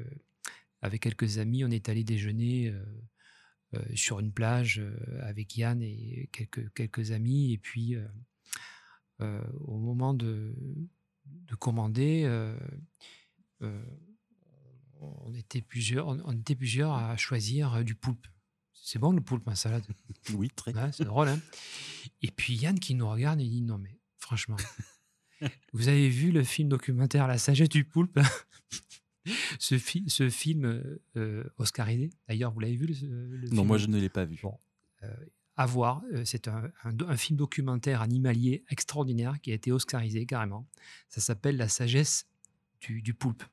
quelques 0.99 1.38
amis, 1.38 1.64
on 1.64 1.70
est 1.70 1.88
allé 1.88 2.03
déjeuner 2.03 2.74
sur 3.95 4.20
une 4.20 4.32
plage 4.32 4.82
avec 5.22 5.55
Yann 5.55 5.82
et 5.82 6.30
quelques 6.32 7.11
amis. 7.11 7.53
Et 7.53 7.57
puis, 7.59 7.95
au 9.20 9.78
moment 9.78 10.16
de 10.16 10.55
de 11.26 11.55
commander. 11.55 12.24
Euh, 12.26 12.57
euh, 13.61 13.84
on, 14.99 15.34
était 15.34 15.61
plusieurs, 15.61 16.07
on, 16.07 16.32
était 16.32 16.55
plusieurs 16.55 16.93
à 16.93 17.15
choisir 17.17 17.76
euh, 17.76 17.84
du 17.84 17.95
poulpe. 17.95 18.28
C'est 18.74 18.99
bon 18.99 19.11
le 19.11 19.21
poulpe 19.21 19.47
en 19.47 19.55
salade 19.55 19.86
Oui, 20.34 20.49
très. 20.49 20.74
c'est 20.91 21.05
drôle. 21.05 21.30
Hein 21.30 21.39
et 22.21 22.32
puis 22.32 22.55
Yann 22.55 22.80
qui 22.80 22.95
nous 22.95 23.09
regarde 23.09 23.39
et 23.39 23.47
dit 23.47 23.61
Non, 23.61 23.78
mais 23.78 23.97
franchement, 24.17 24.57
vous 25.74 25.88
avez 25.88 26.09
vu 26.09 26.32
le 26.32 26.43
film 26.43 26.69
documentaire 26.69 27.28
La 27.28 27.38
sagesse 27.38 27.69
du 27.69 27.86
poulpe 27.86 28.19
ce, 29.59 29.78
ce, 29.78 30.30
film 30.30 30.99
oscarisé, 31.57 32.09
d'ailleurs, 32.28 32.51
vous 32.51 32.59
l'avez 32.59 32.76
vu 32.76 32.88
le, 32.88 33.49
Non, 33.51 33.63
moi 33.63 33.78
je 33.78 33.88
ne 33.88 33.99
l'ai 33.99 34.09
pas 34.09 34.26
vu. 34.26 34.39
Bon, 34.41 34.57
à. 35.57 35.67
Euh, 36.13 36.23
c'est 36.25 36.47
un, 36.47 37.17
film 37.17 37.37
documentaire 37.37 38.01
animalier 38.01 38.63
extraordinaire 38.69 39.39
qui 39.41 39.51
a 39.51 39.55
été 39.55 39.71
oscarisé 39.71 40.25
carrément. 40.25 40.67
Ça 41.09 41.21
s'appelle 41.21 41.57
La 41.57 41.67
sagesse 41.67 42.27
du, 42.81 43.13
poulpe. 43.13 43.43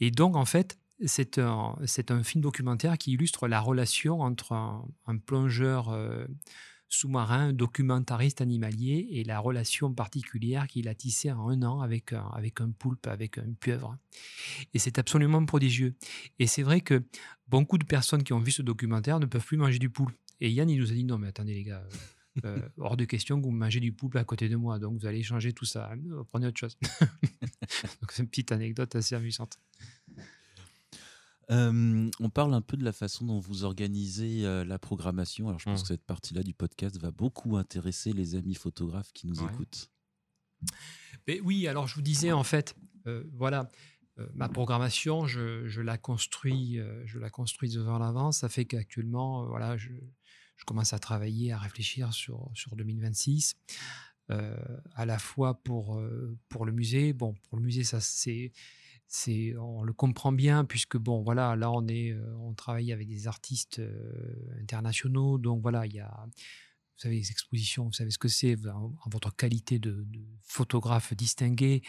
Et 0.00 0.10
donc, 0.10 0.36
en 0.36 0.44
fait, 0.44 0.78
c'est 1.04 1.38
un, 1.38 1.76
un, 2.08 2.22
film 2.22 2.42
documentaire 2.42 2.96
qui 2.96 3.12
illustre 3.12 3.48
la 3.48 3.60
relation 3.60 4.20
entre 4.20 4.52
un, 4.52 5.18
plongeur 5.26 5.90
euh, 5.90 6.24
sous-marin, 6.88 7.52
documentariste 7.52 8.40
animalier, 8.40 9.08
et 9.10 9.24
la 9.24 9.40
relation 9.40 9.92
particulière 9.92 10.66
qu'il 10.66 10.88
a 10.88 10.94
tissée 10.94 11.32
en 11.32 11.48
un 11.48 11.62
an 11.62 11.80
avec 11.80 12.12
un, 12.12 12.26
avec 12.34 12.60
un 12.60 12.70
poulpe, 12.70 13.06
avec 13.06 13.38
un 13.38 13.52
pieuvre. 13.60 13.98
Et 14.72 14.78
c'est 14.78 14.98
absolument 14.98 15.44
prodigieux. 15.44 15.94
Et 16.38 16.46
c'est 16.46 16.62
vrai 16.62 16.80
que 16.80 17.02
beaucoup 17.48 17.76
de 17.76 17.84
personnes 17.84 18.22
qui 18.22 18.32
ont 18.32 18.40
vu 18.40 18.52
ce 18.52 18.62
documentaire 18.62 19.20
ne 19.20 19.26
peuvent 19.26 19.44
plus 19.44 19.56
manger 19.56 19.78
du 19.78 19.90
poulpe. 19.90 20.16
Et 20.40 20.50
Yann, 20.50 20.68
il 20.68 20.78
nous 20.78 20.90
a 20.90 20.94
dit 20.94 21.04
non, 21.04 21.18
mais 21.18 21.28
attendez, 21.28 21.54
les 21.54 21.64
gars, 21.64 21.82
euh, 21.82 22.40
euh, 22.44 22.68
hors 22.78 22.96
de 22.96 23.04
question 23.04 23.40
que 23.40 23.44
vous 23.44 23.52
mangez 23.52 23.80
du 23.80 23.92
poulpe 23.92 24.16
à 24.16 24.24
côté 24.24 24.48
de 24.48 24.56
moi. 24.56 24.78
Donc, 24.78 24.98
vous 24.98 25.06
allez 25.06 25.22
changer 25.22 25.52
tout 25.52 25.64
ça. 25.64 25.92
Euh, 25.92 26.24
prenez 26.24 26.46
autre 26.46 26.58
chose. 26.58 26.76
donc, 28.00 28.12
c'est 28.12 28.22
une 28.22 28.28
petite 28.28 28.52
anecdote 28.52 28.94
assez 28.96 29.14
amusante. 29.14 29.58
on 31.48 32.30
parle 32.32 32.54
un 32.54 32.62
peu 32.62 32.76
de 32.76 32.84
la 32.84 32.92
façon 32.92 33.26
dont 33.26 33.38
vous 33.38 33.64
organisez 33.64 34.42
la 34.64 34.78
programmation. 34.78 35.48
Alors, 35.48 35.60
je 35.60 35.66
pense 35.66 35.80
mmh. 35.80 35.82
que 35.82 35.88
cette 35.88 36.04
partie-là 36.04 36.42
du 36.42 36.54
podcast 36.54 36.98
va 36.98 37.10
beaucoup 37.10 37.56
intéresser 37.56 38.12
les 38.12 38.34
amis 38.34 38.54
photographes 38.54 39.12
qui 39.12 39.26
nous 39.26 39.42
écoutent. 39.42 39.90
Mais 41.28 41.40
oui, 41.40 41.68
alors 41.68 41.86
je 41.86 41.94
vous 41.94 42.02
disais 42.02 42.32
en 42.32 42.44
fait, 42.44 42.74
voilà, 43.32 43.68
ma 44.34 44.48
programmation, 44.48 45.26
je, 45.26 45.66
je, 45.66 45.82
la 45.82 45.98
construis, 45.98 46.80
je 47.04 47.18
la 47.18 47.30
construis 47.30 47.70
devant 47.70 47.98
l'avance. 47.98 48.38
Ça 48.38 48.48
fait 48.48 48.64
qu'actuellement, 48.64 49.46
voilà, 49.46 49.76
je, 49.76 49.90
je 50.56 50.64
commence 50.64 50.92
à 50.92 50.98
travailler, 50.98 51.52
à 51.52 51.58
réfléchir 51.58 52.12
sur, 52.12 52.50
sur 52.54 52.76
2026, 52.76 53.56
euh, 54.30 54.56
à 54.94 55.06
la 55.06 55.18
fois 55.18 55.54
pour, 55.62 55.96
euh, 55.98 56.36
pour 56.48 56.64
le 56.64 56.72
musée. 56.72 57.12
Bon, 57.12 57.34
pour 57.48 57.58
le 57.58 57.64
musée, 57.64 57.84
ça 57.84 58.00
c'est 58.00 58.52
c'est 59.06 59.54
on 59.58 59.82
le 59.82 59.92
comprend 59.92 60.32
bien 60.32 60.64
puisque 60.64 60.96
bon 60.96 61.22
voilà 61.22 61.54
là 61.56 61.70
on 61.70 61.86
est 61.86 62.12
euh, 62.12 62.34
on 62.38 62.54
travaille 62.54 62.90
avec 62.90 63.06
des 63.06 63.28
artistes 63.28 63.82
internationaux 64.62 65.36
donc 65.36 65.60
voilà 65.60 65.84
il 65.84 65.92
y 65.92 66.00
a 66.00 66.26
vous 66.96 67.00
savez, 67.00 67.16
les 67.16 67.30
expositions, 67.30 67.86
vous 67.86 67.92
savez 67.92 68.10
ce 68.10 68.18
que 68.18 68.28
c'est, 68.28 68.56
en, 68.66 68.94
votre 69.10 69.34
qualité 69.34 69.78
de, 69.78 70.06
photographe 70.42 71.14
distingué, 71.14 71.82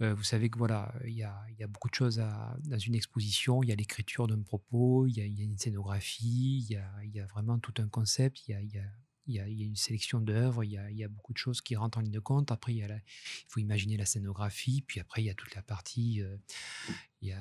euh, 0.00 0.14
vous 0.14 0.22
savez 0.22 0.48
que 0.48 0.58
voilà, 0.58 0.94
il 1.04 1.14
y 1.14 1.24
a, 1.24 1.66
beaucoup 1.68 1.88
de 1.88 1.94
choses 1.94 2.22
dans 2.64 2.78
une 2.78 2.94
exposition. 2.94 3.62
Il 3.62 3.70
y 3.70 3.72
a 3.72 3.74
l'écriture 3.74 4.26
d'un 4.26 4.42
propos, 4.42 5.06
il 5.06 5.16
y, 5.16 5.20
a, 5.20 5.24
une 5.24 5.58
scénographie, 5.58 6.66
il 6.68 7.12
y 7.14 7.20
a, 7.20 7.26
vraiment 7.26 7.58
tout 7.58 7.74
un 7.78 7.88
concept, 7.88 8.42
il 9.26 9.34
y, 9.34 9.40
a, 9.40 9.46
une 9.46 9.76
sélection 9.76 10.20
d'œuvres, 10.20 10.64
il, 10.64 10.72
y 10.72 11.04
a, 11.04 11.08
beaucoup 11.08 11.32
de 11.32 11.38
choses 11.38 11.60
qui 11.60 11.76
rentrent 11.76 11.98
en 11.98 12.02
ligne 12.02 12.12
de 12.12 12.20
compte. 12.20 12.52
Après, 12.52 12.74
il, 12.74 13.02
faut 13.48 13.60
imaginer 13.60 13.96
la 13.96 14.06
scénographie, 14.06 14.82
puis 14.86 15.00
après, 15.00 15.22
il 15.22 15.26
y 15.26 15.30
a 15.30 15.34
toute 15.34 15.54
la 15.54 15.62
partie, 15.62 16.20
euh, 16.22 16.36
il 17.22 17.28
y 17.28 17.32
a 17.32 17.40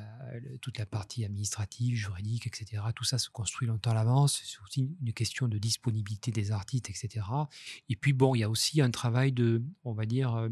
toute 0.62 0.78
la 0.78 0.86
partie 0.86 1.26
administrative, 1.26 1.96
juridique, 1.96 2.48
etc. 2.48 2.84
Tout 2.96 3.04
ça 3.04 3.18
se 3.18 3.30
construit 3.30 3.68
longtemps 3.68 3.92
à 3.92 3.96
l'avance. 3.96 4.42
C'est 4.46 4.62
aussi 4.64 4.90
une 5.02 5.14
question 5.14 5.48
de 5.48 5.58
disponibilité 5.58 6.32
des 6.32 6.52
artistes, 6.52 6.90
etc. 6.90 7.26
Et 7.90 7.96
puis, 7.96 8.14
bon, 8.14 8.34
il 8.36 8.40
y 8.40 8.44
a 8.44 8.50
aussi 8.50 8.82
un 8.82 8.92
travail 8.92 9.34
de, 9.34 9.62
on 9.84 9.94
va 9.94 10.06
dire, 10.06 10.34
euh, 10.36 10.50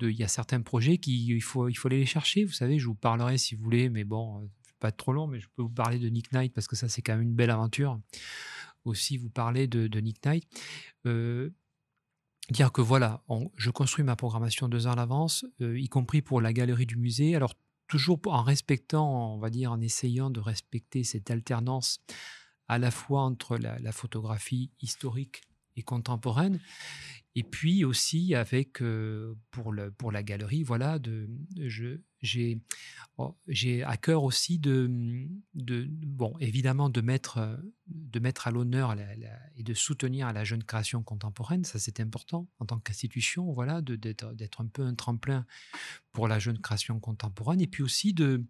il 0.00 0.12
y 0.12 0.24
a 0.24 0.28
certains 0.28 0.62
projets 0.62 0.98
qu'il 0.98 1.42
faut, 1.42 1.68
il 1.68 1.74
faut 1.74 1.88
aller 1.88 1.98
les 1.98 2.06
chercher. 2.06 2.44
Vous 2.44 2.52
savez, 2.52 2.78
je 2.78 2.86
vous 2.86 2.94
parlerai 2.94 3.36
si 3.36 3.54
vous 3.54 3.64
voulez, 3.64 3.90
mais 3.90 4.04
bon, 4.04 4.42
euh, 4.42 4.46
pas 4.80 4.92
trop 4.92 5.12
long, 5.12 5.26
mais 5.26 5.40
je 5.40 5.48
peux 5.56 5.62
vous 5.62 5.68
parler 5.68 5.98
de 5.98 6.08
Nick 6.08 6.32
Knight 6.32 6.52
parce 6.54 6.68
que 6.68 6.76
ça, 6.76 6.88
c'est 6.88 7.02
quand 7.02 7.14
même 7.14 7.22
une 7.22 7.34
belle 7.34 7.50
aventure 7.50 8.00
aussi 8.84 9.16
vous 9.16 9.30
parler 9.30 9.66
de, 9.66 10.00
Nick 10.00 10.24
Knight. 10.24 10.44
Euh, 11.06 11.50
dire 12.50 12.72
que 12.72 12.80
voilà, 12.80 13.22
je 13.56 13.70
construis 13.70 14.04
ma 14.04 14.16
programmation 14.16 14.68
deux 14.68 14.86
heures 14.86 14.94
à 14.94 14.96
l'avance, 14.96 15.44
euh, 15.60 15.78
y 15.78 15.88
compris 15.88 16.22
pour 16.22 16.40
la 16.40 16.52
galerie 16.52 16.86
du 16.86 16.96
musée. 16.96 17.34
Alors, 17.36 17.54
toujours 17.88 18.20
en 18.26 18.42
respectant, 18.42 19.34
on 19.34 19.38
va 19.38 19.50
dire, 19.50 19.72
en 19.72 19.80
essayant 19.80 20.30
de 20.30 20.40
respecter 20.40 21.04
cette 21.04 21.30
alternance 21.30 22.00
à 22.68 22.78
la 22.78 22.90
fois 22.90 23.22
entre 23.22 23.56
la, 23.56 23.92
photographie 23.92 24.70
historique 24.80 25.42
et 25.76 25.82
contemporaine, 25.82 26.60
et 27.34 27.42
puis 27.42 27.84
aussi 27.84 28.34
avec, 28.34 28.82
euh, 28.82 29.34
pour, 29.50 29.72
le, 29.72 29.90
pour 29.90 30.12
la 30.12 30.22
galerie, 30.22 30.64
voilà, 30.64 30.98
de, 30.98 31.28
je, 31.56 32.00
j'ai 32.20 32.60
oh, 33.16 33.36
j'ai 33.46 33.82
à 33.82 33.96
cœur 33.96 34.24
aussi 34.24 34.58
de, 34.58 34.88
bon 35.54 36.34
évidemment 36.40 36.88
de 36.88 37.00
mettre 37.00 37.58
de 37.86 38.20
mettre 38.20 38.48
à 38.48 38.50
l'honneur 38.50 38.94
et 39.56 39.62
de 39.62 39.74
soutenir 39.74 40.32
la 40.32 40.44
jeune 40.44 40.64
création 40.64 41.02
contemporaine 41.02 41.64
ça 41.64 41.78
c'est 41.78 42.00
important 42.00 42.48
en 42.58 42.66
tant 42.66 42.78
qu'institution 42.78 43.52
voilà 43.52 43.80
d'être 43.82 44.60
un 44.60 44.66
peu 44.66 44.82
un 44.82 44.94
tremplin 44.94 45.46
pour 46.12 46.28
la 46.28 46.38
jeune 46.38 46.58
création 46.58 46.98
contemporaine 47.00 47.60
et 47.60 47.66
puis 47.66 47.82
aussi 47.82 48.14
de 48.14 48.40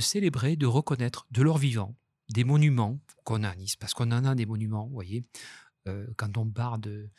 célébrer 0.00 0.56
de 0.56 0.66
reconnaître 0.66 1.26
de 1.30 1.42
leur 1.42 1.58
vivant 1.58 1.96
des 2.30 2.44
monuments 2.44 3.00
qu'on 3.24 3.42
a 3.42 3.50
à 3.50 3.54
Nice 3.54 3.76
parce 3.76 3.94
qu'on 3.94 4.10
en 4.12 4.24
a 4.24 4.34
des 4.34 4.46
monuments 4.46 4.86
vous 4.86 4.94
voyez 4.94 5.24
quand 6.16 6.36
on 6.36 6.46
parle 6.50 6.80
de 6.80 7.10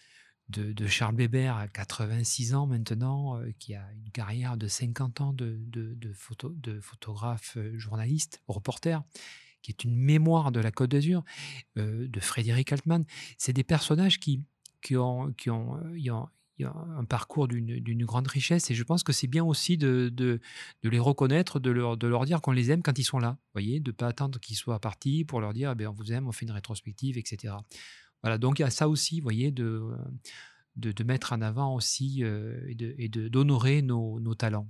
de, 0.50 0.88
Charles 0.88 1.16
Weber 1.16 1.56
à 1.56 1.68
86 1.68 2.56
ans 2.56 2.66
maintenant, 2.66 3.38
euh, 3.38 3.52
qui 3.60 3.76
a 3.76 3.86
une 3.94 4.10
carrière 4.12 4.58
de 4.58 4.68
50 4.68 5.22
ans 5.22 5.34
de, 5.34 5.60
de, 5.68 6.14
photo, 6.14 6.50
de 6.50 6.80
photographe, 6.80 7.56
euh, 7.58 7.78
journaliste, 7.78 8.42
reporter, 8.48 9.04
qui 9.62 9.72
est 9.72 9.84
une 9.84 9.96
mémoire 9.96 10.52
de 10.52 10.60
la 10.60 10.72
Côte 10.72 10.92
d'Azur, 10.92 11.24
euh, 11.78 12.08
de 12.08 12.20
Frédéric 12.20 12.72
Altman. 12.72 13.06
C'est 13.38 13.54
des 13.54 13.64
personnages 13.64 14.20
qui, 14.20 14.42
ont, 14.96 15.34
un 16.60 17.06
parcours 17.06 17.48
d'une 17.48 18.06
grande 18.06 18.28
richesse 18.28 18.72
et 18.72 18.76
je 18.76 18.84
pense 18.84 19.04
que 19.04 19.14
c'est 19.14 19.28
bien 19.28 19.46
aussi 19.46 19.78
de, 19.78 20.40
les 20.84 21.00
reconnaître, 21.00 21.60
de 21.60 21.70
leur, 21.70 21.96
de 21.96 22.08
leur 22.08 22.26
dire 22.26 22.42
qu'on 22.42 22.52
les 22.52 22.72
aime 22.72 22.82
quand 22.82 22.98
ils 22.98 23.04
sont 23.04 23.20
là. 23.20 23.38
voyez, 23.54 23.80
de 23.80 23.92
ne 23.92 23.96
pas 23.96 24.08
attendre 24.08 24.40
qu'ils 24.40 24.56
soient 24.56 24.80
partis 24.80 25.26
pour 25.26 25.42
leur 25.42 25.54
dire 25.54 25.72
eh 25.72 25.76
ben, 25.76 25.88
on 25.90 25.94
vous 25.94 26.12
aime, 26.12 26.28
on 26.28 26.32
fait 26.32 26.46
une 26.46 26.52
rétrospective, 26.52 27.18
etc. 27.18 27.54
Voilà, 28.24 28.38
donc 28.38 28.60
il 28.60 28.64
y 28.64 28.66
a 28.66 28.70
ça 28.70 28.90
aussi, 28.90 29.20
vous 29.20 29.24
voyez, 29.24 29.52
de, 29.52 29.82
de, 30.76 31.04
mettre 31.04 31.34
en 31.34 31.42
avant 31.42 31.76
aussi 31.76 32.24
euh, 32.24 32.60
et 32.68 33.10
d'honorer 33.10 33.82
nos, 33.82 34.20
nos, 34.20 34.36
talents. 34.36 34.68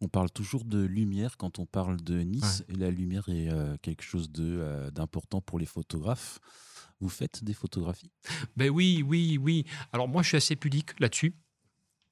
On 0.00 0.08
parle 0.08 0.30
toujours 0.30 0.64
de 0.64 0.82
lumière 0.82 1.36
quand 1.36 1.58
on 1.58 1.66
parle 1.66 2.00
de 2.02 2.20
Nice, 2.20 2.64
et 2.68 2.74
la 2.74 2.90
lumière 2.90 3.28
est 3.28 3.50
euh, 3.50 3.76
quelque 3.82 4.02
chose 4.02 4.30
euh, 4.38 4.90
d'important 4.90 5.40
pour 5.40 5.58
les 5.58 5.66
photographes. 5.66 6.40
Vous 7.00 7.08
faites 7.08 7.44
des 7.44 7.54
photographies? 7.54 8.12
Ben 8.56 8.70
oui, 8.70 9.04
oui, 9.06 9.38
oui. 9.40 9.64
Alors 9.92 10.08
moi, 10.08 10.22
je 10.22 10.28
suis 10.28 10.36
assez 10.36 10.56
pudique 10.56 10.98
là-dessus. 11.00 11.34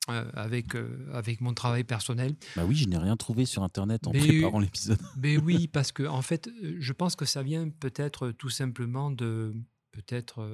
avec, 0.08 0.74
avec 1.12 1.40
mon 1.40 1.54
travail 1.54 1.84
personnel. 1.84 2.34
Bah 2.56 2.64
oui, 2.64 2.74
je 2.74 2.88
n'ai 2.88 2.96
rien 2.96 3.16
trouvé 3.16 3.44
sur 3.44 3.62
Internet 3.62 4.08
en 4.08 4.10
préparant 4.10 4.58
l'épisode. 4.58 4.98
Mais 5.16 5.36
oui, 5.36 5.68
parce 5.68 5.92
que 5.92 6.02
en 6.02 6.22
fait, 6.22 6.50
je 6.62 6.92
pense 6.92 7.14
que 7.14 7.24
ça 7.24 7.44
vient 7.44 7.68
peut-être 7.68 8.32
tout 8.32 8.50
simplement 8.50 9.12
de, 9.12 9.54
peut-être 9.92 10.46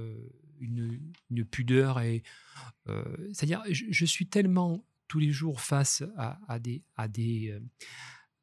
une, 0.60 1.44
pudeur. 1.50 2.00
et 2.00 2.22
C'est-à-dire, 3.32 3.62
je, 3.70 4.04
suis 4.04 4.26
tellement 4.26 4.84
tous 5.08 5.18
les 5.18 5.30
jours 5.30 5.60
face 5.60 6.02
à, 6.16 6.58
des, 6.58 6.82
à, 6.96 7.08
des, 7.08 7.58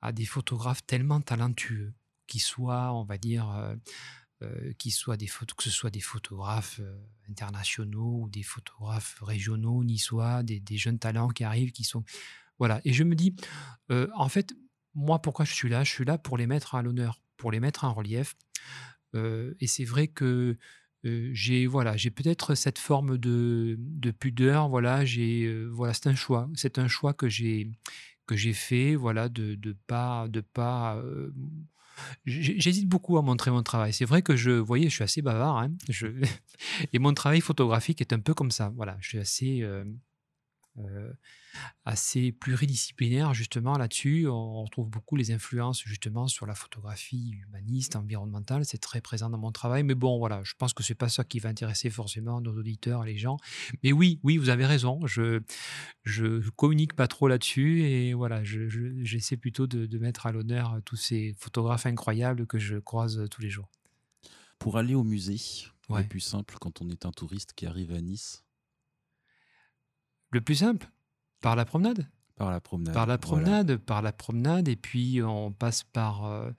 à 0.01 0.11
des 0.11 0.25
photographes 0.25 0.85
tellement 0.85 1.21
talentueux, 1.21 1.93
qui 2.27 2.39
soient, 2.39 2.93
on 2.93 3.03
va 3.03 3.17
dire, 3.17 3.75
qui 4.77 4.91
soient 4.91 5.17
des 5.17 5.27
photos, 5.27 5.55
que 5.55 5.63
ce 5.63 5.69
soit 5.69 5.89
des 5.89 6.01
photographes 6.01 6.81
internationaux 7.29 8.21
ou 8.23 8.29
des 8.29 8.43
photographes 8.43 9.19
régionaux, 9.21 9.83
niçois, 9.83 10.43
des, 10.43 10.59
des 10.59 10.77
jeunes 10.77 10.99
talents 10.99 11.29
qui 11.29 11.43
arrivent, 11.43 11.71
qui 11.71 11.83
sont... 11.83 12.03
Voilà. 12.59 12.81
Et 12.85 12.93
je 12.93 13.03
me 13.03 13.15
dis, 13.15 13.35
en 13.89 14.29
fait, 14.29 14.53
moi, 14.95 15.21
pourquoi 15.21 15.45
je 15.45 15.53
suis 15.53 15.69
là? 15.69 15.83
Je 15.83 15.91
suis 15.91 16.05
là 16.05 16.17
pour 16.17 16.37
les 16.37 16.47
mettre 16.47 16.75
à 16.75 16.81
l'honneur, 16.81 17.19
pour 17.37 17.51
les 17.51 17.59
mettre 17.59 17.83
en 17.83 17.93
relief. 17.93 18.35
et 19.13 19.67
c'est 19.67 19.85
vrai 19.85 20.07
que 20.07 20.57
j'ai 21.03 21.67
voilà, 21.67 21.97
j'ai 21.97 22.11
peut-être 22.11 22.55
cette 22.55 22.79
forme 22.79 23.17
de, 23.17 23.75
de 23.79 24.11
pudeur. 24.11 24.69
Voilà, 24.69 25.05
j'ai 25.05 25.53
voilà, 25.71 25.93
c'est 25.93 26.07
un 26.07 26.15
choix. 26.15 26.49
C'est 26.55 26.79
un 26.79 26.87
choix 26.87 27.13
que 27.13 27.27
j'ai 27.29 27.71
que 28.25 28.35
j'ai 28.35 28.53
fait. 28.53 28.95
Voilà, 28.95 29.29
de 29.29 29.55
de 29.55 29.75
pas 29.87 30.27
de 30.29 30.41
pas. 30.41 31.01
J'hésite 32.25 32.87
beaucoup 32.87 33.17
à 33.17 33.21
montrer 33.21 33.51
mon 33.51 33.63
travail. 33.63 33.93
C'est 33.93 34.05
vrai 34.05 34.21
que 34.21 34.35
je, 34.35 34.63
je 34.65 34.89
suis 34.89 35.03
assez 35.03 35.21
bavard. 35.21 35.57
Hein, 35.57 35.71
et 36.93 36.99
mon 36.99 37.13
travail 37.13 37.41
photographique 37.41 38.01
est 38.01 38.13
un 38.13 38.19
peu 38.19 38.33
comme 38.33 38.51
ça. 38.51 38.71
Voilà, 38.75 38.97
je 39.01 39.09
suis 39.09 39.19
assez 39.19 39.61
euh, 39.61 39.83
assez 41.85 42.31
pluridisciplinaire 42.31 43.33
justement 43.33 43.77
là-dessus. 43.77 44.27
On 44.27 44.63
retrouve 44.63 44.89
beaucoup 44.89 45.15
les 45.15 45.31
influences 45.31 45.83
justement 45.83 46.27
sur 46.27 46.45
la 46.45 46.55
photographie 46.55 47.35
humaniste, 47.47 47.95
environnementale. 47.95 48.65
C'est 48.65 48.79
très 48.79 49.01
présent 49.01 49.29
dans 49.29 49.37
mon 49.37 49.51
travail. 49.51 49.83
Mais 49.83 49.95
bon, 49.95 50.17
voilà, 50.17 50.41
je 50.43 50.53
pense 50.57 50.73
que 50.73 50.83
c'est 50.83 50.95
pas 50.95 51.09
ça 51.09 51.23
qui 51.23 51.39
va 51.39 51.49
intéresser 51.49 51.89
forcément 51.89 52.41
nos 52.41 52.57
auditeurs, 52.57 53.03
les 53.03 53.17
gens. 53.17 53.37
Mais 53.83 53.91
oui, 53.91 54.19
oui, 54.23 54.37
vous 54.37 54.49
avez 54.49 54.65
raison. 54.65 55.05
Je 55.05 55.41
je 56.03 56.49
communique 56.51 56.95
pas 56.95 57.07
trop 57.07 57.27
là-dessus 57.27 57.83
et 57.83 58.13
voilà, 58.13 58.43
j'essaie 58.43 59.37
plutôt 59.37 59.67
de, 59.67 59.97
mettre 59.97 60.25
à 60.25 60.31
l'honneur 60.31 60.79
tous 60.85 60.95
ces 60.95 61.35
photographes 61.37 61.85
incroyables 61.85 62.45
que 62.45 62.59
je 62.59 62.77
croise 62.77 63.27
tous 63.29 63.41
les 63.41 63.49
jours. 63.49 63.69
Pour 64.59 64.77
aller 64.77 64.95
au 64.95 65.03
musée, 65.03 65.39
le 65.89 66.07
plus 66.07 66.19
simple 66.19 66.55
quand 66.59 66.81
on 66.81 66.89
est 66.89 67.05
un 67.05 67.11
touriste 67.11 67.53
qui 67.53 67.65
arrive 67.65 67.93
à 67.93 68.01
Nice, 68.01 68.42
le 70.33 70.41
plus 70.41 70.55
simple, 70.55 70.89
par 71.41 71.55
la 71.55 71.65
promenade. 71.65 72.09
Par 72.35 72.49
la 72.49 72.59
promenade. 72.59 72.93
Par 72.93 73.05
la 73.05 73.17
promenade, 73.17 73.77
par 73.77 74.01
la 74.01 74.11
promenade, 74.11 74.67
et 74.67 74.75
puis 74.75 75.21
on 75.21 75.51
passe 75.51 75.83
par, 75.83 76.25
euh, 76.25 76.51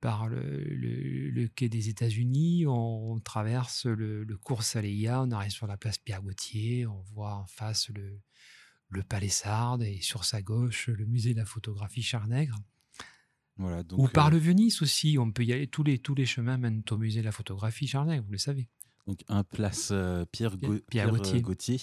par 0.00 0.28
le, 0.28 1.48
quai 1.48 1.68
des 1.68 1.88
États-Unis, 1.88 2.66
on, 2.66 3.18
traverse 3.18 3.86
le, 3.86 4.24
cours 4.42 4.62
Saléa, 4.62 5.22
on 5.22 5.30
arrive 5.32 5.50
sur 5.50 5.66
la 5.66 5.76
place 5.76 5.98
Pierre-Gauthier, 5.98 6.86
on 6.86 7.00
voit 7.12 7.34
en 7.34 7.46
face 7.46 7.88
le, 7.90 8.20
le 8.88 9.02
Palais 9.02 9.28
Sardes 9.28 9.82
et 9.82 10.00
sur 10.00 10.24
sa 10.24 10.42
gauche 10.42 10.88
le 10.88 11.06
musée 11.06 11.32
de 11.32 11.38
la 11.38 11.46
photographie 11.46 12.02
Charnègre. 12.02 12.56
Voilà, 13.56 13.82
donc, 13.82 13.98
Ou 13.98 14.08
par 14.08 14.28
euh, 14.28 14.30
le 14.30 14.38
Venise 14.38 14.80
aussi, 14.80 15.18
on 15.18 15.32
peut 15.32 15.44
y 15.44 15.52
aller, 15.52 15.66
tous 15.66 15.82
les, 15.82 15.98
tous 15.98 16.14
les 16.14 16.24
chemins 16.24 16.56
mènent 16.56 16.82
au 16.90 16.96
musée 16.96 17.20
de 17.20 17.26
la 17.26 17.32
photographie 17.32 17.86
Charnègre, 17.88 18.24
vous 18.24 18.32
le 18.32 18.38
savez. 18.38 18.68
Donc 19.06 19.24
un 19.28 19.42
place 19.42 19.88
euh, 19.90 20.24
Pierre, 20.30 20.56
Pierre, 20.88 21.10
Gauthier. 21.10 21.80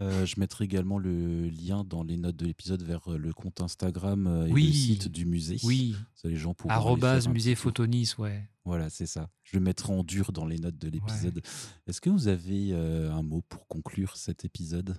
Euh, 0.00 0.24
je 0.26 0.38
mettrai 0.38 0.64
également 0.64 0.98
le 0.98 1.48
lien 1.48 1.84
dans 1.84 2.04
les 2.04 2.16
notes 2.16 2.36
de 2.36 2.46
l'épisode 2.46 2.82
vers 2.82 3.12
euh, 3.12 3.18
le 3.18 3.32
compte 3.32 3.60
Instagram 3.60 4.26
euh, 4.26 4.46
et 4.46 4.52
le 4.52 4.72
site 4.72 5.08
du 5.08 5.26
musée. 5.26 5.58
Oui. 5.64 5.96
Ça, 6.14 6.28
les 6.28 6.36
gens 6.36 6.54
pourront. 6.54 6.72
Arrobase 6.72 7.28
musée 7.28 7.54
Photonis, 7.54 8.14
ouais. 8.18 8.48
Voilà, 8.64 8.90
c'est 8.90 9.06
ça. 9.06 9.30
Je 9.42 9.56
le 9.56 9.62
mettrai 9.62 9.92
en 9.92 10.04
dur 10.04 10.30
dans 10.30 10.46
les 10.46 10.58
notes 10.58 10.78
de 10.78 10.88
l'épisode. 10.88 11.42
Est-ce 11.86 12.00
que 12.00 12.10
vous 12.10 12.28
avez 12.28 12.74
un 12.74 13.22
mot 13.22 13.42
pour 13.48 13.66
conclure 13.66 14.16
cet 14.16 14.44
épisode? 14.44 14.96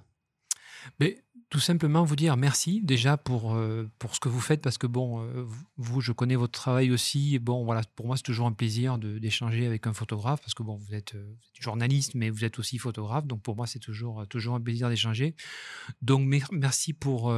Mais 0.99 1.23
tout 1.49 1.59
simplement 1.59 2.03
vous 2.03 2.15
dire 2.15 2.37
merci 2.37 2.79
déjà 2.83 3.17
pour, 3.17 3.55
euh, 3.55 3.89
pour 3.97 4.13
ce 4.13 4.19
que 4.19 4.29
vous 4.29 4.39
faites 4.39 4.61
parce 4.61 4.77
que 4.77 4.85
bon, 4.85 5.23
euh, 5.23 5.45
vous, 5.77 5.99
je 5.99 6.11
connais 6.11 6.35
votre 6.35 6.51
travail 6.51 6.91
aussi. 6.91 7.39
Bon, 7.39 7.65
voilà, 7.65 7.81
pour 7.95 8.05
moi, 8.05 8.17
c'est 8.17 8.23
toujours 8.23 8.45
un 8.45 8.51
plaisir 8.51 8.99
d'échanger 8.99 9.65
avec 9.65 9.87
un 9.87 9.93
photographe 9.93 10.41
parce 10.41 10.53
que 10.53 10.61
bon, 10.61 10.75
vous 10.75 10.93
êtes, 10.93 11.15
euh, 11.15 11.35
journaliste, 11.59 12.13
mais 12.13 12.29
vous 12.29 12.45
êtes 12.45 12.59
aussi 12.59 12.77
photographe. 12.77 13.25
Donc 13.25 13.41
pour 13.41 13.55
moi, 13.55 13.65
c'est 13.65 13.79
toujours, 13.79 14.27
toujours 14.27 14.55
un 14.55 14.61
plaisir 14.61 14.89
d'échanger. 14.89 15.35
Donc 16.03 16.27
merci 16.51 16.93
pour, 16.93 17.35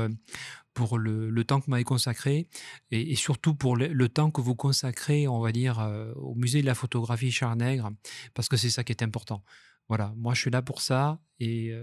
pour 0.73 0.97
le, 0.97 1.29
le, 1.29 1.43
temps 1.43 1.59
que 1.59 1.65
vous 1.65 1.71
m'avez 1.71 1.83
consacré 1.83 2.47
et, 2.91 3.15
surtout 3.15 3.55
pour 3.55 3.75
le, 3.77 4.09
temps 4.09 4.29
que 4.29 4.41
vous 4.41 4.55
consacrez, 4.55 5.27
on 5.27 5.39
va 5.39 5.51
dire, 5.51 5.79
au 6.17 6.35
musée 6.35 6.61
de 6.61 6.67
la 6.67 6.75
photographie 6.75 7.31
Charnègre 7.31 7.89
parce 8.33 8.47
que 8.47 8.57
c'est 8.57 8.69
ça 8.69 8.83
qui 8.83 8.91
est 8.91 9.01
important. 9.01 9.43
Voilà, 9.87 10.13
moi 10.15 10.33
je 10.35 10.41
suis 10.41 10.51
là 10.51 10.61
pour 10.61 10.81
ça 10.81 11.19
et 11.39 11.73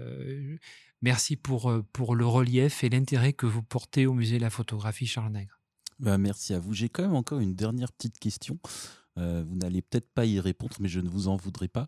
Merci 1.01 1.35
pour, 1.35 1.69
euh, 1.69 1.85
pour 1.93 2.15
le 2.15 2.25
relief 2.25 2.83
et 2.83 2.89
l'intérêt 2.89 3.33
que 3.33 3.45
vous 3.45 3.63
portez 3.63 4.05
au 4.05 4.13
musée 4.13 4.37
de 4.37 4.41
la 4.41 4.49
photographie 4.49 5.07
Charles 5.07 5.31
Nègre. 5.31 5.59
Bah, 5.99 6.17
merci 6.17 6.53
à 6.53 6.59
vous. 6.59 6.73
J'ai 6.73 6.89
quand 6.89 7.03
même 7.03 7.15
encore 7.15 7.39
une 7.39 7.55
dernière 7.55 7.91
petite 7.91 8.19
question. 8.19 8.59
Euh, 9.17 9.43
vous 9.47 9.55
n'allez 9.55 9.81
peut-être 9.81 10.11
pas 10.13 10.25
y 10.25 10.39
répondre, 10.39 10.75
mais 10.79 10.87
je 10.87 10.99
ne 10.99 11.09
vous 11.09 11.27
en 11.27 11.35
voudrais 11.35 11.67
pas. 11.67 11.87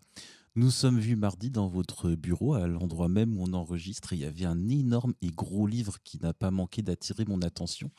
Nous 0.54 0.70
sommes 0.70 0.98
vus 0.98 1.16
mardi 1.16 1.50
dans 1.50 1.68
votre 1.68 2.10
bureau, 2.10 2.54
à 2.54 2.66
l'endroit 2.66 3.08
même 3.08 3.38
où 3.38 3.42
on 3.42 3.54
enregistre, 3.54 4.12
et 4.12 4.16
il 4.16 4.22
y 4.22 4.26
avait 4.26 4.44
un 4.44 4.68
énorme 4.68 5.14
et 5.22 5.30
gros 5.30 5.66
livre 5.66 5.96
qui 6.04 6.18
n'a 6.18 6.34
pas 6.34 6.50
manqué 6.50 6.82
d'attirer 6.82 7.24
mon 7.26 7.40
attention. 7.40 7.90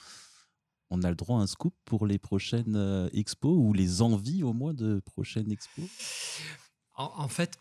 On 0.91 1.01
a 1.01 1.09
le 1.09 1.15
droit 1.15 1.39
à 1.39 1.41
un 1.41 1.47
scoop 1.47 1.73
pour 1.85 2.05
les 2.05 2.19
prochaines 2.19 2.75
euh, 2.75 3.09
expos 3.13 3.57
ou 3.57 3.73
les 3.73 4.03
envies 4.03 4.43
au 4.43 4.53
moins 4.53 4.75
de 4.75 4.99
prochaines 4.99 5.51
expos? 5.51 5.89
En 6.95 7.27
fait, 7.27 7.57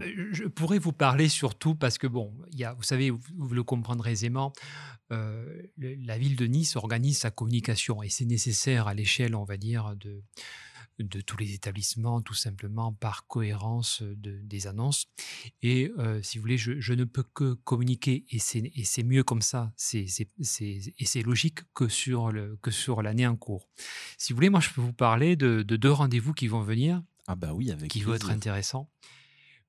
je 0.00 0.44
pourrais 0.44 0.78
vous 0.78 0.92
parler 0.92 1.28
surtout 1.28 1.74
parce 1.74 1.98
que, 1.98 2.06
bon, 2.06 2.32
il 2.52 2.58
y 2.58 2.64
a, 2.64 2.74
vous 2.74 2.82
savez, 2.82 3.10
vous, 3.10 3.54
le 3.54 3.62
comprendrez 3.62 4.12
aisément, 4.12 4.52
euh, 5.12 5.62
la 5.78 6.18
ville 6.18 6.36
de 6.36 6.46
Nice 6.46 6.76
organise 6.76 7.18
sa 7.18 7.30
communication 7.30 8.02
et 8.02 8.08
c'est 8.08 8.24
nécessaire 8.24 8.88
à 8.88 8.94
l'échelle, 8.94 9.34
on 9.34 9.44
va 9.44 9.56
dire, 9.56 9.94
de, 9.96 10.22
de 10.98 11.20
tous 11.20 11.36
les 11.36 11.54
établissements, 11.54 12.22
tout 12.22 12.34
simplement 12.34 12.92
par 12.92 13.26
cohérence 13.26 14.02
de, 14.02 14.40
des 14.42 14.66
annonces. 14.66 15.06
Et 15.62 15.92
euh, 15.98 16.22
si 16.22 16.38
vous 16.38 16.42
voulez, 16.42 16.58
je, 16.58 16.92
ne 16.92 17.04
peux 17.04 17.22
que 17.22 17.54
communiquer, 17.54 18.24
et 18.30 18.38
c'est 18.38 19.02
mieux 19.02 19.22
comme 19.22 19.42
ça, 19.42 19.72
et 19.92 20.06
c'est 20.08 21.22
logique 21.22 21.60
que 21.74 21.88
sur 21.88 23.02
l'année 23.02 23.26
en 23.26 23.36
cours. 23.36 23.68
Si 24.18 24.32
vous 24.32 24.36
voulez, 24.36 24.50
moi, 24.50 24.60
je 24.60 24.70
peux 24.70 24.80
vous 24.80 24.92
parler 24.92 25.36
de, 25.36 25.62
deux 25.62 25.92
rendez-vous 25.92 26.32
qui 26.32 26.48
vont 26.48 26.62
venir. 26.62 27.02
Ah 27.28 27.34
bah 27.34 27.52
oui, 27.52 27.70
avec 27.70 27.90
qui 27.90 28.02
vont 28.02 28.14
être 28.14 28.30
intéressants 28.30 28.88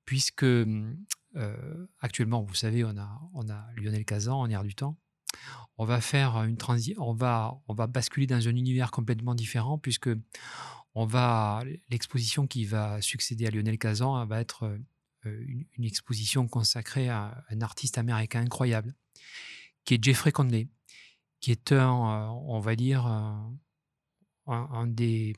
puisque 0.08 0.42
euh, 0.42 1.86
actuellement, 2.00 2.42
vous 2.42 2.54
savez, 2.54 2.82
on 2.82 2.96
a, 2.96 3.20
on 3.34 3.46
a 3.50 3.66
Lionel 3.76 4.06
Kazan 4.06 4.40
en 4.40 4.48
air 4.48 4.62
du 4.62 4.74
temps. 4.74 4.96
on 5.76 5.84
va 5.84 6.00
faire 6.00 6.42
une 6.44 6.56
on 6.96 7.12
va, 7.12 7.60
basculer 7.90 8.26
dans 8.26 8.48
un 8.48 8.56
univers 8.56 8.90
complètement 8.90 9.34
différent 9.34 9.76
puisque 9.76 10.08
va 11.04 11.62
l'exposition 11.90 12.46
qui 12.46 12.64
va 12.64 13.02
succéder 13.02 13.46
à 13.48 13.50
Lionel 13.50 13.76
Kazan 13.76 14.24
va 14.24 14.40
être 14.40 14.78
une, 15.26 15.66
une, 15.76 15.84
exposition 15.84 16.48
consacrée 16.48 17.10
à 17.10 17.44
un 17.50 17.60
artiste 17.60 17.98
américain 17.98 18.40
incroyable 18.40 18.94
qui 19.84 19.92
est 19.92 20.02
Jeffrey 20.02 20.32
Conley, 20.32 20.68
qui 21.40 21.50
est 21.50 21.72
un, 21.72 22.30
on 22.30 22.60
va 22.60 22.76
dire, 22.76 23.04
un, 24.46 24.86
des, 24.86 25.36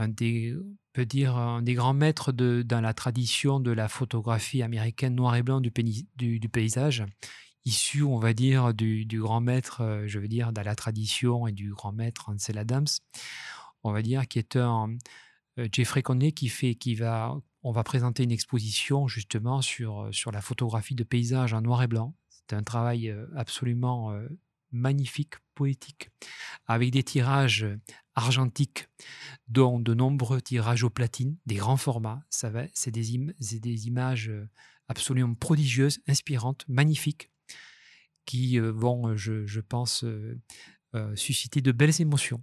un 0.00 0.08
des, 0.08 0.56
peut 0.92 1.04
dire, 1.04 1.36
un 1.36 1.62
des 1.62 1.74
grands 1.74 1.94
maîtres 1.94 2.32
de, 2.32 2.62
dans 2.62 2.80
la 2.80 2.94
tradition 2.94 3.60
de 3.60 3.70
la 3.70 3.88
photographie 3.88 4.62
américaine 4.62 5.14
noir 5.14 5.36
et 5.36 5.42
blanc 5.42 5.60
du, 5.60 5.70
du, 6.16 6.48
paysage, 6.48 7.04
issu, 7.64 8.02
on 8.02 8.18
va 8.18 8.32
dire, 8.32 8.72
du, 8.72 9.04
du, 9.04 9.20
grand 9.20 9.40
maître, 9.40 9.82
euh, 9.82 10.04
je 10.06 10.18
veux 10.18 10.28
dire, 10.28 10.52
dans 10.52 10.62
la 10.62 10.74
tradition 10.74 11.46
et 11.46 11.52
du 11.52 11.72
grand 11.72 11.92
maître 11.92 12.30
Ansel 12.30 12.58
Adams, 12.58 12.86
on 13.84 13.92
va 13.92 14.00
dire, 14.02 14.26
qui 14.26 14.38
est 14.38 14.56
un 14.56 14.96
euh, 15.58 15.68
Jeffrey 15.70 16.02
Conley 16.02 16.32
qui 16.32 16.48
fait, 16.48 16.74
qui 16.74 16.94
va, 16.94 17.36
on 17.62 17.72
va 17.72 17.84
présenter 17.84 18.24
une 18.24 18.32
exposition 18.32 19.06
justement 19.06 19.60
sur, 19.60 20.08
sur 20.12 20.32
la 20.32 20.40
photographie 20.40 20.94
de 20.94 21.04
paysage 21.04 21.52
en 21.52 21.60
noir 21.60 21.82
et 21.82 21.88
blanc. 21.88 22.14
C'est 22.30 22.56
un 22.56 22.62
travail 22.62 23.10
euh, 23.10 23.26
absolument 23.36 24.18
magnifique, 24.72 25.34
poétique, 25.54 26.10
avec 26.66 26.90
des 26.90 27.02
tirages 27.02 27.66
argentiques, 28.20 28.88
dont 29.48 29.80
de 29.80 29.94
nombreux 29.94 30.40
tirages 30.40 30.84
au 30.84 30.90
platine, 30.90 31.36
des 31.46 31.56
grands 31.56 31.76
formats. 31.76 32.22
Ça 32.30 32.50
va, 32.50 32.64
c'est 32.72 32.90
des, 32.90 33.18
des, 33.58 33.86
images 33.86 34.28
euh, 34.28 34.48
absolument 34.88 35.34
prodigieuses, 35.34 36.00
inspirantes, 36.06 36.64
magnifiques, 36.68 37.30
qui 38.26 38.58
euh, 38.58 38.70
vont, 38.70 39.08
euh, 39.08 39.16
je, 39.16 39.60
pense, 39.60 40.04
susciter 41.14 41.60
de 41.62 41.72
belles 41.72 42.00
émotions. 42.00 42.42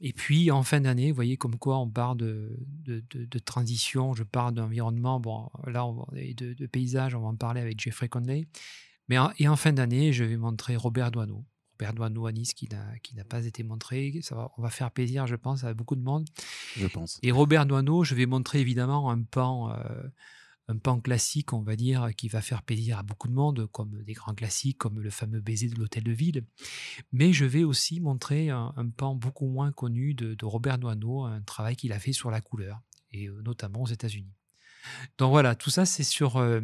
Et 0.00 0.12
puis, 0.12 0.50
en 0.52 0.62
fin 0.62 0.80
d'année, 0.80 1.10
vous 1.10 1.16
voyez 1.16 1.36
comme 1.36 1.58
quoi 1.58 1.78
on 1.78 1.90
parle 1.90 2.18
de, 2.18 3.38
transition, 3.44 4.14
je 4.14 4.22
parle 4.22 4.54
d'environnement, 4.54 5.18
bon, 5.18 5.50
là, 5.66 5.84
de, 6.12 6.66
paysage, 6.66 7.14
on 7.14 7.20
va 7.20 7.28
en 7.28 7.36
parler 7.36 7.60
avec 7.60 7.80
Jeffrey 7.80 8.08
Conley. 8.08 8.46
Mais 9.08 9.18
en, 9.18 9.32
et 9.38 9.48
en 9.48 9.56
fin 9.56 9.72
d'année, 9.72 10.12
je 10.12 10.24
vais 10.24 10.36
montrer 10.36 10.76
Robert 10.76 11.10
Doisneau. 11.10 11.44
Doisneau 11.94 12.26
à 12.26 12.32
Nice 12.32 12.54
qui 12.54 12.68
n'a 12.68 13.24
pas 13.24 13.44
été 13.46 13.62
montré. 13.62 14.18
Ça 14.22 14.34
va, 14.34 14.50
on 14.56 14.62
va 14.62 14.70
faire 14.70 14.90
plaisir, 14.90 15.26
je 15.26 15.36
pense, 15.36 15.64
à 15.64 15.74
beaucoup 15.74 15.96
de 15.96 16.02
monde. 16.02 16.26
Je 16.76 16.86
pense. 16.86 17.18
Et 17.22 17.30
Robert 17.30 17.66
Doisneau, 17.66 18.04
je 18.04 18.14
vais 18.14 18.26
montrer 18.26 18.60
évidemment 18.60 19.10
un 19.10 19.22
pan, 19.22 19.72
euh, 19.72 20.08
un 20.68 20.76
pan 20.76 21.00
classique, 21.00 21.52
on 21.52 21.62
va 21.62 21.76
dire, 21.76 22.08
qui 22.16 22.28
va 22.28 22.42
faire 22.42 22.62
plaisir 22.62 22.98
à 22.98 23.02
beaucoup 23.02 23.28
de 23.28 23.32
monde, 23.32 23.66
comme 23.72 24.02
des 24.02 24.12
grands 24.12 24.34
classiques, 24.34 24.78
comme 24.78 25.00
le 25.00 25.10
fameux 25.10 25.40
baiser 25.40 25.68
de 25.68 25.76
l'hôtel 25.76 26.04
de 26.04 26.12
ville. 26.12 26.44
Mais 27.12 27.32
je 27.32 27.44
vais 27.44 27.64
aussi 27.64 28.00
montrer 28.00 28.50
un, 28.50 28.72
pan 28.96 29.14
beaucoup 29.14 29.46
moins 29.46 29.72
connu 29.72 30.14
de, 30.14 30.34
de 30.34 30.44
Robert 30.44 30.78
Doisneau, 30.78 31.24
un 31.24 31.42
travail 31.42 31.76
qu'il 31.76 31.92
a 31.92 31.98
fait 31.98 32.12
sur 32.12 32.30
la 32.30 32.40
couleur, 32.40 32.80
et 33.12 33.28
euh, 33.28 33.40
notamment 33.42 33.82
aux 33.82 33.88
États-Unis. 33.88 34.34
Donc 35.18 35.30
voilà, 35.30 35.54
tout 35.54 35.70
ça, 35.70 35.86
c'est 35.86 36.04
sur, 36.04 36.36
euh, 36.36 36.60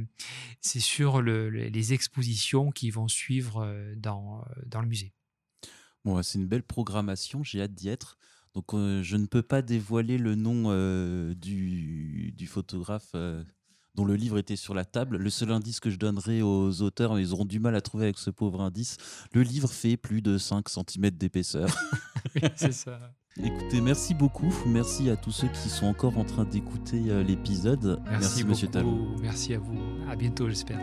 c'est 0.60 0.80
sur 0.80 1.22
les 1.22 1.92
expositions 1.92 2.70
qui 2.70 2.90
vont 2.90 3.08
suivre 3.08 3.64
euh, 3.64 3.94
dans, 3.96 4.40
euh, 4.40 4.62
dans 4.66 4.80
le 4.80 4.88
musée. 4.88 5.12
Bon, 6.04 6.22
c'est 6.22 6.38
une 6.38 6.46
belle 6.46 6.62
programmation, 6.62 7.42
j'ai 7.42 7.62
hâte 7.62 7.74
d'y 7.74 7.88
être. 7.88 8.18
Donc 8.54 8.70
je 8.72 9.16
ne 9.16 9.26
peux 9.26 9.42
pas 9.42 9.62
dévoiler 9.62 10.16
le 10.16 10.36
nom 10.36 10.70
du, 11.34 12.30
du, 12.36 12.46
photographe 12.46 13.16
dont 13.96 14.04
le 14.04 14.14
livre 14.14 14.38
était 14.38 14.54
sur 14.54 14.74
la 14.74 14.84
table. 14.84 15.16
Le 15.16 15.30
seul 15.30 15.50
indice 15.50 15.80
que 15.80 15.90
je 15.90 15.96
donnerai 15.96 16.40
aux 16.40 16.82
auteurs, 16.82 17.18
ils 17.18 17.32
auront 17.32 17.46
du 17.46 17.58
mal 17.58 17.74
à 17.74 17.80
trouver 17.80 18.04
avec 18.04 18.18
ce 18.18 18.30
pauvre 18.30 18.60
indice, 18.60 18.96
le 19.32 19.42
livre 19.42 19.68
fait 19.68 19.96
plus 19.96 20.22
de 20.22 20.38
5 20.38 20.68
cm 20.68 21.10
d'épaisseur. 21.10 21.68
c'est 22.54 22.70
ça. 22.70 23.12
Écoutez, 23.42 23.80
merci 23.80 24.14
beaucoup. 24.14 24.54
Merci 24.66 25.10
à 25.10 25.16
tous 25.16 25.32
ceux 25.32 25.48
qui 25.48 25.68
sont 25.68 25.86
encore 25.86 26.18
en 26.18 26.24
train 26.24 26.44
d'écouter 26.44 27.02
euh, 27.08 27.22
l'épisode. 27.22 28.00
Merci, 28.08 28.44
Monsieur 28.44 28.68
Talon. 28.68 29.08
Merci 29.20 29.54
à 29.54 29.58
vous. 29.58 29.76
À 30.08 30.14
bientôt, 30.14 30.48
j'espère. 30.48 30.78